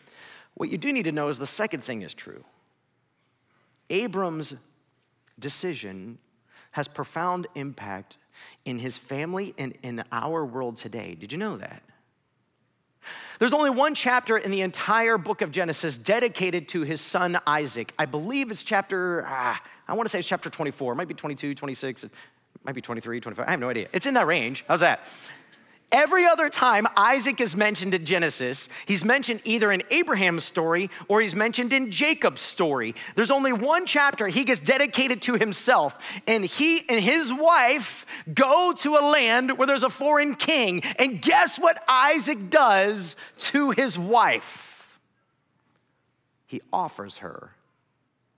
What 0.54 0.70
you 0.70 0.76
do 0.76 0.92
need 0.92 1.04
to 1.04 1.12
know 1.12 1.28
is 1.28 1.38
the 1.38 1.46
second 1.46 1.84
thing 1.84 2.02
is 2.02 2.12
true. 2.12 2.44
Abram's 3.88 4.54
decision 5.38 6.18
has 6.72 6.86
profound 6.86 7.46
impact 7.54 8.18
in 8.66 8.78
his 8.78 8.98
family 8.98 9.54
and 9.56 9.76
in 9.82 10.04
our 10.12 10.44
world 10.44 10.76
today. 10.76 11.14
Did 11.14 11.32
you 11.32 11.38
know 11.38 11.56
that? 11.56 11.82
There's 13.38 13.52
only 13.52 13.70
one 13.70 13.94
chapter 13.94 14.38
in 14.38 14.50
the 14.50 14.62
entire 14.62 15.18
book 15.18 15.42
of 15.42 15.50
Genesis 15.52 15.96
dedicated 15.96 16.68
to 16.68 16.82
his 16.82 17.00
son 17.00 17.38
Isaac. 17.46 17.92
I 17.98 18.06
believe 18.06 18.50
it's 18.50 18.62
chapter, 18.62 19.24
ah, 19.26 19.60
I 19.86 19.94
want 19.94 20.06
to 20.06 20.10
say 20.10 20.20
it's 20.20 20.28
chapter 20.28 20.48
24. 20.48 20.92
It 20.92 20.96
might 20.96 21.08
be 21.08 21.14
22, 21.14 21.54
26, 21.54 22.04
it 22.04 22.10
might 22.64 22.74
be 22.74 22.80
23, 22.80 23.20
25. 23.20 23.46
I 23.46 23.50
have 23.50 23.60
no 23.60 23.68
idea. 23.68 23.88
It's 23.92 24.06
in 24.06 24.14
that 24.14 24.26
range. 24.26 24.64
How's 24.66 24.80
that? 24.80 25.06
Every 25.92 26.26
other 26.26 26.48
time 26.48 26.86
Isaac 26.96 27.40
is 27.40 27.54
mentioned 27.54 27.94
in 27.94 28.04
Genesis, 28.04 28.68
he's 28.86 29.04
mentioned 29.04 29.40
either 29.44 29.70
in 29.70 29.84
Abraham's 29.90 30.44
story 30.44 30.90
or 31.06 31.20
he's 31.20 31.34
mentioned 31.34 31.72
in 31.72 31.92
Jacob's 31.92 32.40
story. 32.40 32.94
There's 33.14 33.30
only 33.30 33.52
one 33.52 33.86
chapter 33.86 34.26
he 34.26 34.44
gets 34.44 34.60
dedicated 34.60 35.22
to 35.22 35.34
himself, 35.34 35.96
and 36.26 36.44
he 36.44 36.84
and 36.88 37.00
his 37.00 37.32
wife 37.32 38.04
go 38.34 38.72
to 38.78 38.96
a 38.96 39.04
land 39.06 39.56
where 39.56 39.66
there's 39.66 39.84
a 39.84 39.90
foreign 39.90 40.34
king. 40.34 40.82
And 40.98 41.22
guess 41.22 41.56
what 41.56 41.82
Isaac 41.86 42.50
does 42.50 43.14
to 43.38 43.70
his 43.70 43.96
wife? 43.96 44.98
He 46.46 46.62
offers 46.72 47.18
her 47.18 47.52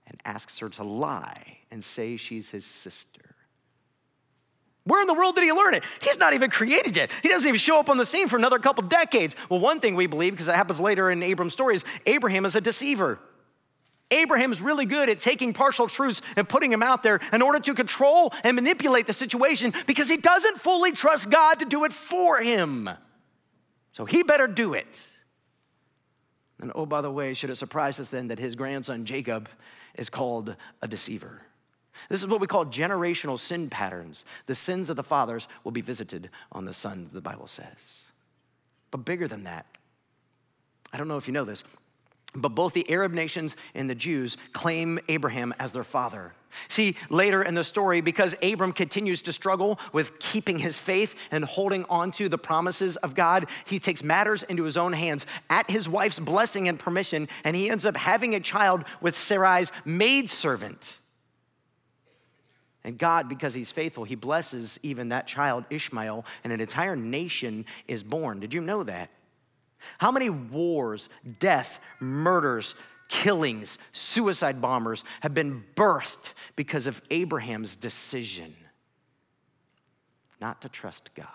and 0.05 0.19
asks 0.23 0.59
her 0.59 0.69
to 0.69 0.83
lie 0.83 1.59
and 1.71 1.83
say 1.83 2.15
she's 2.17 2.51
his 2.51 2.65
sister. 2.65 3.28
Where 4.89 5.01
in 5.01 5.07
the 5.07 5.13
world 5.13 5.35
did 5.35 5.43
he 5.43 5.53
learn 5.53 5.75
it? 5.75 5.83
He's 6.01 6.17
not 6.17 6.33
even 6.33 6.49
created 6.49 6.97
yet. 6.97 7.11
He 7.21 7.29
doesn't 7.29 7.47
even 7.47 7.59
show 7.59 7.79
up 7.79 7.89
on 7.89 7.97
the 7.97 8.07
scene 8.07 8.27
for 8.27 8.37
another 8.37 8.57
couple 8.57 8.83
decades. 8.83 9.35
Well, 9.47 9.59
one 9.59 9.79
thing 9.79 9.93
we 9.93 10.07
believe, 10.07 10.33
because 10.33 10.47
it 10.47 10.55
happens 10.55 10.79
later 10.79 11.11
in 11.11 11.21
Abram's 11.21 11.53
stories, 11.53 11.85
Abraham 12.07 12.43
is 12.43 12.55
a 12.55 12.61
deceiver. 12.61 13.19
Abraham 14.09 14.51
is 14.51 14.61
really 14.61 14.87
good 14.87 15.07
at 15.07 15.19
taking 15.19 15.53
partial 15.53 15.85
truths 15.87 16.23
and 16.35 16.49
putting 16.49 16.71
them 16.71 16.81
out 16.81 17.03
there 17.03 17.19
in 17.31 17.43
order 17.43 17.59
to 17.59 17.75
control 17.75 18.33
and 18.43 18.55
manipulate 18.55 19.05
the 19.05 19.13
situation 19.13 19.75
because 19.85 20.09
he 20.09 20.17
doesn't 20.17 20.59
fully 20.59 20.91
trust 20.91 21.29
God 21.29 21.59
to 21.59 21.65
do 21.65 21.85
it 21.85 21.93
for 21.93 22.39
him. 22.39 22.89
So 23.91 24.05
he 24.05 24.23
better 24.23 24.47
do 24.47 24.73
it. 24.73 24.99
And 26.59 26.71
oh, 26.73 26.87
by 26.87 27.01
the 27.01 27.11
way, 27.11 27.35
should 27.35 27.51
it 27.51 27.57
surprise 27.57 27.99
us 27.99 28.07
then 28.07 28.29
that 28.29 28.39
his 28.39 28.55
grandson 28.55 29.05
Jacob 29.05 29.49
is 29.93 30.09
called 30.09 30.55
a 30.81 30.87
deceiver? 30.87 31.43
This 32.07 32.21
is 32.21 32.27
what 32.27 32.39
we 32.39 32.47
call 32.47 32.65
generational 32.65 33.37
sin 33.37 33.69
patterns. 33.69 34.25
The 34.45 34.55
sins 34.55 34.89
of 34.89 34.95
the 34.95 35.03
fathers 35.03 35.47
will 35.63 35.71
be 35.71 35.81
visited 35.81 36.29
on 36.51 36.65
the 36.65 36.73
sons, 36.73 37.11
the 37.11 37.21
Bible 37.21 37.47
says. 37.47 38.03
But 38.91 39.05
bigger 39.05 39.27
than 39.27 39.43
that, 39.43 39.65
I 40.91 40.97
don't 40.97 41.07
know 41.07 41.17
if 41.17 41.27
you 41.27 41.33
know 41.33 41.43
this, 41.43 41.63
but 42.33 42.49
both 42.49 42.73
the 42.73 42.89
Arab 42.89 43.11
nations 43.11 43.55
and 43.73 43.89
the 43.89 43.95
Jews 43.95 44.37
claim 44.53 44.99
Abraham 45.07 45.53
as 45.59 45.71
their 45.71 45.83
father. 45.83 46.33
See, 46.67 46.95
later 47.09 47.43
in 47.43 47.53
the 47.53 47.63
story, 47.63 48.01
because 48.01 48.35
Abram 48.41 48.73
continues 48.73 49.21
to 49.23 49.33
struggle 49.33 49.79
with 49.93 50.17
keeping 50.19 50.59
his 50.59 50.77
faith 50.77 51.15
and 51.31 51.45
holding 51.45 51.85
on 51.85 52.11
to 52.13 52.27
the 52.27 52.37
promises 52.37 52.95
of 52.97 53.13
God, 53.13 53.47
he 53.65 53.79
takes 53.79 54.03
matters 54.03 54.43
into 54.43 54.63
his 54.63 54.77
own 54.77 54.93
hands 54.93 55.25
at 55.49 55.69
his 55.69 55.87
wife's 55.87 56.19
blessing 56.19 56.67
and 56.67 56.79
permission, 56.79 57.27
and 57.43 57.55
he 57.55 57.69
ends 57.69 57.85
up 57.85 57.95
having 57.95 58.33
a 58.33 58.39
child 58.39 58.83
with 59.01 59.15
Sarai's 59.15 59.71
maidservant. 59.85 60.97
And 62.83 62.97
God, 62.97 63.27
because 63.27 63.53
He's 63.53 63.71
faithful, 63.71 64.03
He 64.03 64.15
blesses 64.15 64.79
even 64.83 65.09
that 65.09 65.27
child, 65.27 65.65
Ishmael, 65.69 66.25
and 66.43 66.53
an 66.53 66.61
entire 66.61 66.95
nation 66.95 67.65
is 67.87 68.03
born. 68.03 68.39
Did 68.39 68.53
you 68.53 68.61
know 68.61 68.83
that? 68.83 69.09
How 69.97 70.11
many 70.11 70.29
wars, 70.29 71.09
death, 71.39 71.79
murders, 71.99 72.75
killings, 73.07 73.77
suicide 73.91 74.61
bombers 74.61 75.03
have 75.21 75.33
been 75.33 75.63
birthed 75.75 76.33
because 76.55 76.87
of 76.87 77.01
Abraham's 77.09 77.75
decision 77.75 78.55
not 80.39 80.61
to 80.61 80.69
trust 80.69 81.13
God? 81.15 81.25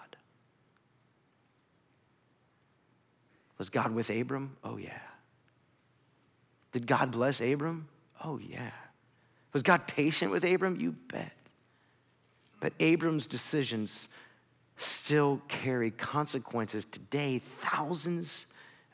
Was 3.59 3.69
God 3.71 3.93
with 3.93 4.11
Abram? 4.11 4.57
Oh, 4.65 4.77
yeah. 4.77 4.99
Did 6.73 6.87
God 6.87 7.13
bless 7.13 7.41
Abram? 7.41 7.89
Oh, 8.23 8.39
yeah. 8.39 8.73
Was 9.55 9.63
God 9.63 9.87
patient 9.87 10.31
with 10.31 10.45
Abram? 10.45 10.77
You 10.77 10.93
bet. 11.09 11.33
But 12.61 12.75
Abram's 12.81 13.25
decisions 13.25 14.09
still 14.77 15.41
carry 15.49 15.91
consequences 15.91 16.85
today, 16.85 17.41
thousands 17.61 18.47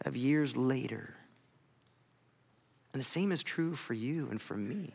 of 0.04 0.16
years 0.16 0.56
later. 0.56 1.14
And 2.92 3.00
the 3.00 3.06
same 3.06 3.32
is 3.32 3.42
true 3.42 3.74
for 3.74 3.94
you 3.94 4.28
and 4.30 4.40
for 4.40 4.56
me. 4.56 4.92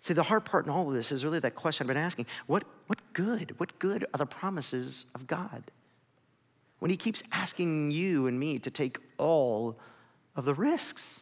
See, 0.00 0.14
the 0.14 0.22
hard 0.22 0.44
part 0.44 0.66
in 0.66 0.70
all 0.70 0.88
of 0.88 0.94
this 0.94 1.10
is 1.10 1.24
really 1.24 1.40
that 1.40 1.54
question 1.54 1.84
I've 1.84 1.88
been 1.88 1.96
asking 1.96 2.26
what, 2.46 2.64
what 2.86 2.98
good? 3.12 3.54
What 3.58 3.78
good 3.78 4.06
are 4.14 4.18
the 4.18 4.26
promises 4.26 5.06
of 5.14 5.26
God? 5.26 5.64
When 6.78 6.90
He 6.90 6.96
keeps 6.96 7.22
asking 7.32 7.90
you 7.90 8.26
and 8.26 8.38
me 8.38 8.58
to 8.60 8.70
take 8.70 8.98
all 9.16 9.76
of 10.36 10.44
the 10.44 10.54
risks. 10.54 11.20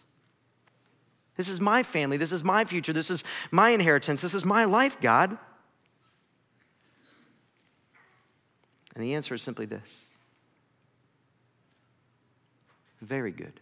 This 1.36 1.48
is 1.48 1.60
my 1.60 1.82
family. 1.82 2.16
This 2.16 2.32
is 2.32 2.42
my 2.42 2.64
future. 2.64 2.92
This 2.92 3.10
is 3.10 3.24
my 3.50 3.70
inheritance. 3.70 4.22
This 4.22 4.34
is 4.34 4.44
my 4.44 4.64
life, 4.64 5.00
God. 5.00 5.36
And 8.94 9.04
the 9.04 9.14
answer 9.14 9.34
is 9.34 9.42
simply 9.42 9.66
this 9.66 10.06
very 13.02 13.30
good. 13.30 13.60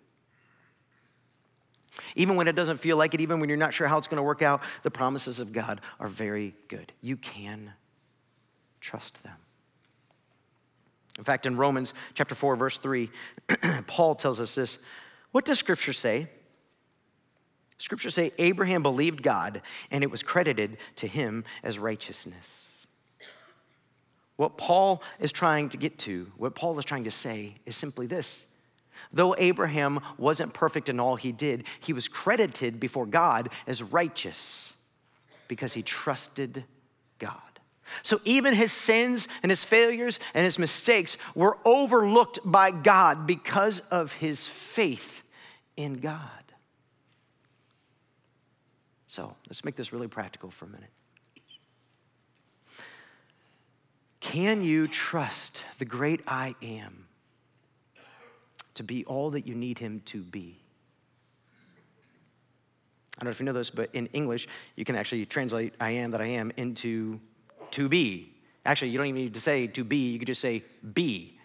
Even 2.17 2.37
when 2.37 2.49
it 2.49 2.57
doesn't 2.57 2.79
feel 2.79 2.97
like 2.97 3.15
it, 3.15 3.21
even 3.21 3.41
when 3.41 3.49
you're 3.49 3.59
not 3.59 3.75
sure 3.75 3.87
how 3.87 3.99
it's 3.99 4.09
going 4.09 4.17
to 4.17 4.23
work 4.23 4.43
out, 4.43 4.63
the 4.83 4.91
promises 4.91 5.41
of 5.41 5.53
God 5.53 5.81
are 6.01 6.09
very 6.09 6.55
good. 6.69 6.93
You 7.01 7.17
can 7.17 7.73
trust 8.81 9.23
them. 9.23 9.37
In 11.19 11.25
fact, 11.25 11.47
in 11.47 11.57
Romans 11.57 11.95
chapter 12.15 12.35
4, 12.35 12.57
verse 12.57 12.79
3, 12.79 13.11
Paul 13.87 14.15
tells 14.15 14.41
us 14.41 14.55
this. 14.55 14.79
What 15.31 15.45
does 15.45 15.59
Scripture 15.59 15.93
say? 15.93 16.29
Scripture 17.85 18.09
say 18.09 18.33
Abraham 18.39 18.83
believed 18.83 19.23
God 19.23 19.61
and 19.91 20.03
it 20.03 20.11
was 20.11 20.23
credited 20.23 20.79
to 20.97 21.07
him 21.07 21.45
as 21.63 21.79
righteousness. 21.79 22.87
What 24.37 24.57
Paul 24.57 25.03
is 25.21 25.31
trying 25.33 25.69
to 25.69 25.77
get 25.77 25.99
to, 25.99 26.33
what 26.39 26.55
Paul 26.55 26.79
is 26.79 26.87
trying 26.87 27.05
to 27.05 27.11
say 27.11 27.57
is 27.67 27.77
simply 27.77 28.07
this. 28.07 28.47
Though 29.13 29.35
Abraham 29.37 30.01
wasn't 30.17 30.55
perfect 30.55 30.89
in 30.89 30.99
all 30.99 31.17
he 31.17 31.31
did, 31.31 31.65
he 31.79 31.93
was 31.93 32.09
credited 32.09 32.81
before 32.81 33.05
God 33.05 33.51
as 33.67 33.83
righteous 33.83 34.73
because 35.47 35.75
he 35.75 35.83
trusted 35.83 36.65
God. 37.19 37.37
So 38.01 38.19
even 38.25 38.55
his 38.55 38.73
sins 38.73 39.29
and 39.43 39.51
his 39.51 39.63
failures 39.63 40.19
and 40.33 40.47
his 40.47 40.59
mistakes 40.59 41.19
were 41.35 41.59
overlooked 41.67 42.39
by 42.47 42.71
God 42.71 43.27
because 43.27 43.81
of 43.91 44.15
his 44.15 44.47
faith 44.47 45.23
in 45.77 45.99
God. 46.01 46.44
So 49.15 49.33
let's 49.47 49.65
make 49.65 49.77
this 49.77 49.93
really 49.93 50.09
practical 50.09 50.51
for 50.51 50.65
a 50.65 50.69
minute. 50.69 50.91
Can 54.19 54.65
you 54.65 54.89
trust 54.89 55.63
the 55.79 55.85
great 55.85 56.21
I 56.27 56.57
am 56.61 57.07
to 58.75 58.83
be 58.83 59.05
all 59.05 59.31
that 59.31 59.47
you 59.47 59.55
need 59.55 59.79
him 59.79 60.03
to 60.07 60.21
be? 60.21 60.59
I 63.17 63.21
don't 63.21 63.27
know 63.27 63.31
if 63.31 63.39
you 63.39 63.47
know 63.47 63.53
this, 63.53 63.71
but 63.71 63.89
in 63.93 64.09
English, 64.09 64.49
you 64.75 64.85
can 64.85 64.97
actually 64.97 65.27
translate 65.27 65.75
I 65.79 65.91
am 65.91 66.11
that 66.11 66.21
I 66.21 66.27
am 66.27 66.51
into 66.57 67.21
to 67.71 67.89
be. 67.89 68.35
Actually, 68.67 68.89
you 68.89 68.99
don't 68.99 69.07
even 69.07 69.23
need 69.23 69.35
to 69.35 69.41
say 69.41 69.69
to 69.69 69.85
be, 69.85 70.11
you 70.11 70.19
could 70.19 70.27
just 70.27 70.41
say 70.41 70.65
be. 70.93 71.39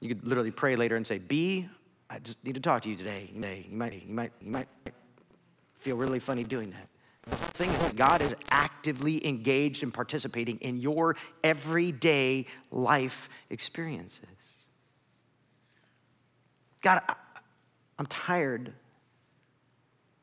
You 0.00 0.08
could 0.08 0.28
literally 0.28 0.50
pray 0.50 0.76
later 0.76 0.96
and 0.96 1.06
say, 1.06 1.20
Be, 1.20 1.70
I 2.10 2.18
just 2.18 2.44
need 2.44 2.56
to 2.56 2.60
talk 2.60 2.82
to 2.82 2.90
you 2.90 2.96
today. 2.96 3.30
You 3.32 3.40
might, 3.40 3.70
you 3.70 4.14
might, 4.14 4.32
you 4.42 4.50
might 4.50 4.68
feel 5.82 5.96
really 5.96 6.20
funny 6.20 6.44
doing 6.44 6.70
that. 6.70 6.88
The 7.28 7.36
thing 7.52 7.70
is 7.70 7.78
that 7.82 7.96
God 7.96 8.22
is 8.22 8.34
actively 8.50 9.26
engaged 9.26 9.82
and 9.82 9.92
participating 9.92 10.58
in 10.58 10.78
your 10.78 11.16
everyday 11.42 12.46
life 12.70 13.28
experiences. 13.50 14.26
God, 16.82 17.02
I, 17.08 17.14
I'm 17.98 18.06
tired. 18.06 18.72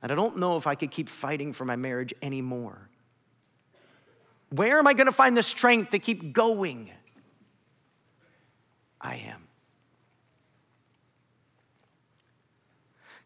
And 0.02 0.12
I 0.12 0.16
don't 0.16 0.38
know 0.38 0.56
if 0.56 0.66
I 0.66 0.76
could 0.76 0.92
keep 0.92 1.10
fighting 1.10 1.52
for 1.52 1.66
my 1.66 1.76
marriage 1.76 2.14
anymore. 2.22 2.90
Where 4.50 4.80
am 4.80 4.88
I 4.88 4.94
going 4.94 5.08
to 5.08 5.14
find 5.14 5.36
the 5.36 5.44
strength 5.44 5.92
to 5.92 6.00
keep 6.00 6.34
going? 6.34 6.90
I 9.02 9.16
am. 9.16 9.49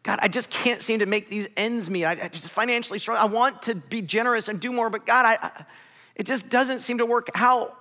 God, 0.04 0.18
I 0.22 0.28
just 0.28 0.50
can't 0.50 0.82
seem 0.82 0.98
to 1.00 1.06
make 1.06 1.30
these 1.30 1.48
ends 1.56 1.88
meet. 1.90 2.04
I, 2.04 2.12
I 2.12 2.28
just 2.28 2.50
financially 2.50 2.98
struggle. 2.98 3.22
I 3.22 3.26
want 3.26 3.62
to 3.62 3.74
be 3.74 4.02
generous 4.02 4.48
and 4.48 4.60
do 4.60 4.70
more, 4.70 4.90
but 4.90 5.06
God, 5.06 5.24
I, 5.24 5.38
I 5.40 5.64
it 6.14 6.26
just 6.26 6.48
doesn't 6.48 6.80
seem 6.80 6.98
to 6.98 7.06
work. 7.06 7.30
How? 7.34 7.74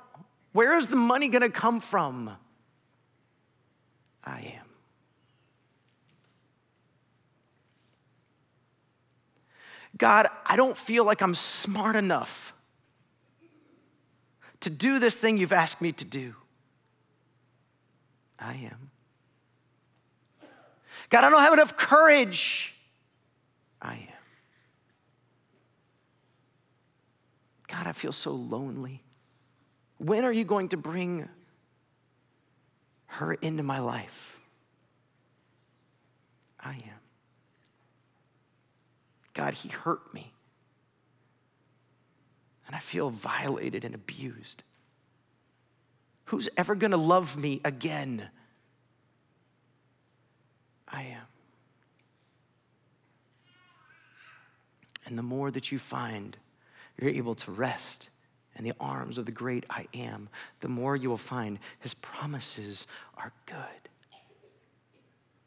Where 0.53 0.78
is 0.78 0.88
the 0.88 0.95
money 0.95 1.28
going 1.28 1.41
to 1.41 1.49
come 1.49 1.82
from? 1.82 2.32
I 4.24 4.55
am. 4.57 4.65
God, 9.97 10.28
I 10.45 10.55
don't 10.55 10.78
feel 10.78 11.03
like 11.03 11.21
I'm 11.21 11.36
smart 11.36 11.95
enough 11.97 12.53
to 14.61 14.69
do 14.69 14.97
this 14.97 15.15
thing 15.15 15.38
you've 15.38 15.53
asked 15.53 15.82
me 15.82 15.91
to 15.91 16.05
do. 16.05 16.36
I 18.39 18.53
am. 18.53 18.93
God, 21.14 21.24
I 21.26 21.30
don't 21.30 21.41
have 21.43 21.53
enough 21.53 21.78
courage. 21.78 22.74
I 23.80 23.93
am. 23.93 24.07
God, 27.68 27.86
I 27.86 27.91
feel 27.91 28.11
so 28.11 28.32
lonely. 28.32 29.03
When 29.99 30.26
are 30.26 30.32
you 30.32 30.43
going 30.43 30.70
to 30.70 30.78
bring 30.78 31.30
her 33.05 33.36
into 33.36 33.61
my 33.61 33.78
life? 33.78 34.39
I 36.59 36.72
am. 36.72 36.99
God, 39.36 39.53
he 39.53 39.70
hurt 39.70 40.11
me. 40.16 40.34
And 42.66 42.76
I 42.76 42.80
feel 42.80 43.11
violated 43.11 43.86
and 43.86 43.93
abused. 43.93 44.64
Who's 46.26 46.49
ever 46.57 46.74
going 46.74 46.89
to 46.89 46.97
love 46.97 47.38
me 47.38 47.61
again? 47.64 48.32
I 50.94 51.02
am. 51.02 51.26
And 55.06 55.18
the 55.18 55.24
more 55.24 55.52
that 55.52 55.72
you 55.72 55.80
find 55.80 56.38
you're 56.98 57.10
able 57.10 57.36
to 57.36 57.52
rest 57.52 58.10
in 58.56 58.64
the 58.64 58.74
arms 58.80 59.18
of 59.18 59.26
the 59.26 59.32
great 59.32 59.66
I 59.70 59.88
am, 59.94 60.30
the 60.60 60.68
more 60.68 60.96
you 60.96 61.10
will 61.10 61.18
find 61.18 61.60
his 61.80 61.96
promises 61.96 62.88
are 63.18 63.32
good. 63.48 63.89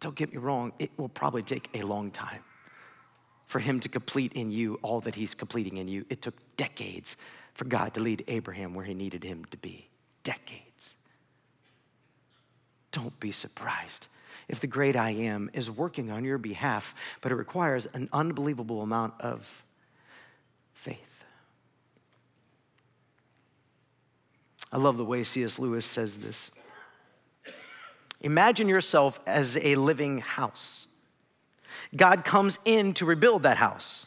Don't 0.00 0.16
get 0.16 0.32
me 0.32 0.38
wrong, 0.38 0.72
it 0.78 0.90
will 0.98 1.08
probably 1.08 1.42
take 1.42 1.70
a 1.72 1.82
long 1.82 2.10
time 2.10 2.42
for 3.46 3.60
him 3.60 3.78
to 3.80 3.88
complete 3.88 4.32
in 4.32 4.50
you 4.50 4.78
all 4.82 5.00
that 5.00 5.14
he's 5.14 5.34
completing 5.34 5.78
in 5.78 5.86
you. 5.88 6.04
It 6.10 6.20
took 6.20 6.34
decades 6.56 7.16
for 7.54 7.64
God 7.64 7.94
to 7.94 8.00
lead 8.00 8.24
Abraham 8.26 8.74
where 8.74 8.84
he 8.84 8.92
needed 8.92 9.22
him 9.22 9.44
to 9.46 9.56
be. 9.56 9.88
Decades. 10.24 10.96
Don't 12.90 13.18
be 13.20 13.30
surprised 13.30 14.08
if 14.48 14.60
the 14.60 14.66
great 14.66 14.96
I 14.96 15.10
am 15.10 15.50
is 15.52 15.70
working 15.70 16.10
on 16.10 16.24
your 16.24 16.38
behalf, 16.38 16.94
but 17.20 17.32
it 17.32 17.36
requires 17.36 17.86
an 17.94 18.08
unbelievable 18.12 18.82
amount 18.82 19.14
of 19.20 19.64
faith. 20.74 21.24
I 24.72 24.78
love 24.78 24.96
the 24.96 25.04
way 25.04 25.24
C.S. 25.24 25.58
Lewis 25.58 25.86
says 25.86 26.18
this. 26.18 26.50
Imagine 28.20 28.68
yourself 28.68 29.20
as 29.26 29.56
a 29.62 29.76
living 29.76 30.18
house. 30.18 30.86
God 31.94 32.24
comes 32.24 32.58
in 32.64 32.94
to 32.94 33.04
rebuild 33.04 33.42
that 33.44 33.58
house. 33.58 34.06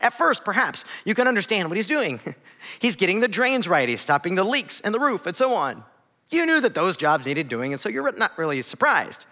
At 0.00 0.14
first, 0.14 0.44
perhaps, 0.44 0.84
you 1.04 1.14
can 1.14 1.26
understand 1.26 1.68
what 1.68 1.76
he's 1.76 1.88
doing. 1.88 2.20
he's 2.78 2.96
getting 2.96 3.20
the 3.20 3.28
drains 3.28 3.66
right, 3.66 3.88
he's 3.88 4.00
stopping 4.00 4.34
the 4.34 4.44
leaks 4.44 4.80
in 4.80 4.92
the 4.92 5.00
roof, 5.00 5.26
and 5.26 5.36
so 5.36 5.54
on. 5.54 5.84
You 6.30 6.44
knew 6.46 6.60
that 6.60 6.74
those 6.74 6.96
jobs 6.96 7.26
needed 7.26 7.48
doing, 7.48 7.72
and 7.72 7.80
so 7.80 7.88
you're 7.88 8.12
not 8.12 8.36
really 8.36 8.60
surprised. 8.62 9.24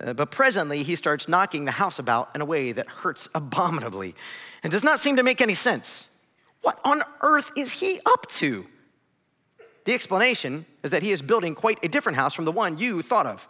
Uh, 0.00 0.12
but 0.12 0.30
presently, 0.30 0.82
he 0.82 0.96
starts 0.96 1.28
knocking 1.28 1.64
the 1.64 1.72
house 1.72 1.98
about 1.98 2.30
in 2.34 2.40
a 2.40 2.44
way 2.44 2.72
that 2.72 2.88
hurts 2.88 3.28
abominably 3.34 4.14
and 4.62 4.72
does 4.72 4.82
not 4.82 4.98
seem 4.98 5.16
to 5.16 5.22
make 5.22 5.40
any 5.40 5.54
sense. 5.54 6.08
What 6.62 6.80
on 6.84 7.02
earth 7.22 7.52
is 7.56 7.72
he 7.72 8.00
up 8.04 8.26
to? 8.30 8.66
The 9.84 9.94
explanation 9.94 10.66
is 10.82 10.90
that 10.90 11.02
he 11.02 11.12
is 11.12 11.22
building 11.22 11.54
quite 11.54 11.78
a 11.84 11.88
different 11.88 12.16
house 12.16 12.34
from 12.34 12.44
the 12.44 12.52
one 12.52 12.76
you 12.76 13.02
thought 13.02 13.26
of. 13.26 13.46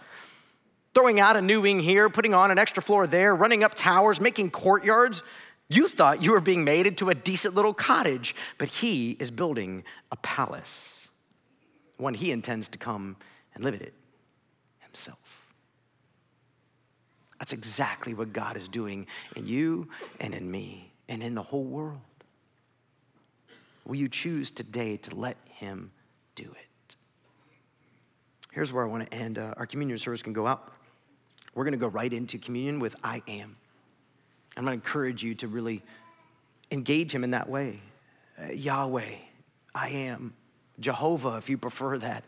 Throwing 0.95 1.19
out 1.19 1.37
a 1.37 1.41
new 1.41 1.62
wing 1.62 1.81
here, 1.81 2.11
putting 2.11 2.35
on 2.35 2.51
an 2.51 2.59
extra 2.59 2.83
floor 2.83 3.07
there, 3.07 3.35
running 3.35 3.64
up 3.64 3.75
towers, 3.75 4.21
making 4.21 4.51
courtyards. 4.51 5.23
You 5.69 5.89
thought 5.89 6.23
you 6.23 6.33
were 6.33 6.41
being 6.41 6.64
made 6.64 6.87
into 6.87 7.09
a 7.09 7.14
decent 7.14 7.55
little 7.55 7.75
cottage, 7.75 8.35
but 8.59 8.69
he 8.69 9.12
is 9.12 9.31
building 9.31 9.85
a 10.12 10.17
palace, 10.17 10.96
one 11.97 12.15
he 12.15 12.31
intends 12.31 12.69
to 12.71 12.79
come 12.79 13.17
and 13.55 13.65
live 13.65 13.75
in 13.75 13.83
it 13.83 13.95
himself. 14.81 15.19
That's 17.39 17.53
exactly 17.53 18.15
what 18.15 18.33
God 18.33 18.57
is 18.57 18.69
doing 18.69 19.07
in 19.35 19.47
you 19.47 19.89
and 20.21 20.35
in 20.35 20.51
me 20.51 20.93
and 21.09 21.23
in 21.23 21.35
the 21.35 21.43
whole 21.43 21.65
world. 21.65 22.01
Will 23.87 23.97
you 23.97 24.09
choose 24.09 24.51
today 24.51 24.97
to 24.99 25.15
let 25.15 25.37
Him 25.45 25.93
do 26.35 26.45
it? 26.45 26.97
Here's 28.53 28.73
where 28.73 28.85
I 28.85 28.89
want 28.89 29.09
to 29.09 29.17
end. 29.17 29.39
Uh, 29.39 29.55
our 29.57 29.67
communion 29.67 29.99
service 29.99 30.23
can 30.23 30.33
go 30.33 30.47
out. 30.47 30.73
We're 31.55 31.65
going 31.65 31.73
to 31.73 31.79
go 31.79 31.89
right 31.89 32.13
into 32.13 32.39
communion 32.39 32.81
with 32.81 32.97
I 33.05 33.23
am. 33.29 33.57
I'm 34.57 34.65
going 34.65 34.79
to 34.79 34.85
encourage 34.85 35.23
you 35.23 35.35
to 35.37 35.47
really 35.47 35.83
engage 36.71 37.15
Him 37.15 37.23
in 37.23 37.31
that 37.31 37.49
way. 37.49 37.81
Uh, 38.43 38.53
Yahweh, 38.53 39.15
I 39.75 39.89
am. 39.89 40.35
Jehovah, 40.79 41.37
if 41.37 41.49
you 41.49 41.59
prefer 41.59 41.99
that 41.99 42.24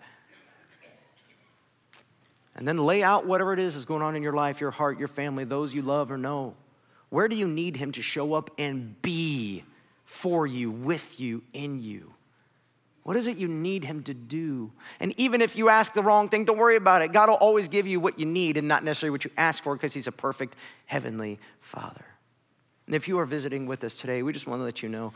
and 2.59 2.67
then 2.67 2.77
lay 2.77 3.05
out 3.05 3.25
whatever 3.25 3.53
it 3.53 3.61
is 3.61 3.75
that's 3.75 3.85
going 3.85 4.03
on 4.03 4.17
in 4.17 4.23
your 4.23 4.33
life, 4.33 4.61
your 4.61 4.73
heart, 4.73 4.99
your 4.99 5.07
family, 5.07 5.45
those 5.45 5.73
you 5.73 5.81
love 5.81 6.11
or 6.11 6.19
know. 6.19 6.57
Where 7.09 7.29
do 7.29 7.37
you 7.37 7.47
need 7.47 7.77
Him 7.77 7.93
to 7.93 8.03
show 8.03 8.35
up 8.35 8.51
and 8.59 9.01
be 9.01 9.63
for 10.05 10.45
you, 10.45 10.69
with 10.69 11.21
you, 11.21 11.45
in 11.53 11.81
you? 11.81 12.15
What 13.05 13.17
is 13.17 13.29
it 13.29 13.39
you 13.39 13.47
need 13.47 13.85
Him 13.85 14.03
to 14.03 14.13
do? 14.13 14.73
And 14.99 15.15
even 15.19 15.41
if 15.41 15.55
you 15.55 15.69
ask 15.69 15.95
the 15.95 16.03
wrong 16.03 16.29
thing, 16.29 16.45
don't 16.45 16.59
worry 16.59 16.75
about 16.75 17.01
it. 17.01 17.13
God 17.13 17.29
will 17.29 17.37
always 17.37 17.69
give 17.69 17.87
you 17.87 18.01
what 18.01 18.19
you 18.19 18.27
need 18.27 18.57
and 18.57 18.67
not 18.67 18.83
necessarily 18.83 19.13
what 19.13 19.25
you 19.25 19.31
ask 19.37 19.63
for 19.63 19.77
because 19.77 19.95
He's 19.95 20.09
a 20.09 20.13
perfect 20.13 20.57
Heavenly 20.87 21.39
Father. 21.61 22.05
And 22.87 22.95
if 22.95 23.07
you 23.07 23.21
are 23.21 23.27
visiting 23.27 23.67
with 23.67 23.85
us 23.85 23.95
today, 23.95 24.25
we 24.25 24.33
just 24.33 24.49
want 24.49 24.61
to 24.61 24.65
let 24.65 24.83
you 24.83 24.89
know 24.89 25.13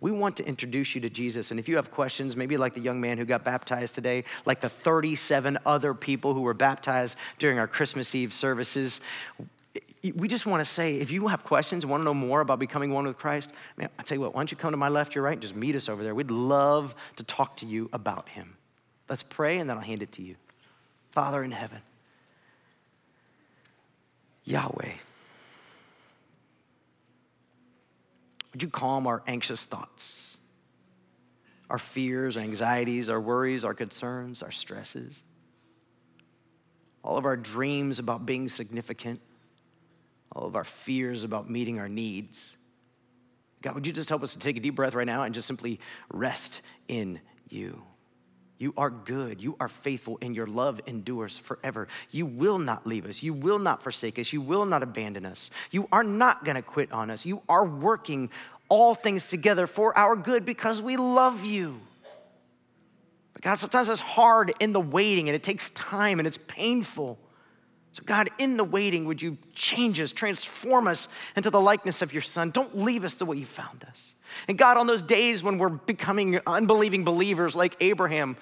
we 0.00 0.10
want 0.10 0.36
to 0.36 0.46
introduce 0.46 0.94
you 0.94 1.00
to 1.00 1.10
Jesus. 1.10 1.50
And 1.50 1.58
if 1.58 1.68
you 1.68 1.76
have 1.76 1.90
questions, 1.90 2.36
maybe 2.36 2.56
like 2.56 2.74
the 2.74 2.80
young 2.80 3.00
man 3.00 3.16
who 3.16 3.24
got 3.24 3.44
baptized 3.44 3.94
today, 3.94 4.24
like 4.44 4.60
the 4.60 4.68
37 4.68 5.58
other 5.64 5.94
people 5.94 6.34
who 6.34 6.42
were 6.42 6.54
baptized 6.54 7.16
during 7.38 7.58
our 7.58 7.66
Christmas 7.66 8.14
Eve 8.14 8.34
services, 8.34 9.00
we 10.14 10.28
just 10.28 10.44
want 10.44 10.60
to 10.60 10.64
say 10.64 10.96
if 10.96 11.10
you 11.10 11.28
have 11.28 11.44
questions, 11.44 11.86
want 11.86 12.02
to 12.02 12.04
know 12.04 12.14
more 12.14 12.40
about 12.40 12.58
becoming 12.58 12.92
one 12.92 13.06
with 13.06 13.16
Christ, 13.16 13.50
man, 13.76 13.88
I 13.98 14.02
tell 14.02 14.16
you 14.16 14.20
what, 14.20 14.34
why 14.34 14.40
don't 14.40 14.50
you 14.50 14.56
come 14.56 14.72
to 14.72 14.76
my 14.76 14.88
left, 14.88 15.14
your 15.14 15.24
right, 15.24 15.32
and 15.32 15.42
just 15.42 15.56
meet 15.56 15.74
us 15.74 15.88
over 15.88 16.02
there? 16.02 16.14
We'd 16.14 16.30
love 16.30 16.94
to 17.16 17.24
talk 17.24 17.56
to 17.58 17.66
you 17.66 17.88
about 17.92 18.28
him. 18.28 18.56
Let's 19.08 19.22
pray, 19.22 19.58
and 19.58 19.70
then 19.70 19.78
I'll 19.78 19.82
hand 19.82 20.02
it 20.02 20.12
to 20.12 20.22
you. 20.22 20.36
Father 21.10 21.42
in 21.42 21.52
heaven, 21.52 21.80
Yahweh. 24.44 24.92
Would 28.56 28.62
you 28.62 28.70
calm 28.70 29.06
our 29.06 29.22
anxious 29.26 29.66
thoughts, 29.66 30.38
our 31.68 31.76
fears, 31.76 32.38
anxieties, 32.38 33.10
our 33.10 33.20
worries, 33.20 33.66
our 33.66 33.74
concerns, 33.74 34.42
our 34.42 34.50
stresses, 34.50 35.22
all 37.04 37.18
of 37.18 37.26
our 37.26 37.36
dreams 37.36 37.98
about 37.98 38.24
being 38.24 38.48
significant, 38.48 39.20
all 40.32 40.46
of 40.46 40.56
our 40.56 40.64
fears 40.64 41.22
about 41.22 41.50
meeting 41.50 41.78
our 41.78 41.90
needs? 41.90 42.56
God, 43.60 43.74
would 43.74 43.86
you 43.86 43.92
just 43.92 44.08
help 44.08 44.22
us 44.22 44.32
to 44.32 44.38
take 44.38 44.56
a 44.56 44.60
deep 44.60 44.76
breath 44.76 44.94
right 44.94 45.04
now 45.04 45.24
and 45.24 45.34
just 45.34 45.46
simply 45.46 45.78
rest 46.10 46.62
in 46.88 47.20
you? 47.50 47.82
You 48.58 48.72
are 48.76 48.90
good. 48.90 49.42
You 49.42 49.56
are 49.60 49.68
faithful, 49.68 50.18
and 50.22 50.34
your 50.34 50.46
love 50.46 50.80
endures 50.86 51.38
forever. 51.38 51.88
You 52.10 52.24
will 52.24 52.58
not 52.58 52.86
leave 52.86 53.04
us. 53.06 53.22
You 53.22 53.34
will 53.34 53.58
not 53.58 53.82
forsake 53.82 54.18
us. 54.18 54.32
You 54.32 54.40
will 54.40 54.64
not 54.64 54.82
abandon 54.82 55.26
us. 55.26 55.50
You 55.70 55.88
are 55.92 56.04
not 56.04 56.44
going 56.44 56.56
to 56.56 56.62
quit 56.62 56.90
on 56.90 57.10
us. 57.10 57.26
You 57.26 57.42
are 57.48 57.66
working 57.66 58.30
all 58.68 58.94
things 58.94 59.28
together 59.28 59.66
for 59.66 59.96
our 59.96 60.16
good 60.16 60.44
because 60.44 60.80
we 60.80 60.96
love 60.96 61.44
you. 61.44 61.80
But 63.34 63.42
God, 63.42 63.56
sometimes 63.56 63.90
it's 63.90 64.00
hard 64.00 64.54
in 64.60 64.72
the 64.72 64.80
waiting 64.80 65.28
and 65.28 65.36
it 65.36 65.42
takes 65.42 65.68
time 65.70 66.18
and 66.18 66.26
it's 66.26 66.38
painful. 66.48 67.18
So, 67.92 68.02
God, 68.04 68.30
in 68.38 68.56
the 68.56 68.64
waiting, 68.64 69.04
would 69.04 69.22
you 69.22 69.36
change 69.54 70.00
us, 70.00 70.12
transform 70.12 70.86
us 70.86 71.08
into 71.36 71.50
the 71.50 71.60
likeness 71.60 72.02
of 72.02 72.12
your 72.12 72.22
Son? 72.22 72.50
Don't 72.50 72.76
leave 72.76 73.04
us 73.04 73.14
the 73.14 73.26
way 73.26 73.36
you 73.36 73.46
found 73.46 73.84
us. 73.84 74.14
And 74.48 74.56
God, 74.56 74.76
on 74.76 74.86
those 74.86 75.02
days 75.02 75.42
when 75.42 75.58
we're 75.58 75.68
becoming 75.68 76.40
unbelieving 76.46 77.04
believers 77.04 77.56
like 77.56 77.76
Abraham, 77.80 78.36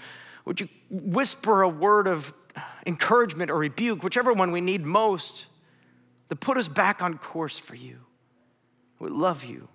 would 0.45 0.61
you 0.61 0.69
whisper 0.91 1.63
a 1.63 1.69
word 1.69 2.07
of 2.07 2.33
encouragement 2.87 3.51
or 3.51 3.59
rebuke, 3.59 4.03
whichever 4.03 4.33
one 4.33 4.51
we 4.53 4.61
need 4.61 4.85
most, 4.85 5.47
to 6.29 6.37
put 6.37 6.57
us 6.57 6.69
back 6.69 7.03
on 7.03 7.19
course 7.19 7.59
for 7.59 7.75
you? 7.75 8.01
We 8.99 9.09
love 9.11 9.45
you. 9.45 9.69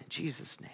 In 0.00 0.08
Jesus' 0.08 0.60
name. 0.60 0.70